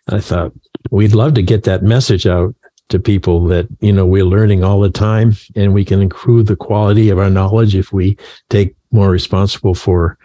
I 0.09 0.20
thought 0.20 0.52
we'd 0.90 1.14
love 1.14 1.35
to 1.35 1.42
get 1.42 1.64
that 1.64 1.82
message 1.82 2.26
out 2.26 2.54
to 2.88 2.98
people 2.98 3.46
that 3.46 3.66
you 3.80 3.92
know 3.92 4.06
we're 4.06 4.24
learning 4.24 4.62
all 4.62 4.80
the 4.80 4.90
time 4.90 5.35
and 5.54 5.74
we 5.74 5.85
can 5.85 6.00
improve 6.00 6.46
the 6.46 6.56
quality 6.56 7.09
of 7.11 7.18
our 7.18 7.30
knowledge 7.30 7.74
if 7.74 7.92
we 7.92 8.16
take 8.50 8.74
more 8.92 9.11
responsible 9.11 9.74
for 9.74 10.16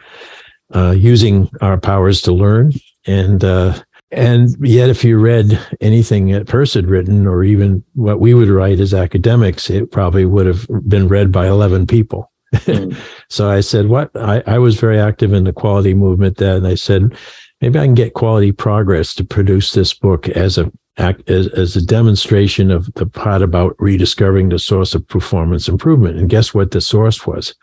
uh, 0.76 0.92
using 0.92 1.50
our 1.62 1.78
powers 1.78 2.22
to 2.22 2.32
learn 2.32 2.72
and 3.06 3.44
uh, 3.44 3.78
and 4.12 4.56
yet 4.60 4.90
if 4.90 5.04
you 5.04 5.18
read 5.18 5.60
anything 5.80 6.30
that 6.32 6.48
Peirce 6.48 6.74
had 6.74 6.88
written 6.88 7.26
or 7.28 7.44
even 7.44 7.84
what 7.94 8.20
we 8.20 8.34
would 8.34 8.50
write 8.50 8.80
as 8.80 8.94
academics 8.94 9.70
it 9.70 9.92
probably 9.92 10.26
would 10.26 10.46
have 10.46 10.68
been 10.88 11.08
read 11.08 11.32
by 11.32 11.48
11 11.48 11.88
people 11.88 12.32
mm. 12.54 12.96
so 13.30 13.50
i 13.50 13.62
said 13.62 13.88
what 13.88 14.12
I, 14.16 14.44
I 14.46 14.58
was 14.58 14.80
very 14.80 15.00
active 15.00 15.34
in 15.34 15.46
the 15.46 15.54
quality 15.54 15.94
movement 15.94 16.38
then 16.38 16.58
and 16.58 16.68
i 16.68 16.76
said 16.76 17.16
maybe 17.62 17.80
i 17.80 17.86
can 17.86 17.96
get 17.96 18.14
quality 18.14 18.52
progress 18.52 19.14
to 19.16 19.24
produce 19.24 19.72
this 19.72 19.94
book 19.94 20.28
as 20.30 20.58
a 20.58 20.72
act 20.98 21.30
as, 21.30 21.48
as 21.50 21.76
a 21.76 21.86
demonstration 21.86 22.72
of 22.72 22.94
the 22.94 23.06
part 23.06 23.42
about 23.42 23.76
rediscovering 23.80 24.50
the 24.50 24.60
source 24.60 24.94
of 24.94 25.08
performance 25.08 25.68
improvement. 25.68 26.18
And 26.18 26.30
guess 26.30 26.54
what 26.54 26.72
the 26.72 26.82
source 26.82 27.26
was? 27.26 27.56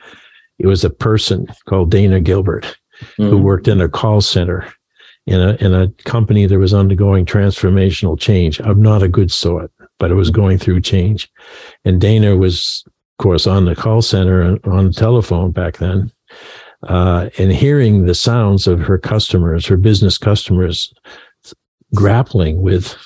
It 0.59 0.67
was 0.67 0.85
a 0.85 0.91
person 0.91 1.47
called 1.69 1.91
Dana 1.91 2.21
Gilbert 2.21 2.77
mm. 3.19 3.29
who 3.29 3.39
worked 3.39 3.69
in 3.69 3.81
a 3.81 3.89
call 3.89 4.21
center 4.21 4.73
in 5.29 5.41
a 5.41 5.55
in 5.61 5.75
a 5.75 5.89
company 6.05 6.47
that 6.47 6.59
was 6.59 6.73
undergoing 6.73 7.27
transformational 7.27 8.19
change 8.19 8.61
of 8.61 8.79
not 8.79 9.03
a 9.03 9.09
good 9.09 9.31
sort, 9.31 9.71
but 9.99 10.11
it 10.11 10.15
was 10.15 10.31
going 10.31 10.57
through 10.57 10.81
change. 10.81 11.31
And 11.85 12.01
Dana 12.01 12.37
was, 12.37 12.83
of 12.87 13.23
course, 13.23 13.47
on 13.47 13.67
the 13.67 13.77
call 13.77 14.01
center 14.01 14.59
on 14.65 14.87
the 14.87 14.93
telephone 14.93 15.51
back 15.51 15.77
then. 15.77 16.11
Uh, 16.85 17.29
and 17.39 17.53
hearing 17.53 18.07
the 18.07 18.15
sounds 18.15 18.67
of 18.67 18.81
her 18.81 18.99
customers, 18.99 19.67
her 19.67 19.77
business 19.77 20.17
customers, 20.17 20.95
grappling 21.95 22.63
with 22.63 22.97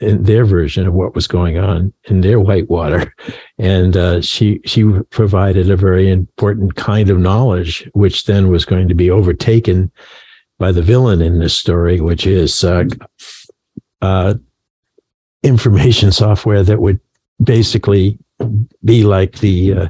in 0.00 0.22
their 0.22 0.44
version 0.44 0.86
of 0.86 0.94
what 0.94 1.14
was 1.14 1.26
going 1.26 1.58
on 1.58 1.92
in 2.04 2.20
their 2.20 2.38
whitewater 2.38 3.12
and 3.58 3.96
uh, 3.96 4.20
she 4.20 4.60
she 4.64 4.84
provided 5.10 5.68
a 5.68 5.76
very 5.76 6.08
important 6.08 6.76
kind 6.76 7.10
of 7.10 7.18
knowledge 7.18 7.90
which 7.94 8.24
then 8.26 8.46
was 8.48 8.64
going 8.64 8.86
to 8.86 8.94
be 8.94 9.10
overtaken 9.10 9.90
by 10.58 10.72
the 10.72 10.82
villain 10.82 11.20
in 11.20 11.38
this 11.38 11.54
story 11.54 12.00
which 12.00 12.26
is 12.26 12.64
uh, 12.64 12.84
uh, 14.02 14.34
information 15.42 16.12
software 16.24 16.62
that 16.62 16.80
would 16.80 17.00
basically 17.42 18.18
be 18.84 19.04
like 19.04 19.38
the 19.38 19.72
uh, 19.72 19.88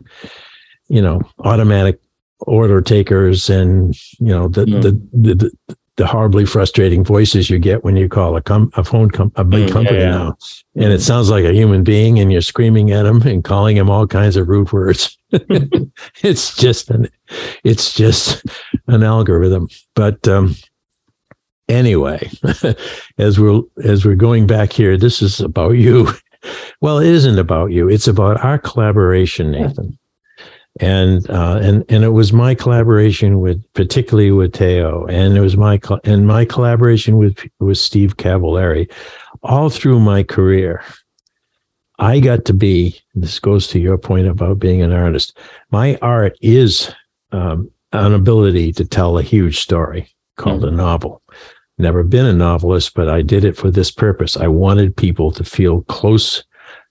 you 0.88 1.02
know 1.02 1.20
automatic 1.40 2.00
order 2.40 2.80
takers 2.80 3.50
and 3.50 3.96
you 4.18 4.28
know 4.28 4.48
the, 4.48 4.64
mm. 4.64 4.82
the, 4.82 4.92
the, 5.12 5.34
the 5.34 5.77
the 5.98 6.06
horribly 6.06 6.46
frustrating 6.46 7.04
voices 7.04 7.50
you 7.50 7.58
get 7.58 7.82
when 7.82 7.96
you 7.96 8.08
call 8.08 8.36
a, 8.36 8.40
com- 8.40 8.70
a 8.74 8.84
phone 8.84 9.10
com- 9.10 9.32
a 9.34 9.44
big 9.44 9.68
mm, 9.68 9.72
company 9.72 9.98
yeah, 9.98 10.04
yeah. 10.04 10.10
now, 10.10 10.38
and 10.76 10.92
it 10.92 11.02
sounds 11.02 11.28
like 11.28 11.44
a 11.44 11.52
human 11.52 11.82
being, 11.82 12.20
and 12.20 12.32
you're 12.32 12.40
screaming 12.40 12.92
at 12.92 13.04
him 13.04 13.20
and 13.22 13.42
calling 13.42 13.76
him 13.76 13.90
all 13.90 14.06
kinds 14.06 14.36
of 14.36 14.48
rude 14.48 14.72
words. 14.72 15.18
it's 16.22 16.56
just 16.56 16.88
an, 16.90 17.08
it's 17.64 17.92
just 17.92 18.44
an 18.86 19.02
algorithm. 19.02 19.68
But 19.94 20.26
um, 20.28 20.54
anyway, 21.68 22.30
as 23.18 23.40
we're 23.40 23.60
as 23.82 24.04
we're 24.04 24.14
going 24.14 24.46
back 24.46 24.72
here, 24.72 24.96
this 24.96 25.20
is 25.20 25.40
about 25.40 25.72
you. 25.72 26.08
Well, 26.80 26.98
it 26.98 27.08
isn't 27.08 27.40
about 27.40 27.72
you. 27.72 27.88
It's 27.88 28.06
about 28.06 28.42
our 28.44 28.58
collaboration, 28.58 29.50
Nathan 29.50 29.98
and 30.80 31.28
uh, 31.30 31.58
and 31.62 31.84
and 31.88 32.04
it 32.04 32.10
was 32.10 32.32
my 32.32 32.54
collaboration 32.54 33.40
with 33.40 33.62
particularly 33.74 34.30
with 34.30 34.52
Teo, 34.52 35.06
and 35.06 35.36
it 35.36 35.40
was 35.40 35.56
my 35.56 35.80
and 36.04 36.26
my 36.26 36.44
collaboration 36.44 37.16
with 37.16 37.38
with 37.58 37.78
Steve 37.78 38.16
Cavaleri, 38.16 38.90
all 39.42 39.70
through 39.70 40.00
my 40.00 40.22
career. 40.22 40.82
I 41.98 42.20
got 42.20 42.44
to 42.46 42.54
be. 42.54 43.00
This 43.14 43.38
goes 43.40 43.66
to 43.68 43.80
your 43.80 43.98
point 43.98 44.28
about 44.28 44.58
being 44.60 44.82
an 44.82 44.92
artist. 44.92 45.36
My 45.70 45.98
art 46.00 46.36
is 46.40 46.94
um, 47.32 47.70
an 47.92 48.14
ability 48.14 48.72
to 48.74 48.84
tell 48.84 49.18
a 49.18 49.22
huge 49.22 49.60
story 49.60 50.08
called 50.36 50.62
mm-hmm. 50.62 50.74
a 50.74 50.76
novel. 50.76 51.22
Never 51.78 52.02
been 52.02 52.26
a 52.26 52.32
novelist, 52.32 52.94
but 52.94 53.08
I 53.08 53.22
did 53.22 53.44
it 53.44 53.56
for 53.56 53.70
this 53.70 53.90
purpose. 53.90 54.36
I 54.36 54.48
wanted 54.48 54.96
people 54.96 55.30
to 55.32 55.44
feel 55.44 55.82
close 55.82 56.44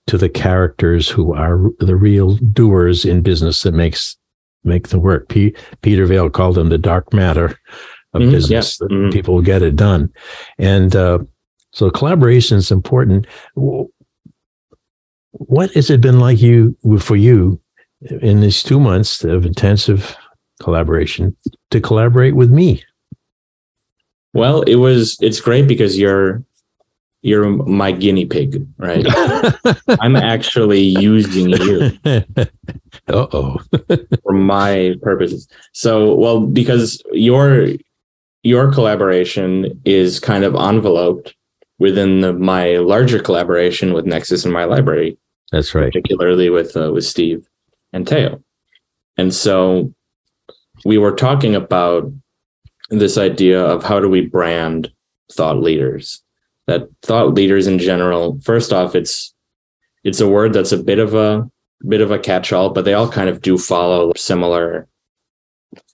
to 0.08 0.18
the 0.18 0.28
characters 0.28 1.08
who 1.08 1.34
are 1.34 1.70
the 1.78 1.94
real 1.94 2.34
doers 2.36 3.04
in 3.04 3.22
business 3.22 3.62
that 3.62 3.72
makes 3.72 4.16
make 4.64 4.88
the 4.88 4.98
work. 4.98 5.28
P- 5.28 5.54
Peter 5.82 6.06
Vaill 6.06 6.32
called 6.32 6.56
them 6.56 6.70
the 6.70 6.78
dark 6.78 7.12
matter 7.12 7.58
of 8.14 8.22
mm, 8.22 8.30
business. 8.30 8.78
Yeah. 8.80 8.88
Mm. 8.88 9.12
People 9.12 9.40
get 9.40 9.62
it 9.62 9.76
done, 9.76 10.12
and 10.58 10.96
uh, 10.96 11.20
so 11.72 11.90
collaboration 11.90 12.58
is 12.58 12.70
important. 12.70 13.26
What 15.32 15.70
has 15.72 15.90
it 15.90 16.00
been 16.00 16.18
like 16.18 16.40
you 16.40 16.76
for 16.98 17.16
you 17.16 17.60
in 18.22 18.40
these 18.40 18.62
two 18.62 18.80
months 18.80 19.24
of 19.24 19.44
intensive 19.44 20.16
collaboration 20.60 21.36
to 21.70 21.80
collaborate 21.80 22.34
with 22.34 22.50
me? 22.50 22.82
Well, 24.32 24.62
it 24.62 24.76
was 24.76 25.18
it's 25.20 25.40
great 25.40 25.68
because 25.68 25.98
you're 25.98 26.42
you're 27.22 27.48
my 27.48 27.92
guinea 27.92 28.26
pig, 28.26 28.66
right? 28.78 29.04
I'm 30.00 30.16
actually 30.16 30.80
using 30.80 31.50
you. 31.50 31.98
Uh-oh. 33.08 33.58
for 34.22 34.32
my 34.32 34.94
purposes. 35.02 35.48
So, 35.72 36.14
well, 36.14 36.40
because 36.40 37.02
you're 37.12 37.68
your 38.44 38.72
collaboration 38.72 39.80
is 39.84 40.20
kind 40.20 40.44
of 40.44 40.54
enveloped 40.54 41.34
within 41.78 42.20
the, 42.20 42.32
my 42.32 42.76
larger 42.76 43.18
collaboration 43.18 43.92
with 43.92 44.06
Nexus 44.06 44.44
and 44.44 44.54
my 44.54 44.64
library, 44.64 45.18
That's 45.52 45.74
right. 45.74 45.92
particularly 45.92 46.50
with 46.50 46.76
uh, 46.76 46.92
with 46.92 47.04
Steve 47.04 47.46
and 47.92 48.06
Teo. 48.06 48.42
And 49.16 49.34
so 49.34 49.92
we 50.84 50.98
were 50.98 51.14
talking 51.14 51.56
about 51.56 52.12
this 52.90 53.18
idea 53.18 53.60
of 53.60 53.82
how 53.82 53.98
do 54.00 54.08
we 54.08 54.22
brand 54.22 54.90
thought 55.32 55.60
leaders? 55.60 56.22
That 56.68 56.88
thought 57.02 57.32
leaders 57.34 57.66
in 57.66 57.78
general, 57.78 58.38
first 58.44 58.72
off, 58.72 58.94
it's 58.94 59.34
it's 60.04 60.20
a 60.20 60.28
word 60.28 60.52
that's 60.52 60.72
a 60.72 60.76
bit 60.78 60.98
of 60.98 61.14
a 61.14 61.50
bit 61.88 62.02
of 62.02 62.10
a 62.10 62.18
catch-all, 62.18 62.70
but 62.70 62.84
they 62.84 62.92
all 62.92 63.08
kind 63.10 63.28
of 63.28 63.40
do 63.40 63.56
follow 63.56 64.12
similar 64.16 64.86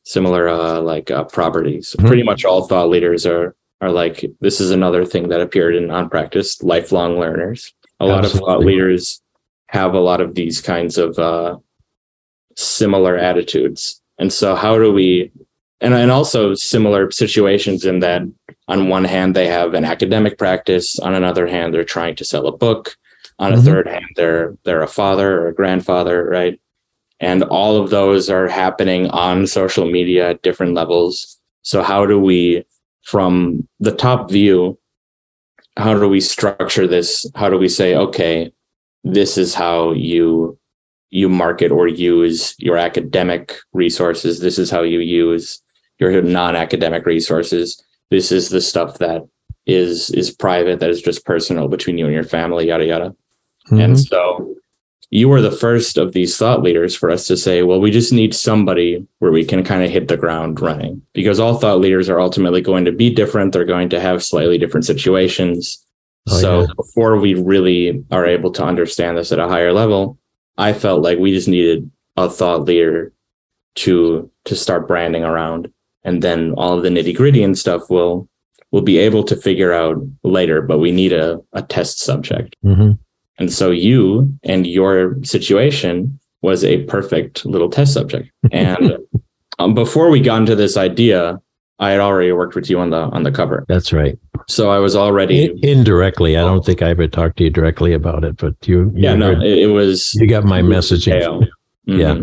similar 0.03 0.49
uh, 0.49 0.81
like 0.81 1.11
uh, 1.11 1.25
properties. 1.25 1.95
Mhm. 1.99 2.07
Pretty 2.07 2.23
much 2.25 2.45
all 2.45 2.67
thought 2.67 2.89
leaders 2.89 3.25
are 3.25 3.55
are 3.81 3.91
like 3.91 4.25
this 4.41 4.61
is 4.61 4.73
another 4.73 5.05
thing 5.05 5.29
that 5.29 5.41
appeared 5.41 5.77
in 5.77 5.91
on 5.91 6.11
practice 6.11 6.61
lifelong 6.63 7.19
learners. 7.19 7.73
A 8.01 8.07
lot 8.07 8.25
of 8.25 8.33
thought 8.33 8.61
leaders 8.61 9.23
have 9.69 9.95
a 9.95 10.01
lot 10.01 10.21
of 10.21 10.35
these 10.35 10.61
kinds 10.61 10.99
of 10.99 11.19
uh, 11.19 11.57
similar 12.57 13.17
attitudes, 13.17 14.03
and 14.19 14.33
so 14.33 14.55
how 14.57 14.77
do 14.77 14.93
we? 14.93 15.31
And 15.81 15.95
and 15.95 16.11
also 16.11 16.55
similar 16.55 17.11
situations 17.11 17.85
in 17.85 18.01
that 18.01 18.23
on 18.69 18.89
one 18.89 19.05
hand 19.05 19.35
they 19.37 19.47
have 19.47 19.75
an 19.75 19.85
academic 19.85 20.39
practice, 20.39 20.99
on 21.01 21.15
another 21.15 21.47
hand 21.47 21.73
they're 21.75 21.85
trying 21.85 22.17
to 22.17 22.25
sell 22.25 22.47
a 22.47 22.57
book, 22.57 22.97
on 23.39 23.53
a 23.53 23.57
Mhm. 23.57 23.65
third 23.65 23.89
hand 23.89 24.07
they're 24.17 24.57
they're 24.65 24.83
a 24.83 24.87
father 24.89 25.41
or 25.41 25.49
a 25.49 25.55
grandfather, 25.55 26.25
right? 26.25 26.59
and 27.21 27.45
all 27.45 27.77
of 27.81 27.91
those 27.91 28.29
are 28.29 28.49
happening 28.49 29.09
on 29.11 29.47
social 29.47 29.87
media 29.89 30.31
at 30.31 30.43
different 30.43 30.75
levels. 30.75 31.39
So 31.63 31.81
how 31.81 32.05
do 32.07 32.19
we 32.19 32.65
from 33.03 33.67
the 33.81 33.93
top 33.93 34.31
view 34.31 34.77
how 35.77 35.95
do 35.99 36.09
we 36.09 36.21
structure 36.21 36.87
this? 36.89 37.25
How 37.37 37.49
do 37.49 37.57
we 37.59 37.69
say 37.69 37.95
okay 37.95 38.53
this 39.05 39.39
is 39.39 39.55
how 39.55 39.93
you 39.93 40.59
you 41.11 41.29
market 41.29 41.71
or 41.71 41.87
use 41.87 42.55
your 42.59 42.77
academic 42.77 43.55
resources. 43.73 44.41
This 44.41 44.59
is 44.59 44.69
how 44.71 44.83
you 44.83 44.99
use 44.99 45.63
your 46.01 46.21
non-academic 46.21 47.07
resources 47.07 47.81
this 48.15 48.31
is 48.31 48.49
the 48.49 48.61
stuff 48.61 48.99
that 48.99 49.23
is 49.67 50.11
is 50.11 50.31
private 50.31 50.79
that 50.81 50.91
is 50.91 51.03
just 51.03 51.25
personal 51.25 51.67
between 51.69 51.99
you 51.99 52.05
and 52.07 52.15
your 52.15 52.23
family 52.25 52.69
yada 52.69 52.85
yada 52.87 53.15
and 53.71 53.95
Mhm. 53.97 54.09
so 54.09 54.55
you 55.11 55.29
were 55.29 55.41
the 55.41 55.51
first 55.51 55.97
of 55.99 56.13
these 56.13 56.37
thought 56.37 56.63
leaders 56.63 56.97
for 56.97 57.09
us 57.09 57.27
to 57.29 57.37
say, 57.37 57.63
well, 57.63 57.81
we 57.81 57.93
just 57.93 58.13
need 58.13 58.35
somebody 58.35 59.07
where 59.21 59.31
we 59.31 59.45
can 59.45 59.63
kind 59.63 59.85
of 59.85 59.91
hit 59.91 60.09
the 60.09 60.17
ground 60.17 60.61
running 60.61 61.01
because 61.13 61.39
all 61.39 61.55
thought 61.55 61.79
leaders 61.79 62.09
are 62.11 62.19
ultimately 62.19 62.61
going 62.61 62.85
to 62.85 62.91
be 62.91 63.11
different. 63.11 63.53
They're 63.53 63.65
going 63.77 63.91
to 63.91 64.01
have 64.01 64.25
slightly 64.25 64.59
different 64.59 64.87
situations. 64.87 65.79
Oh, 66.29 66.39
so 66.41 66.61
yeah. 66.63 66.67
before 66.77 67.17
we 67.21 67.35
really 67.35 68.03
are 68.11 68.27
able 68.27 68.51
to 68.53 68.65
understand 68.65 69.17
this 69.17 69.31
at 69.31 69.39
a 69.39 69.47
higher 69.47 69.73
level, 69.73 70.19
I 70.59 70.73
felt 70.73 71.03
like 71.03 71.19
we 71.19 71.31
just 71.33 71.49
needed 71.49 71.89
a 72.17 72.29
thought 72.29 72.65
leader 72.65 73.13
to 73.77 74.29
to 74.47 74.57
start 74.57 74.89
branding 74.89 75.23
around. 75.23 75.71
And 76.05 76.23
then 76.23 76.53
all 76.57 76.77
of 76.77 76.83
the 76.83 76.91
nitty 76.91 77.17
gritty 77.17 77.43
and 77.43 77.57
stuff 77.59 77.89
will 77.91 78.29
will 78.73 78.83
be 78.83 78.99
able 78.99 79.23
to 79.25 79.37
figure 79.37 79.73
out 79.73 79.97
later, 80.25 80.61
but 80.61 80.79
we 80.81 80.91
need 80.91 81.13
a, 81.13 81.39
a 81.53 81.63
test 81.63 82.01
subject. 82.01 82.57
Mhm. 82.65 82.99
And 83.39 83.53
so 83.53 83.71
you 83.71 84.33
and 84.43 84.67
your 84.67 85.17
situation 85.23 86.19
was 86.43 86.65
a 86.65 86.83
perfect 86.85 87.47
little 87.47 87.71
test 87.71 87.93
subject. 87.95 88.31
And 88.53 88.99
um, 89.61 89.75
before 89.75 90.11
we 90.11 90.21
got 90.21 90.39
into 90.41 90.57
this 90.57 90.77
idea, 90.77 91.41
I 91.79 91.91
had 91.91 92.01
already 92.01 92.33
worked 92.33 92.55
with 92.57 92.69
you 92.69 92.79
on 92.81 92.91
the 92.91 93.03
on 93.17 93.23
the 93.23 93.31
cover. 93.33 93.65
That's 93.69 93.93
right. 93.93 94.19
So 94.49 94.71
I 94.71 94.79
was 94.79 94.95
already 94.97 95.47
In- 95.47 95.59
indirectly, 95.63 96.37
I 96.37 96.41
don't 96.43 96.65
think 96.65 96.83
I 96.83 96.91
ever 96.91 97.07
talked 97.09 97.37
to 97.39 97.45
you 97.45 97.51
directly 97.51 97.93
about 97.93 98.25
it, 98.25 98.37
but 98.37 98.55
you, 98.67 98.93
you, 98.95 99.03
yeah, 99.05 99.15
no, 99.15 99.35
heard- 99.35 99.43
it, 99.45 99.59
it 99.59 99.67
was 99.69 100.15
you 100.17 100.27
got 100.27 100.45
my 100.45 100.61
messaging. 100.63 101.19
Teo. 101.21 101.41
Yeah. 101.87 102.23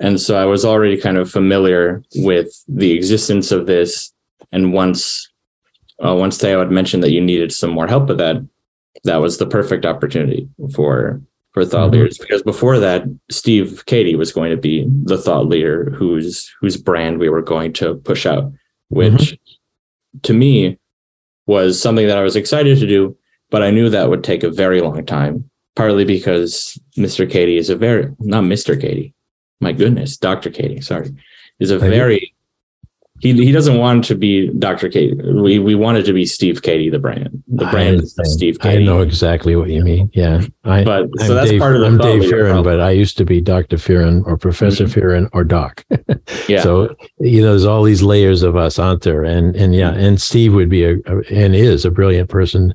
And 0.00 0.20
so 0.20 0.36
I 0.36 0.46
was 0.46 0.64
already 0.64 0.96
kind 0.96 1.18
of 1.18 1.30
familiar 1.30 2.02
with 2.16 2.64
the 2.68 2.92
existence 2.92 3.52
of 3.52 3.66
this. 3.66 4.12
And 4.52 4.72
once 4.72 5.28
uh, 6.02 6.14
once 6.14 6.38
Theo 6.38 6.60
had 6.60 6.70
mentioned 6.70 7.02
that 7.02 7.12
you 7.12 7.20
needed 7.20 7.52
some 7.52 7.70
more 7.70 7.86
help 7.86 8.08
with 8.08 8.16
that, 8.18 8.36
that 9.04 9.18
was 9.18 9.36
the 9.36 9.46
perfect 9.46 9.84
opportunity 9.84 10.48
for 10.74 11.20
for 11.52 11.64
thought 11.64 11.90
Mhm. 11.90 11.92
leaders. 11.92 12.16
Because 12.18 12.42
before 12.42 12.78
that, 12.78 13.04
Steve 13.30 13.84
Cady 13.86 14.14
was 14.16 14.32
going 14.32 14.50
to 14.50 14.56
be 14.56 14.86
the 15.04 15.18
thought 15.18 15.46
leader 15.46 15.90
whose 15.90 16.50
whose 16.60 16.76
brand 16.78 17.18
we 17.18 17.28
were 17.28 17.42
going 17.42 17.72
to 17.74 17.96
push 17.96 18.24
out, 18.24 18.50
which 18.88 19.38
to 20.22 20.32
me 20.32 20.78
was 21.46 21.78
something 21.80 22.06
that 22.06 22.16
I 22.18 22.22
was 22.22 22.36
excited 22.36 22.78
to 22.78 22.86
do, 22.86 23.16
but 23.50 23.62
I 23.62 23.70
knew 23.70 23.90
that 23.90 24.08
would 24.08 24.24
take 24.24 24.42
a 24.42 24.50
very 24.50 24.80
long 24.80 25.04
time. 25.04 25.44
Partly 25.76 26.04
because 26.04 26.78
Mr. 26.96 27.28
Cady 27.30 27.56
is 27.58 27.68
a 27.70 27.76
very 27.76 28.08
not 28.20 28.44
Mr. 28.44 28.80
Cady, 28.80 29.12
my 29.60 29.72
goodness, 29.72 30.16
Dr. 30.16 30.50
Cady, 30.50 30.80
sorry, 30.80 31.10
is 31.58 31.70
a 31.70 31.78
very 31.78 32.34
he 33.20 33.34
he 33.34 33.52
doesn't 33.52 33.76
want 33.76 34.04
to 34.04 34.14
be 34.14 34.48
Dr. 34.48 34.88
Cady. 34.88 35.14
We 35.14 35.58
we 35.58 35.74
wanted 35.74 36.06
to 36.06 36.14
be 36.14 36.24
Steve 36.24 36.62
Cady, 36.62 36.88
the 36.88 36.98
brand. 36.98 37.42
The 37.48 37.66
brand 37.66 38.02
is. 38.02 38.18
Steve 38.24 38.56
I 38.62 38.78
know 38.78 39.00
exactly 39.00 39.56
what 39.56 39.68
you 39.68 39.84
mean. 39.84 40.10
Yeah. 40.14 40.40
I, 40.64 40.84
But 40.84 41.02
I'm 41.20 41.26
so 41.26 41.34
that's 41.34 41.50
Dave, 41.50 41.60
part 41.60 41.76
of 41.76 41.82
the 41.82 41.86
I'm 41.86 41.98
Dave 41.98 42.22
Fearon, 42.22 42.64
but 42.64 42.80
I 42.80 42.90
used 42.92 43.18
to 43.18 43.26
be 43.26 43.42
Dr. 43.42 43.76
Fearon 43.76 44.26
or 44.26 44.38
Professor 44.38 44.84
mm-hmm. 44.84 44.98
Fearon 44.98 45.28
or 45.32 45.44
Doc. 45.44 45.84
Yeah. 46.48 46.62
So, 46.62 46.94
you 47.18 47.42
know, 47.42 47.50
there's 47.50 47.64
all 47.64 47.82
these 47.82 48.02
layers 48.02 48.42
of 48.42 48.56
us 48.56 48.78
out 48.78 49.02
there. 49.02 49.22
And, 49.22 49.54
and 49.56 49.74
yeah, 49.74 49.92
and 49.92 50.20
Steve 50.20 50.54
would 50.54 50.68
be 50.68 50.84
a, 50.84 50.96
a- 51.06 51.22
and 51.30 51.54
is 51.54 51.84
a 51.84 51.90
brilliant 51.90 52.28
person 52.28 52.72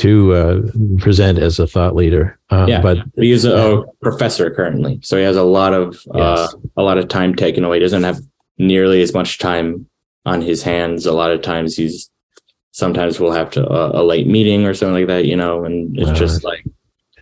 to 0.00 0.32
uh, 0.34 0.60
present 0.98 1.38
as 1.38 1.58
a 1.58 1.66
thought 1.66 1.94
leader. 1.94 2.38
Uh, 2.50 2.66
Yeah. 2.68 2.82
But 2.82 2.98
He's 3.16 3.44
a, 3.44 3.78
a 3.78 3.86
professor 4.02 4.50
currently, 4.50 4.98
so 5.02 5.16
he 5.16 5.22
has 5.22 5.36
a 5.36 5.42
lot 5.44 5.72
of 5.74 5.98
uh, 6.14 6.48
a 6.76 6.82
lot 6.82 6.98
of 6.98 7.08
time 7.08 7.34
taken 7.34 7.64
away. 7.64 7.76
He 7.76 7.80
doesn't 7.80 8.02
have 8.04 8.18
nearly 8.58 9.02
as 9.02 9.14
much 9.14 9.38
time 9.38 9.86
on 10.26 10.40
his 10.42 10.62
hands. 10.62 11.06
A 11.06 11.12
lot 11.12 11.30
of 11.30 11.42
times, 11.42 11.76
he's 11.76 12.10
sometimes 12.72 13.20
we'll 13.20 13.32
have 13.32 13.50
to 13.52 13.66
uh, 13.66 13.92
a 13.94 14.02
late 14.02 14.26
meeting 14.26 14.66
or 14.66 14.74
something 14.74 14.94
like 14.94 15.06
that, 15.08 15.24
you 15.26 15.36
know, 15.36 15.64
and 15.64 15.98
it's 15.98 16.18
just 16.18 16.44
like 16.44 16.64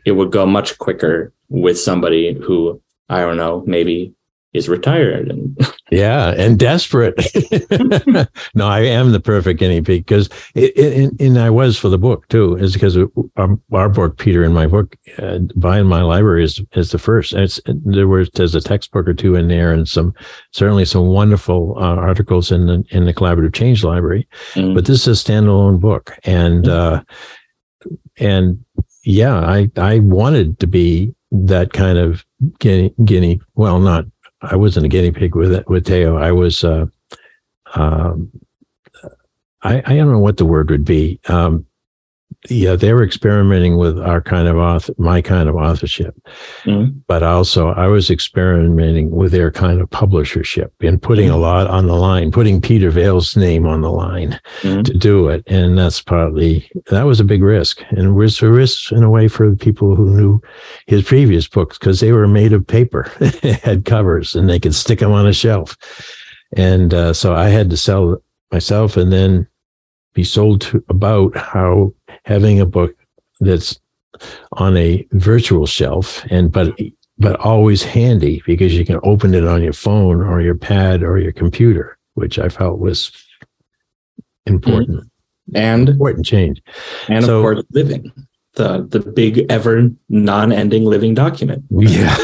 it 0.04 0.12
would 0.12 0.32
go 0.32 0.46
much 0.46 0.78
quicker 0.78 1.32
with 1.48 1.78
somebody 1.78 2.34
who 2.34 2.80
I 3.08 3.20
don't 3.20 3.36
know 3.36 3.64
maybe 3.66 4.14
is 4.59 4.68
retired 4.68 5.30
and 5.30 5.56
yeah, 5.90 6.34
and 6.36 6.59
desperate. 6.59 7.14
no, 8.54 8.66
I 8.66 8.80
am 8.80 9.12
the 9.12 9.20
perfect 9.20 9.61
guinea 9.61 9.80
pig 9.80 10.04
because, 10.04 10.28
and, 10.54 11.18
and 11.20 11.38
I 11.38 11.48
was 11.48 11.78
for 11.78 11.88
the 11.88 11.96
book 11.96 12.28
too, 12.28 12.56
is 12.56 12.74
because 12.74 12.98
our, 13.36 13.59
our 13.72 13.88
book, 13.88 14.18
Peter, 14.18 14.44
and 14.44 14.54
my 14.54 14.66
book, 14.66 14.96
uh, 15.18 15.38
By 15.56 15.78
in 15.78 15.86
My 15.86 16.02
Library 16.02 16.44
is, 16.44 16.61
is 16.72 16.90
the 16.90 16.98
first. 16.98 17.32
It's, 17.32 17.61
there 17.66 18.09
was, 18.09 18.28
there's 18.34 18.54
a 18.54 18.61
textbook 18.61 19.09
or 19.09 19.14
two 19.14 19.34
in 19.34 19.48
there 19.48 19.72
and 19.72 19.88
some, 19.88 20.12
certainly 20.52 20.84
some 20.84 21.06
wonderful 21.06 21.74
uh, 21.78 21.96
articles 21.96 22.52
in 22.52 22.66
the, 22.66 22.84
in 22.90 23.06
the 23.06 23.14
Collaborative 23.14 23.54
Change 23.54 23.84
Library. 23.84 24.28
Mm. 24.54 24.74
But 24.74 24.84
this 24.84 25.06
is 25.06 25.20
a 25.20 25.32
standalone 25.32 25.80
book. 25.80 26.18
And, 26.24 26.68
uh, 26.68 27.02
and 28.18 28.62
yeah, 29.04 29.38
I, 29.38 29.70
I 29.76 30.00
wanted 30.00 30.59
to 30.59 30.66
be 30.66 31.14
that 31.30 31.72
kind 31.72 31.98
of 31.98 32.24
guinea, 32.59 32.94
guinea, 33.04 33.40
well, 33.54 33.80
not 33.80 34.06
I 34.41 34.57
wasn't 34.57 34.86
a 34.86 34.89
guinea 34.89 35.11
pig 35.11 35.34
with 35.34 35.66
with 35.66 35.86
Teo. 35.86 36.16
I 36.16 36.32
was, 36.32 36.64
uh, 36.64 36.86
um, 37.74 38.30
I 39.62 39.82
I 39.84 39.97
don't 39.97 40.12
know 40.12 40.18
what 40.18 40.36
the 40.36 40.45
word 40.45 40.70
would 40.70 40.84
be. 40.84 41.20
Um, 41.28 41.66
yeah, 42.48 42.76
they 42.76 42.92
were 42.92 43.02
experimenting 43.02 43.76
with 43.76 43.98
our 43.98 44.20
kind 44.20 44.46
of 44.46 44.56
author, 44.56 44.94
my 44.96 45.20
kind 45.20 45.48
of 45.48 45.56
authorship, 45.56 46.14
Mhm. 46.64 46.94
but 47.08 47.22
also 47.22 47.68
I 47.70 47.88
was 47.88 48.10
experimenting 48.10 49.10
with 49.10 49.32
their 49.32 49.50
kind 49.50 49.80
of 49.80 49.90
publishership 49.90 50.70
and 50.80 51.02
putting 51.02 51.28
a 51.30 51.36
lot 51.36 51.66
on 51.66 51.86
the 51.88 51.96
line, 51.96 52.30
putting 52.30 52.60
Peter 52.60 52.90
Vaill's 52.90 53.36
name 53.36 53.66
on 53.66 53.80
the 53.80 53.90
line 53.90 54.38
Mhm. 54.62 54.84
to 54.84 54.94
do 54.94 55.28
it, 55.28 55.42
and 55.48 55.76
that's 55.78 56.00
partly 56.00 56.70
that 56.90 57.06
was 57.06 57.18
a 57.18 57.24
big 57.24 57.42
risk, 57.42 57.82
and 57.90 58.06
it 58.06 58.12
was 58.12 58.40
a 58.40 58.48
risk 58.50 58.92
in 58.92 59.02
a 59.02 59.10
way 59.10 59.26
for 59.26 59.50
the 59.50 59.56
people 59.56 59.96
who 59.96 60.08
knew 60.16 60.40
his 60.86 61.02
previous 61.02 61.48
books 61.48 61.76
because 61.76 61.98
they 62.00 62.12
were 62.12 62.28
made 62.28 62.52
of 62.52 62.66
paper, 62.66 63.10
had 63.62 63.84
covers, 63.84 64.34
and 64.36 64.48
they 64.48 64.60
could 64.60 64.74
stick 64.74 65.00
them 65.00 65.12
on 65.12 65.26
a 65.26 65.32
shelf, 65.32 65.76
and 66.56 66.94
uh, 66.94 67.12
so 67.12 67.34
I 67.34 67.48
had 67.48 67.68
to 67.70 67.76
sell 67.76 68.22
myself, 68.52 68.96
and 68.96 69.12
then 69.12 69.46
be 70.18 70.24
sold 70.24 70.60
to 70.60 70.84
about 70.88 71.36
how 71.36 71.94
having 72.24 72.58
a 72.58 72.66
book 72.66 72.92
that's 73.38 73.78
on 74.54 74.76
a 74.76 75.06
virtual 75.12 75.64
shelf 75.64 76.24
and 76.28 76.50
but 76.50 76.76
but 77.18 77.38
always 77.38 77.84
handy 77.84 78.42
because 78.44 78.74
you 78.74 78.84
can 78.84 78.98
open 79.04 79.32
it 79.32 79.46
on 79.46 79.62
your 79.62 79.72
phone 79.72 80.20
or 80.20 80.40
your 80.40 80.56
pad 80.56 81.04
or 81.04 81.18
your 81.18 81.30
computer 81.30 81.96
which 82.14 82.36
i 82.36 82.48
felt 82.48 82.80
was 82.80 83.12
important 84.46 84.98
mm-hmm. 84.98 85.56
and 85.56 85.88
important 85.88 86.26
change 86.26 86.60
and 87.08 87.24
So- 87.24 87.36
of 87.36 87.42
course 87.44 87.64
living 87.70 88.10
the 88.58 88.86
the 88.90 89.00
big 89.00 89.46
ever 89.48 89.88
non-ending 90.08 90.84
living 90.84 91.14
document. 91.14 91.64
Yeah. 91.70 92.14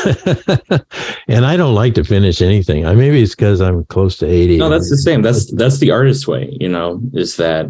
and 1.29 1.47
I 1.47 1.57
don't 1.57 1.75
like 1.75 1.95
to 1.95 2.05
finish 2.05 2.43
anything. 2.43 2.87
I 2.87 2.95
maybe 2.95 3.23
it's 3.23 3.35
because 3.35 3.61
I'm 3.63 3.85
close 3.85 4.19
to 4.19 4.27
80. 4.27 4.59
No, 4.59 4.69
that's 4.69 4.91
the 4.91 4.99
same. 4.99 5.23
That's 5.23 5.51
that's 5.53 5.79
the 5.79 5.91
artist's 5.93 6.27
way, 6.27 6.55
you 6.61 6.69
know, 6.69 7.01
is 7.15 7.37
that 7.37 7.67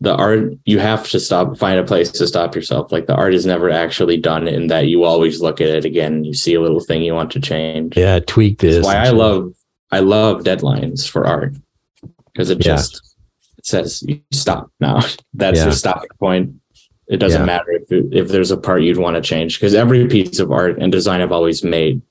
the 0.00 0.14
art 0.14 0.52
you 0.66 0.78
have 0.78 1.08
to 1.08 1.18
stop 1.18 1.56
find 1.56 1.78
a 1.78 1.84
place 1.84 2.10
to 2.10 2.26
stop 2.26 2.54
yourself. 2.54 2.92
Like 2.92 3.06
the 3.06 3.14
art 3.14 3.34
is 3.34 3.46
never 3.46 3.70
actually 3.70 4.18
done 4.18 4.46
in 4.46 4.66
that 4.66 4.88
you 4.88 5.04
always 5.04 5.40
look 5.40 5.60
at 5.60 5.68
it 5.68 5.84
again, 5.84 6.22
you 6.24 6.34
see 6.34 6.54
a 6.54 6.60
little 6.60 6.80
thing 6.80 7.02
you 7.02 7.14
want 7.14 7.30
to 7.32 7.40
change. 7.40 7.96
Yeah, 7.96 8.18
tweak 8.20 8.58
this. 8.58 8.76
That's 8.76 8.86
why 8.86 8.96
I 8.96 9.10
love 9.10 9.52
I 9.90 10.00
love 10.00 10.42
deadlines 10.42 11.08
for 11.08 11.26
art. 11.26 11.54
Because 12.32 12.50
it 12.50 12.58
Yeah. 12.58 12.74
just 12.76 13.00
it 13.56 13.64
says 13.64 14.02
you 14.06 14.20
stop 14.32 14.70
now. 14.80 15.00
That's 15.34 15.58
Yeah. 15.58 15.64
your 15.64 15.72
stopping 15.72 16.10
point. 16.20 16.54
It 17.08 17.16
doesn't 17.18 17.40
Yeah. 17.42 17.46
matter 17.46 17.70
if 17.70 18.12
if 18.12 18.28
there's 18.28 18.50
a 18.50 18.56
part 18.58 18.82
you'd 18.82 18.98
want 18.98 19.16
to 19.16 19.22
change 19.22 19.58
because 19.58 19.74
every 19.74 20.06
piece 20.08 20.40
of 20.40 20.50
art 20.52 20.78
and 20.78 20.92
design 20.92 21.22
I've 21.22 21.32
always 21.32 21.64
made, 21.64 22.02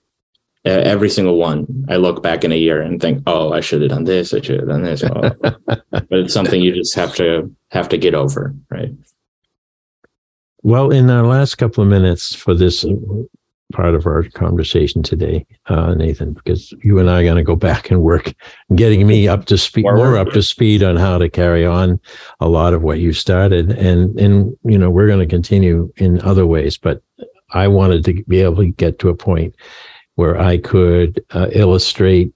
every 0.65 1.09
single 1.09 1.37
one, 1.37 1.85
I 1.89 1.97
look 1.97 2.23
back 2.23 2.43
in 2.43 2.51
a 2.51 2.57
year 2.57 2.81
and 2.81 2.99
think, 2.99 3.23
oh, 3.27 3.53
I 3.53 3.61
should 3.61 3.81
have 3.81 3.91
done 3.91 4.05
this. 4.05 4.33
I 4.33 4.41
should 4.41 4.59
have 4.59 4.69
done 4.69 4.83
this. 4.83 5.03
Oh. 5.03 5.31
but 5.91 6.07
it's 6.11 6.33
something 6.33 6.61
you 6.61 6.73
just 6.73 6.95
have 6.95 7.15
to 7.15 7.53
have 7.71 7.89
to 7.89 7.97
get 7.97 8.15
over, 8.15 8.53
right? 8.69 8.91
Well, 10.63 10.89
in 10.89 11.09
our 11.11 11.25
last 11.27 11.55
couple 11.55 11.83
of 11.83 11.89
minutes 11.89 12.33
for 12.33 12.55
this 12.55 12.83
uh, 12.83 12.95
part 13.71 13.93
of 13.93 14.07
our 14.07 14.23
conversation 14.23 15.03
today, 15.03 15.45
uh, 15.67 15.93
Nathan, 15.93 16.33
because 16.33 16.73
you 16.83 16.97
and 16.97 17.09
I 17.09 17.21
are 17.21 17.23
going 17.23 17.35
to 17.35 17.43
go 17.43 17.55
back 17.55 17.91
and 17.91 18.01
work 18.01 18.33
getting 18.73 19.05
me 19.05 19.27
up 19.27 19.45
to 19.45 19.59
speed, 19.59 19.83
More 19.83 19.97
more 19.97 20.17
up 20.17 20.29
to 20.29 20.41
speed 20.41 20.81
on 20.81 20.95
how 20.95 21.19
to 21.19 21.29
carry 21.29 21.67
on 21.67 21.99
a 22.39 22.49
lot 22.49 22.73
of 22.73 22.81
what 22.81 22.99
you 22.99 23.13
started, 23.13 23.71
and 23.73 24.19
and 24.19 24.57
you 24.63 24.79
know 24.79 24.89
we're 24.89 25.07
going 25.07 25.19
to 25.19 25.27
continue 25.27 25.93
in 25.97 26.19
other 26.21 26.47
ways, 26.47 26.77
but 26.77 27.03
I 27.51 27.67
wanted 27.67 28.03
to 28.05 28.23
be 28.27 28.41
able 28.41 28.57
to 28.57 28.71
get 28.71 28.97
to 28.99 29.09
a 29.09 29.15
point 29.15 29.55
where 30.15 30.39
I 30.39 30.57
could 30.57 31.23
uh, 31.31 31.47
illustrate 31.51 32.31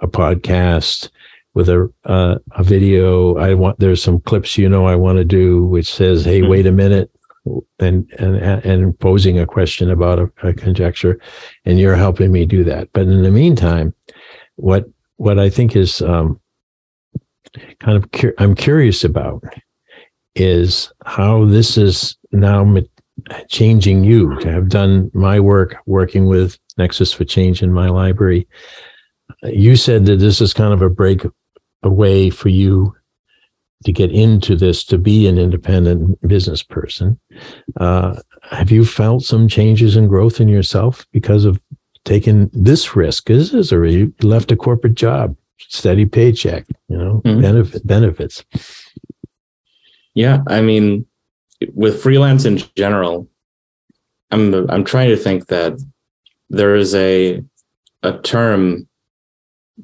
a 0.00 0.08
podcast 0.08 1.10
with 1.54 1.68
a 1.68 1.90
uh, 2.04 2.36
a 2.52 2.62
video. 2.62 3.36
I 3.36 3.54
want 3.54 3.78
there's 3.78 4.02
some 4.02 4.20
clips 4.20 4.58
you 4.58 4.68
know 4.68 4.86
I 4.86 4.96
want 4.96 5.18
to 5.18 5.24
do 5.24 5.64
which 5.64 5.92
says, 5.92 6.24
"Hey, 6.24 6.40
Mhm. 6.42 6.48
wait 6.50 6.66
a 6.66 6.72
minute," 6.72 7.10
and 7.78 8.06
and 8.18 8.36
and 8.36 8.98
posing 8.98 9.38
a 9.38 9.46
question 9.46 9.90
about 9.90 10.18
a, 10.18 10.30
a 10.42 10.52
conjecture, 10.52 11.18
and 11.64 11.78
you're 11.78 11.96
helping 11.96 12.30
me 12.32 12.44
do 12.46 12.62
that. 12.64 12.88
But 12.92 13.02
in 13.02 13.22
the 13.22 13.30
meantime, 13.30 13.94
what 14.56 14.84
what 15.16 15.38
I 15.38 15.48
think 15.48 15.74
is 15.76 16.02
um, 16.02 16.38
kind 17.80 17.96
of 17.96 18.10
cur- 18.12 18.34
I'm 18.38 18.54
curious 18.54 19.02
about 19.04 19.42
is 20.34 20.92
how 21.06 21.46
this 21.46 21.78
is 21.78 22.16
now 22.32 22.76
changing 23.48 24.04
you 24.04 24.38
to 24.40 24.52
have 24.52 24.68
done 24.68 25.10
my 25.14 25.40
work 25.40 25.76
working 25.86 26.26
with 26.26 26.58
Nexus 26.76 27.12
for 27.12 27.24
Change 27.24 27.62
in 27.62 27.72
my 27.72 27.88
library. 27.88 28.46
You 29.42 29.76
said 29.76 30.06
that 30.06 30.18
this 30.18 30.40
is 30.40 30.52
kind 30.54 30.72
of 30.72 30.82
a 30.82 30.90
break 30.90 31.22
away 31.82 32.30
for 32.30 32.48
you 32.48 32.94
to 33.84 33.92
get 33.92 34.10
into 34.10 34.56
this 34.56 34.84
to 34.84 34.98
be 34.98 35.26
an 35.28 35.38
independent 35.38 36.18
business 36.26 36.62
person. 36.62 37.18
Uh, 37.78 38.16
have 38.50 38.70
you 38.70 38.84
felt 38.84 39.22
some 39.22 39.48
changes 39.48 39.96
and 39.96 40.08
growth 40.08 40.40
in 40.40 40.48
yourself 40.48 41.06
because 41.12 41.44
of 41.44 41.60
taking 42.04 42.48
this 42.52 42.96
risk? 42.96 43.26
This 43.26 43.52
is 43.52 43.72
a 43.72 43.76
you 43.90 44.14
left 44.22 44.50
a 44.52 44.56
corporate 44.56 44.94
job, 44.94 45.36
steady 45.58 46.06
paycheck, 46.06 46.64
you 46.88 46.96
know, 46.96 47.20
Mhm. 47.24 47.42
benefit 47.42 47.86
benefits. 47.86 48.44
Yeah, 50.14 50.42
I 50.46 50.62
mean, 50.62 51.04
with 51.74 52.00
freelance 52.02 52.44
in 52.46 52.58
general, 52.76 53.28
I'm 54.30 54.54
I'm 54.70 54.84
trying 54.84 55.10
to 55.10 55.16
think 55.16 55.48
that 55.48 55.74
there 56.50 56.74
is 56.74 56.94
a 56.94 57.42
a 58.02 58.18
term 58.18 58.86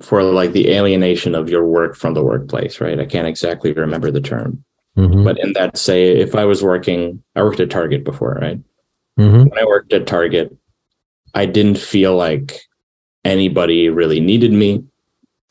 for 0.00 0.22
like 0.22 0.52
the 0.52 0.70
alienation 0.70 1.34
of 1.34 1.50
your 1.50 1.66
work 1.66 1.96
from 1.96 2.14
the 2.14 2.22
workplace, 2.22 2.80
right? 2.80 2.98
I 2.98 3.04
can't 3.04 3.26
exactly 3.26 3.72
remember 3.72 4.10
the 4.10 4.20
term, 4.20 4.64
Mhm. 4.96 5.24
but 5.24 5.38
in 5.38 5.52
that, 5.54 5.76
say, 5.76 6.16
if 6.18 6.34
I 6.34 6.44
was 6.44 6.62
working, 6.62 7.22
I 7.36 7.42
worked 7.42 7.60
at 7.60 7.70
Target 7.70 8.04
before, 8.04 8.38
right? 8.40 8.58
Mhm. 9.18 9.50
When 9.50 9.58
I 9.58 9.64
worked 9.66 9.92
at 9.92 10.06
Target, 10.06 10.56
I 11.34 11.46
didn't 11.46 11.78
feel 11.78 12.16
like 12.16 12.60
anybody 13.24 13.88
really 13.88 14.20
needed 14.20 14.52
me. 14.52 14.84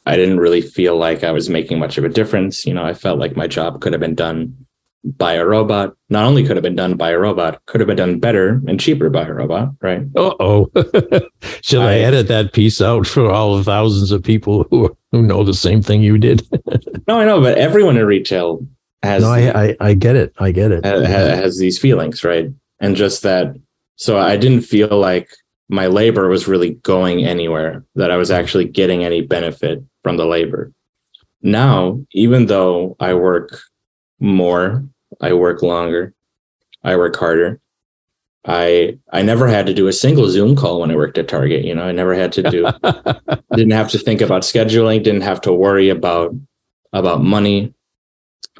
I 0.06 0.16
didn't 0.16 0.40
really 0.40 0.62
feel 0.62 0.98
like 0.98 1.24
I 1.24 1.32
was 1.32 1.50
making 1.50 1.78
much 1.78 1.98
of 1.98 2.04
a 2.04 2.10
difference. 2.10 2.66
You 2.66 2.74
know, 2.74 2.84
I 2.84 2.94
felt 2.94 3.20
like 3.20 3.36
my 3.38 3.48
job 3.48 3.82
could 3.82 3.94
have 3.94 4.00
been 4.00 4.16
done 4.16 4.56
by 5.04 5.34
a 5.34 5.46
robot. 5.46 5.96
Not 6.10 6.26
only 6.26 6.46
could 6.46 6.56
have 6.58 6.64
been 6.64 6.76
done 6.76 6.96
by 6.96 7.10
a 7.12 7.18
robot, 7.18 7.62
could 7.66 7.82
have 7.82 7.88
been 7.88 7.98
done 7.98 8.20
better 8.20 8.62
and 8.68 8.80
cheaper 8.80 9.10
by 9.10 9.26
a 9.28 9.34
robot, 9.34 9.70
right? 9.82 10.04
Uh 10.16 10.34
oh. 10.40 10.72
Should 11.62 11.82
I, 11.82 11.94
I- 11.94 12.00
edit 12.00 12.28
that 12.28 12.54
piece 12.54 12.82
out 12.82 13.08
for 13.08 13.30
all 13.32 13.58
the 13.58 13.64
thousands 13.64 14.12
of 14.12 14.24
people 14.24 14.66
who 14.70 14.96
who 15.12 15.22
know 15.24 15.44
the 15.44 15.54
same 15.54 15.82
thing 15.82 16.02
you 16.02 16.18
did? 16.18 16.48
No, 17.08 17.20
I 17.20 17.26
know, 17.26 17.42
but 17.42 17.58
everyone 17.58 17.98
in 17.98 18.06
retail 18.06 18.66
has 19.04 19.24
no, 19.24 19.30
I, 19.32 19.66
I 19.70 19.78
I 19.82 19.94
get 19.96 20.16
it. 20.16 20.34
I 20.38 20.52
get 20.52 20.72
it. 20.72 20.86
ha- 20.86 21.00
ha- 21.00 21.36
has 21.36 21.58
these 21.58 21.80
feelings, 21.80 22.24
right? 22.24 22.50
And 22.80 22.96
just 22.96 23.24
that. 23.24 23.56
So 23.96 24.18
I 24.20 24.38
didn't 24.38 24.62
feel 24.62 24.88
like 24.98 25.30
my 25.68 25.88
labor 25.88 26.30
was 26.30 26.48
really 26.48 26.76
going 26.84 27.26
anywhere, 27.26 27.84
that 27.96 28.12
I 28.12 28.18
was 28.18 28.30
actually 28.32 28.66
getting 28.66 29.04
any 29.04 29.22
benefit 29.22 29.84
from 30.04 30.18
the 30.18 30.26
labor. 30.26 30.72
Now, 31.42 32.00
even 32.14 32.46
though 32.46 32.96
I 33.00 33.14
work 33.16 33.60
more, 34.22 34.86
I 35.20 35.34
work 35.34 35.62
longer, 35.62 36.14
I 36.84 36.96
work 36.96 37.16
harder. 37.18 37.60
I 38.46 38.98
I 39.12 39.22
never 39.22 39.48
had 39.48 39.68
to 39.68 39.74
do 39.74 39.88
a 39.88 39.94
single 39.94 40.28
Zoom 40.30 40.56
call 40.56 40.80
when 40.80 40.90
I 40.92 40.96
worked 40.96 41.18
at 41.18 41.28
Target. 41.28 41.64
You 41.64 41.76
know, 41.76 41.84
I 41.84 41.92
never 41.92 42.16
had 42.16 42.32
to 42.34 42.44
do 42.44 42.68
didn't 43.56 43.72
have 43.72 43.90
to 43.92 44.00
think 44.00 44.22
about 44.22 44.42
scheduling, 44.42 45.04
didn't 45.04 45.22
have 45.22 45.42
to 45.42 45.54
worry 45.54 45.90
about 45.90 46.34
about 46.94 47.24
money, 47.24 47.74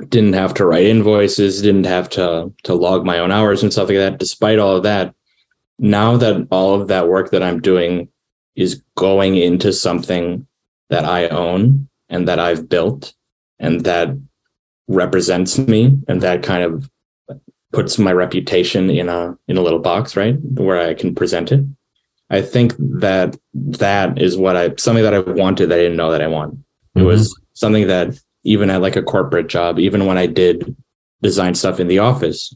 didn't 0.10 0.34
have 0.34 0.54
to 0.56 0.66
write 0.66 0.86
invoices, 0.86 1.62
didn't 1.62 1.86
have 1.86 2.10
to 2.10 2.54
to 2.64 2.74
log 2.76 3.06
my 3.06 3.18
own 3.18 3.32
hours 3.32 3.64
and 3.64 3.72
stuff 3.72 3.90
like 3.90 3.98
that. 3.98 4.20
Despite 4.20 4.60
all 4.60 4.78
of 4.78 4.84
that, 4.84 5.16
now 5.80 6.16
that 6.18 6.48
all 6.52 6.80
of 6.80 6.88
that 6.90 7.08
work 7.08 7.32
that 7.32 7.42
I'm 7.42 7.60
doing 7.60 8.08
is 8.56 8.84
going 8.96 9.38
into 9.38 9.74
something 9.74 10.46
that 10.90 11.06
I 11.06 11.28
own 11.30 11.90
and 12.10 12.28
that 12.28 12.40
I've 12.40 12.70
built 12.70 13.14
and 13.60 13.82
that 13.86 14.10
represents 14.92 15.58
me 15.58 15.98
and 16.08 16.22
that 16.22 16.44
kind 16.44 16.64
of 16.64 16.90
puts 17.72 17.98
my 17.98 18.12
reputation 18.12 18.90
in 18.90 19.10
a 19.10 19.38
in 19.48 19.58
a 19.58 19.62
little 19.62 19.80
box, 19.80 20.16
right? 20.16 20.36
Where 20.42 20.80
I 20.80 20.94
can 20.94 21.16
present 21.16 21.52
it. 21.52 21.64
I 22.30 22.42
think 22.42 22.76
that 22.78 23.38
that 23.54 24.22
is 24.22 24.38
what 24.38 24.56
I 24.56 24.76
something 24.78 25.04
that 25.04 25.14
I 25.14 25.20
wanted 25.20 25.70
that 25.70 25.80
I 25.80 25.84
didn't 25.84 25.98
know 25.98 26.12
that 26.12 26.22
I 26.22 26.28
want. 26.28 26.58
It 26.96 27.04
was 27.04 27.34
something 27.54 27.88
that 27.88 28.20
even 28.44 28.70
at 28.70 28.82
like 28.82 28.98
a 28.98 29.04
corporate 29.04 29.48
job, 29.48 29.80
even 29.80 30.06
when 30.06 30.18
I 30.18 30.26
did 30.26 30.76
design 31.22 31.56
stuff 31.56 31.80
in 31.80 31.88
the 31.88 32.00
office, 32.00 32.54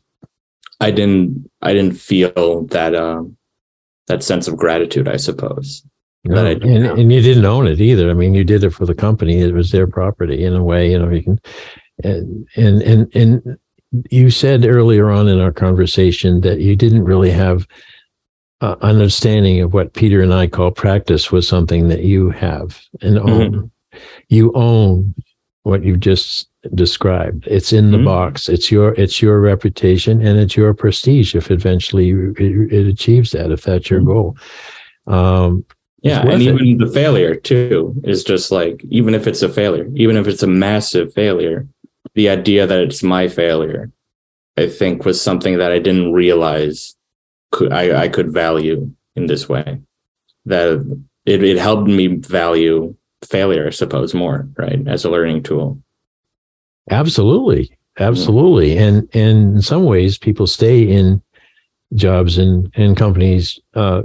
I 0.81 0.91
didn't 0.91 1.49
I 1.61 1.73
didn't 1.73 1.95
feel 1.95 2.65
that 2.71 2.95
um 2.95 3.38
that 4.07 4.23
sense 4.23 4.47
of 4.47 4.57
gratitude, 4.57 5.07
I 5.07 5.17
suppose. 5.17 5.83
No, 6.27 6.43
and, 6.43 6.63
and 6.63 7.13
you 7.13 7.21
didn't 7.21 7.45
own 7.45 7.67
it 7.67 7.79
either. 7.79 8.09
I 8.09 8.13
mean, 8.13 8.33
you 8.33 8.43
did 8.43 8.63
it 8.63 8.71
for 8.71 8.88
the 8.88 8.95
company. 8.95 9.41
It 9.41 9.53
was 9.53 9.71
their 9.71 9.86
property 9.86 10.43
in 10.43 10.55
a 10.55 10.63
way. 10.63 10.91
You 10.91 10.97
know, 10.97 11.09
you 11.11 11.21
can, 11.21 11.39
and 12.03 12.47
and 12.55 12.81
and 12.81 13.15
and 13.15 13.57
you 14.11 14.29
said 14.29 14.65
earlier 14.65 15.09
on 15.09 15.27
in 15.27 15.39
our 15.39 15.51
conversation 15.53 16.41
that 16.41 16.59
you 16.59 16.75
didn't 16.75 17.05
really 17.05 17.31
have 17.31 17.65
uh, 18.61 18.75
understanding 18.81 19.61
of 19.61 19.73
what 19.73 19.93
Peter 19.93 20.21
and 20.21 20.33
I 20.33 20.47
call 20.47 20.71
practice 20.71 21.31
was 21.31 21.47
something 21.47 21.87
that 21.89 22.01
you 22.03 22.29
have 22.31 22.81
and 23.01 23.17
own. 23.19 23.71
You 24.27 24.51
own 24.53 25.13
what 25.63 25.83
you've 25.83 25.99
just 26.01 26.49
described. 26.73 27.47
It's 27.47 27.71
in 27.71 27.91
the 27.91 27.97
Mhm. 27.97 28.05
box. 28.05 28.49
It's 28.49 28.71
your 28.71 28.93
it's 28.95 29.21
your 29.21 29.39
reputation 29.39 30.21
and 30.25 30.37
it's 30.39 30.57
your 30.57 30.73
prestige 30.73 31.35
if 31.35 31.49
eventually 31.51 32.09
it, 32.09 32.73
it 32.73 32.87
achieves 32.87 33.31
that. 33.31 33.51
If 33.51 33.63
that's 33.63 33.89
your 33.89 34.01
Mhm. 34.01 34.05
goal. 34.05 34.37
Um, 35.07 35.65
Yeah, 36.01 36.21
and 36.27 36.41
it. 36.41 36.45
even 36.61 36.77
the 36.77 36.87
failure 36.91 37.35
too 37.35 37.95
is 38.03 38.23
just 38.23 38.51
like 38.51 38.83
even 38.89 39.15
if 39.15 39.27
it's 39.27 39.41
a 39.41 39.49
failure, 39.49 39.89
even 39.95 40.17
if 40.17 40.27
it's 40.27 40.43
a 40.43 40.47
massive 40.47 41.13
failure, 41.13 41.67
the 42.16 42.30
idea 42.30 42.66
that 42.66 42.80
it's 42.80 43.03
my 43.03 43.28
failure, 43.28 43.91
I 44.57 44.68
think 44.68 45.05
was 45.05 45.22
something 45.22 45.57
that 45.57 45.72
I 45.72 45.80
didn't 45.80 46.13
realize 46.13 46.95
could 47.51 47.72
I, 47.72 48.03
I 48.03 48.07
could 48.09 48.34
value 48.34 48.91
in 49.16 49.28
this 49.28 49.47
way. 49.47 49.80
That 50.45 51.01
it, 51.26 51.43
it 51.43 51.57
helped 51.57 51.88
me 51.88 52.07
value 52.07 52.95
failure, 53.24 53.68
I 53.68 53.72
suppose, 53.72 54.13
more, 54.13 54.47
right? 54.57 54.86
As 54.88 55.05
a 55.05 55.09
learning 55.09 55.43
tool. 55.43 55.82
Absolutely. 56.89 57.78
Absolutely. 57.97 58.78
And 58.78 59.09
and 59.13 59.55
in 59.55 59.61
some 59.61 59.86
ways 59.86 60.18
people 60.18 60.47
stay 60.47 60.82
in 60.82 61.22
jobs 61.93 62.38
and, 62.38 62.72
and 62.76 62.97
companies 62.97 63.59
uh 63.74 64.01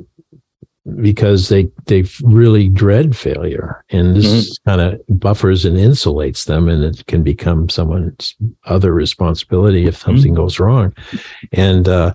because 1.00 1.48
they 1.48 1.68
they 1.86 2.04
really 2.22 2.68
dread 2.68 3.16
failure 3.16 3.84
and 3.90 4.16
this 4.16 4.26
Mm-hmm. 4.26 4.70
kind 4.70 4.80
of 4.80 5.00
buffers 5.20 5.64
and 5.64 5.76
insulates 5.76 6.44
them 6.46 6.68
and 6.68 6.84
it 6.84 7.04
can 7.06 7.22
become 7.22 7.68
someone's 7.68 8.34
other 8.64 8.92
responsibility 8.92 9.86
if 9.86 9.94
Mm-hmm. 9.98 10.10
something 10.10 10.34
goes 10.34 10.58
wrong 10.60 10.94
and 11.52 11.88
uh 11.88 12.14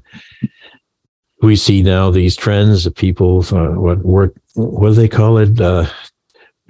we 1.41 1.55
see 1.55 1.83
now 1.83 2.09
these 2.09 2.35
trends 2.35 2.85
of 2.85 2.95
people 2.95 3.43
uh, 3.51 3.71
what 3.79 3.99
work 3.99 4.33
what 4.55 4.89
do 4.89 4.95
they 4.95 5.07
call 5.09 5.37
it 5.37 5.59
uh 5.59 5.85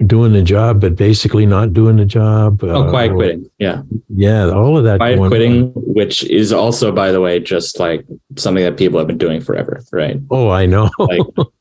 doing 0.04 0.32
the 0.34 0.42
job 0.42 0.78
but 0.80 0.94
basically 0.94 1.46
not 1.46 1.72
doing 1.72 1.96
the 1.96 2.04
job 2.04 2.62
Oh, 2.62 2.82
uh, 2.84 2.90
quiet 2.90 3.14
quitting. 3.14 3.48
Yeah. 3.58 3.80
yeah 4.14 4.50
all 4.50 4.76
of 4.76 4.84
that 4.84 4.98
Quiet 4.98 5.16
going 5.16 5.24
on. 5.24 5.30
quitting, 5.30 5.72
which 5.74 6.22
is 6.24 6.52
also, 6.52 6.92
by 6.92 7.12
the 7.12 7.20
way, 7.22 7.40
just 7.40 7.80
like 7.80 8.04
something 8.36 8.62
that 8.62 8.76
people 8.76 8.98
have 8.98 9.06
been 9.08 9.16
doing 9.16 9.40
forever, 9.40 9.80
right? 9.92 10.18
oh 10.30 10.50
i 10.50 10.66
know 10.66 10.90
Like, 10.98 11.22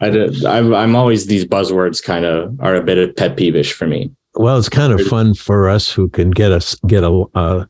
I 0.00 0.10
did, 0.10 0.44
I'm, 0.44 0.74
I'm 0.74 0.96
always 0.96 1.26
these 1.26 1.44
buzzwords 1.44 2.02
kind 2.02 2.24
of 2.24 2.58
are 2.60 2.74
a 2.74 2.82
bit 2.82 2.98
of 2.98 3.14
pet 3.16 3.36
peevish 3.36 3.72
for 3.72 3.86
me. 3.86 4.10
Well, 4.34 4.58
it's 4.58 4.68
kind 4.68 4.92
of 4.92 5.00
fun 5.06 5.34
for 5.34 5.68
us 5.68 5.90
who 5.90 6.08
can 6.08 6.30
get 6.30 6.52
us 6.52 6.76
get 6.86 7.02
a 7.02 7.24
uh, 7.34 7.64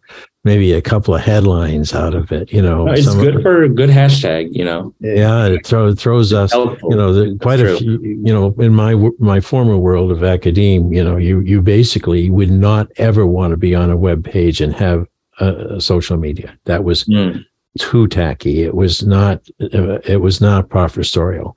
maybe 0.45 0.73
a 0.73 0.83
couple 0.83 1.15
of 1.15 1.23
headlines 1.23 1.95
out 1.95 2.15
of 2.15 2.33
it. 2.33 2.53
You 2.53 2.61
know, 2.63 2.87
it's 2.89 3.15
good 3.15 3.43
for 3.43 3.63
a 3.63 3.69
good 3.69 3.91
hashtag, 3.91 4.49
you 4.53 4.65
know. 4.65 4.95
yeah. 5.01 5.47
It 5.47 5.67
throws 5.67 6.01
throws 6.01 6.33
us. 6.33 6.53
Helpful. 6.53 6.91
You 6.91 6.97
know, 6.97 7.13
the, 7.13 7.39
quite 7.39 7.61
a 7.61 7.65
true. 7.65 7.79
few. 7.79 8.01
You 8.03 8.33
know, 8.33 8.55
in 8.59 8.75
my 8.75 8.95
my 9.19 9.41
former 9.41 9.79
world 9.79 10.13
of 10.13 10.23
academe, 10.23 10.93
you 10.93 11.03
know, 11.03 11.17
you 11.17 11.41
you 11.41 11.63
basically 11.63 12.29
would 12.31 12.51
not 12.51 12.89
ever 12.97 13.27
want 13.27 13.53
to 13.53 13.57
be 13.57 13.75
on 13.75 13.91
a 13.91 13.97
web 13.97 14.25
page 14.25 14.61
and 14.61 14.75
have 14.75 15.07
a, 15.41 15.77
a 15.77 15.81
social 15.81 16.17
media. 16.19 16.59
That 16.67 16.85
was 16.85 17.05
Mm. 17.05 17.45
Too 17.79 18.09
tacky. 18.09 18.63
It 18.63 18.75
was 18.75 19.03
not. 19.05 19.41
Uh, 19.61 19.99
it 20.05 20.21
was 20.21 20.41
not 20.41 20.69
professorial. 20.69 21.57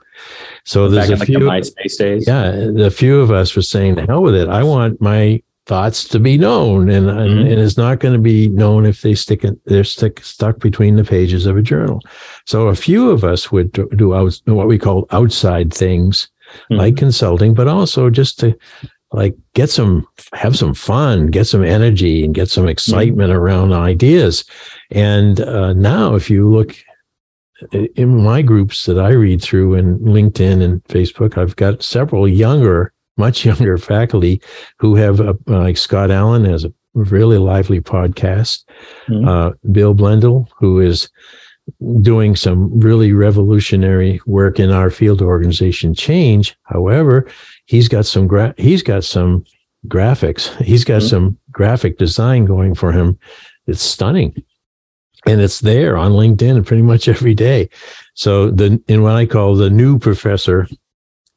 So 0.66 0.88
there's 0.90 1.10
Back 1.10 1.12
a 1.12 1.14
in 1.14 1.20
like 1.20 1.28
few. 1.28 1.40
the 1.40 1.46
MySpace 1.86 1.98
days. 1.98 2.28
yeah 2.28 2.52
the 2.52 2.92
few 2.92 3.20
of 3.20 3.32
us 3.32 3.56
were 3.56 3.62
saying 3.64 3.98
hell 3.98 4.22
with 4.22 4.36
it 4.36 4.48
i 4.48 4.64
want 4.64 5.02
my 5.02 5.42
thoughts 5.66 6.08
to 6.10 6.20
be 6.20 6.38
known 6.38 6.90
and 6.90 7.10
and, 7.10 7.32
Mhm. 7.40 7.52
and 7.52 7.60
it's 7.60 7.78
not 7.78 8.00
going 8.00 8.14
to 8.14 8.20
be 8.22 8.48
known 8.50 8.86
if 8.86 9.02
they 9.02 9.16
stick 9.16 9.44
in 9.44 9.60
they're 9.66 9.84
stick 9.84 10.24
stuck 10.24 10.60
between 10.60 10.96
the 10.98 11.04
pages 11.04 11.46
of 11.48 11.58
a 11.58 11.62
journal 11.64 12.00
so 12.46 12.68
a 12.68 12.76
few 12.76 13.10
of 13.10 13.24
us 13.24 13.52
would 13.52 13.72
do, 13.72 13.90
do 13.96 14.14
out, 14.14 14.40
what 14.46 14.68
we 14.68 14.78
call 14.78 15.08
outside 15.12 15.74
things 15.74 16.30
Mhm. 16.70 16.78
like 16.78 16.96
consulting 16.96 17.54
but 17.56 17.68
also 17.68 18.10
just 18.12 18.40
to 18.40 18.56
like 19.14 19.36
get 19.54 19.70
some 19.70 20.08
have 20.34 20.58
some 20.58 20.74
fun 20.74 21.28
get 21.28 21.46
some 21.46 21.64
energy 21.64 22.26
and 22.26 22.34
get 22.34 22.50
some 22.50 22.68
excitement 22.68 23.32
around 23.32 23.72
ideas 23.72 24.44
and 24.92 25.40
uh, 25.42 25.72
now 25.74 26.16
if 26.16 26.30
you 26.30 26.50
look 26.50 26.76
in 27.72 28.24
my 28.24 28.42
groups 28.42 28.86
that 28.86 29.00
I 29.00 29.10
read 29.10 29.42
through 29.42 29.76
in 29.76 30.00
LinkedIn 30.00 30.62
and 30.64 30.84
Facebook, 30.86 31.38
I've 31.38 31.56
got 31.56 31.84
several 31.84 32.28
younger, 32.28 32.94
much 33.18 33.46
younger 33.50 33.78
faculty 33.78 34.42
who 34.80 34.96
have, 34.96 35.20
uh, 35.22 35.34
like 35.48 35.78
Scott 35.78 36.12
Allen 36.12 36.46
has 36.46 36.66
a 36.66 36.74
really 36.94 37.38
lively 37.38 37.82
podcast. 37.82 38.64
Mhm. 39.08 39.28
Uh, 39.28 39.54
Bill 39.72 39.96
Blendell, 39.96 40.48
who 40.58 40.80
is 40.80 41.10
doing 42.02 42.36
some 42.36 42.78
really 42.80 43.14
revolutionary 43.14 44.20
work 44.26 44.60
in 44.60 44.70
our 44.70 44.90
field 44.90 45.22
organization 45.22 45.94
change. 45.94 46.56
However, 46.64 47.28
he's 47.66 47.88
got 47.88 48.06
some 48.06 48.28
gra- 48.28 48.56
he's 48.58 48.84
got 48.84 49.04
some 49.04 49.46
graphics. 49.88 50.56
He's 50.62 50.84
got 50.84 51.02
Mhm. 51.02 51.10
some 51.10 51.38
graphic 51.52 51.98
design 51.98 52.46
going 52.46 52.76
for 52.76 52.92
him. 52.92 53.18
It's 53.68 53.82
stunning 53.82 54.36
and 55.26 55.40
it's 55.42 55.62
there 55.62 55.96
on 55.98 56.12
LinkedIn 56.12 56.66
pretty 56.66 56.84
much 56.84 57.08
every 57.08 57.34
day. 57.34 57.70
So 58.14 58.50
the 58.52 58.82
in 58.88 59.02
what 59.02 59.16
I 59.16 59.26
call 59.26 59.56
the 59.56 59.70
new 59.70 59.98
professor 60.00 60.68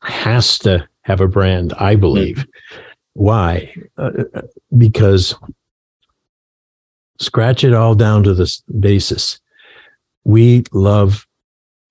has 0.03 0.59
to 0.61 0.87
have 1.03 1.21
a 1.21 1.29
brand, 1.29 1.73
I 1.79 1.95
believe. 1.97 2.45
Why? 3.15 3.73
Uh, 3.97 4.11
because 4.77 5.35
scratch 7.19 7.65
it 7.65 7.73
all 7.75 7.95
down 7.95 8.23
to 8.25 8.35
the 8.35 8.53
basis. 8.79 9.39
We 10.27 10.65
love 10.73 11.25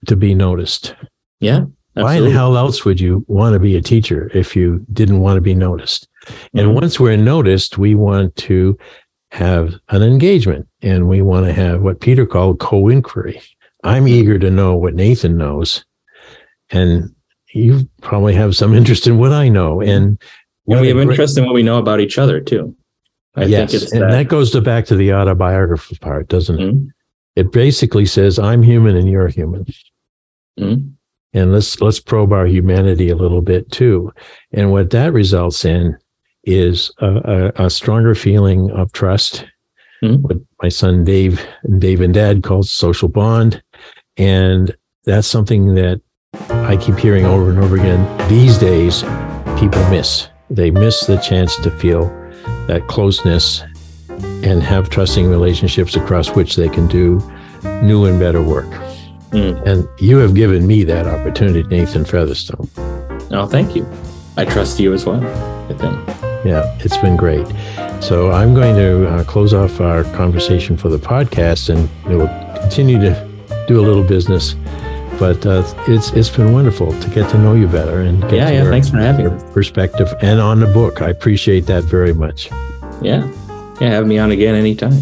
to 0.07 0.17
be 0.17 0.35
noticed. 0.35 0.93
Yeah. 1.39 1.65
Why 1.93 2.15
in 2.15 2.25
the 2.25 2.31
hell 2.31 2.57
else 2.57 2.83
would 2.83 2.99
you 2.99 3.23
want 3.29 3.53
to 3.53 3.59
be 3.59 3.77
a 3.77 3.81
teacher 3.81 4.29
if 4.33 4.53
you 4.57 4.85
didn't 4.91 5.21
want 5.21 5.37
to 5.37 5.41
be 5.41 5.55
noticed? 5.55 6.09
And 6.53 6.67
Mhm. 6.71 6.73
once 6.73 6.99
we're 6.99 7.15
noticed, 7.15 7.77
we 7.77 7.95
want 7.95 8.35
to 8.35 8.77
have 9.31 9.75
an 9.89 10.03
engagement 10.03 10.67
and 10.81 11.07
we 11.07 11.21
want 11.21 11.45
to 11.45 11.53
have 11.53 11.81
what 11.81 12.01
Peter 12.01 12.25
called 12.25 12.59
co 12.59 12.89
inquiry. 12.89 13.39
I'm 13.85 14.05
eager 14.05 14.37
to 14.37 14.51
know 14.51 14.75
what 14.75 14.95
Nathan 14.95 15.37
knows. 15.37 15.85
And 16.71 17.11
you 17.53 17.87
probably 18.01 18.33
have 18.33 18.53
some 18.57 18.73
interest 18.73 19.07
in 19.07 19.17
what 19.17 19.31
I 19.31 19.47
know. 19.47 19.79
And, 19.79 19.89
And 19.89 20.81
we 20.81 20.87
have 20.87 20.95
great- 20.97 21.07
interest 21.09 21.37
in 21.37 21.45
what 21.45 21.53
we 21.53 21.63
know 21.63 21.77
about 21.77 22.01
each 22.01 22.17
other 22.17 22.41
too. 22.41 22.75
I 23.37 23.45
yes, 23.45 23.71
think 23.71 23.83
it's 23.83 23.91
and 23.93 24.01
that. 24.01 24.11
that 24.11 24.27
goes 24.27 24.51
to 24.51 24.59
back 24.61 24.85
to 24.87 24.95
the 24.97 25.13
autobiography 25.13 25.97
part, 26.01 26.27
doesn't 26.27 26.59
it? 26.59 26.73
Mhm. 26.75 26.87
It 27.35 27.51
basically 27.51 28.05
says, 28.05 28.39
I'm 28.39 28.63
human 28.63 28.95
and 28.95 29.09
you're 29.09 29.27
human. 29.27 29.65
Mhm. 30.59 30.91
and 31.33 31.51
let's 31.51 31.81
let's 31.81 31.99
probe 31.99 32.31
our 32.31 32.45
humanity 32.47 33.09
a 33.09 33.15
little 33.17 33.41
bit 33.41 33.69
too 33.69 34.13
and 34.53 34.71
what 34.71 34.89
that 34.91 35.11
results 35.11 35.65
in 35.65 35.97
is 36.45 36.89
a, 36.99 37.51
a, 37.57 37.65
a 37.65 37.69
stronger 37.69 38.15
feeling 38.15 38.71
of 38.71 38.89
trust 38.93 39.43
Mhm. 40.01 40.21
what 40.21 40.37
my 40.63 40.69
son 40.69 41.03
dave 41.03 41.45
and 41.63 41.81
dave 41.81 41.99
and 41.99 42.13
dad 42.13 42.41
calls 42.43 42.71
social 42.71 43.09
bond 43.09 43.61
and 44.15 44.73
that's 45.03 45.27
something 45.27 45.75
that 45.75 45.99
i 46.49 46.77
keep 46.77 46.97
hearing 46.97 47.25
over 47.25 47.49
and 47.49 47.59
over 47.59 47.75
again 47.75 48.01
these 48.29 48.57
days 48.57 49.03
people 49.59 49.83
miss 49.89 50.29
they 50.49 50.71
miss 50.71 51.01
the 51.05 51.17
chance 51.17 51.57
to 51.57 51.69
feel 51.69 52.05
that 52.67 52.87
closeness 52.87 53.61
and 54.43 54.61
have 54.63 54.89
trusting 54.89 55.27
relationships 55.29 55.95
across 55.95 56.29
which 56.35 56.55
they 56.55 56.69
can 56.69 56.87
do 56.87 57.19
new 57.83 58.05
and 58.05 58.19
better 58.19 58.41
work 58.41 58.69
Mm. 59.31 59.61
and 59.65 59.87
you 59.99 60.17
have 60.17 60.33
given 60.33 60.65
me 60.65 60.83
that 60.85 61.07
opportunity, 61.07 61.63
Nathan 61.63 62.05
Featherstone. 62.05 62.69
Oh, 63.31 63.45
thank 63.47 63.75
you. 63.75 63.85
I 64.37 64.45
trust 64.45 64.79
you 64.79 64.93
as 64.93 65.05
well. 65.05 65.19
I 65.69 65.73
think. 65.73 65.97
Yeah, 66.45 66.63
it's 66.79 66.95
been 66.97 67.17
great. 67.17 67.45
So 68.01 68.31
I'm 68.31 68.53
going 68.53 68.75
to 68.75 69.09
uh, 69.09 69.23
close 69.25 69.51
off 69.53 69.81
our 69.81 70.03
conversation 70.15 70.77
for 70.77 70.87
the 70.89 70.99
podcast, 70.99 71.69
and 71.69 71.89
we'll 72.05 72.27
continue 72.61 72.97
to 72.99 73.65
do 73.67 73.79
a 73.79 73.83
little 73.83 74.03
business. 74.03 74.55
But 75.19 75.45
uh, 75.45 75.63
it's 75.87 76.11
it's 76.11 76.29
been 76.29 76.53
wonderful 76.53 76.93
to 77.01 77.09
get 77.09 77.29
to 77.31 77.37
know 77.37 77.55
you 77.55 77.67
better 77.67 78.01
and 78.01 78.21
get 78.21 78.33
Yeah, 78.33 78.49
yeah. 78.51 78.61
your, 78.63 78.71
Thanks 78.71 78.89
for 78.89 78.97
having 78.97 79.25
your 79.25 79.35
me. 79.35 79.43
perspective 79.53 80.13
and 80.21 80.39
on 80.39 80.59
the 80.61 80.67
book. 80.67 81.01
I 81.01 81.09
appreciate 81.09 81.65
that 81.65 81.83
very 81.85 82.13
much. 82.13 82.49
Yeah. 83.01 83.27
Yeah. 83.79 83.89
Have 83.89 84.07
me 84.07 84.17
on 84.17 84.31
again 84.31 84.55
anytime. 84.55 85.01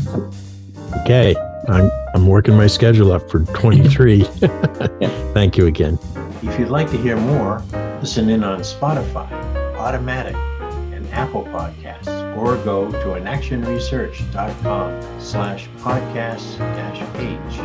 Okay, 1.02 1.36
I'm 1.68 1.90
I'm 2.14 2.28
working 2.28 2.56
my 2.56 2.68
schedule 2.68 3.12
up 3.12 3.28
for 3.30 3.40
23. 3.46 4.24
Thank 5.34 5.58
you 5.58 5.66
again. 5.68 5.98
If 6.42 6.60
you'd 6.60 6.70
like 6.70 6.90
to 6.92 6.98
hear 6.98 7.18
more, 7.18 7.62
listen 8.02 8.30
in 8.30 8.44
on 8.44 8.60
Spotify, 8.60 9.32
Automatic, 9.76 10.36
and 10.36 11.08
Apple 11.12 11.44
Podcasts, 11.46 12.38
or 12.38 12.58
go 12.64 12.92
to 12.92 12.98
inactionresearch.com 13.20 15.20
slash 15.22 15.68
podcast 15.80 16.58
dash 16.58 17.00
page. 17.16 17.60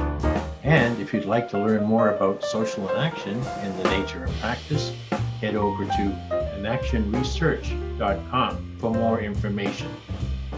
And 0.62 1.00
if 1.00 1.12
you'd 1.14 1.24
like 1.24 1.48
to 1.50 1.58
learn 1.58 1.84
more 1.84 2.10
about 2.10 2.44
social 2.44 2.88
inaction 2.90 3.40
and 3.40 3.78
the 3.78 3.84
nature 3.90 4.24
of 4.24 4.32
practice, 4.38 4.92
head 5.40 5.56
over 5.56 5.84
to 5.84 6.14
inactionresearch.com 6.58 8.76
for 8.78 8.90
more 8.90 9.20
information. 9.20 9.88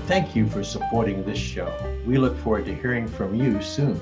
Thank 0.07 0.34
you 0.34 0.49
for 0.49 0.64
supporting 0.64 1.24
this 1.24 1.38
show. 1.38 1.72
We 2.07 2.18
look 2.18 2.36
forward 2.38 2.66
to 2.66 2.74
hearing 2.74 3.07
from 3.07 3.34
you 3.34 3.62
soon. 3.62 4.01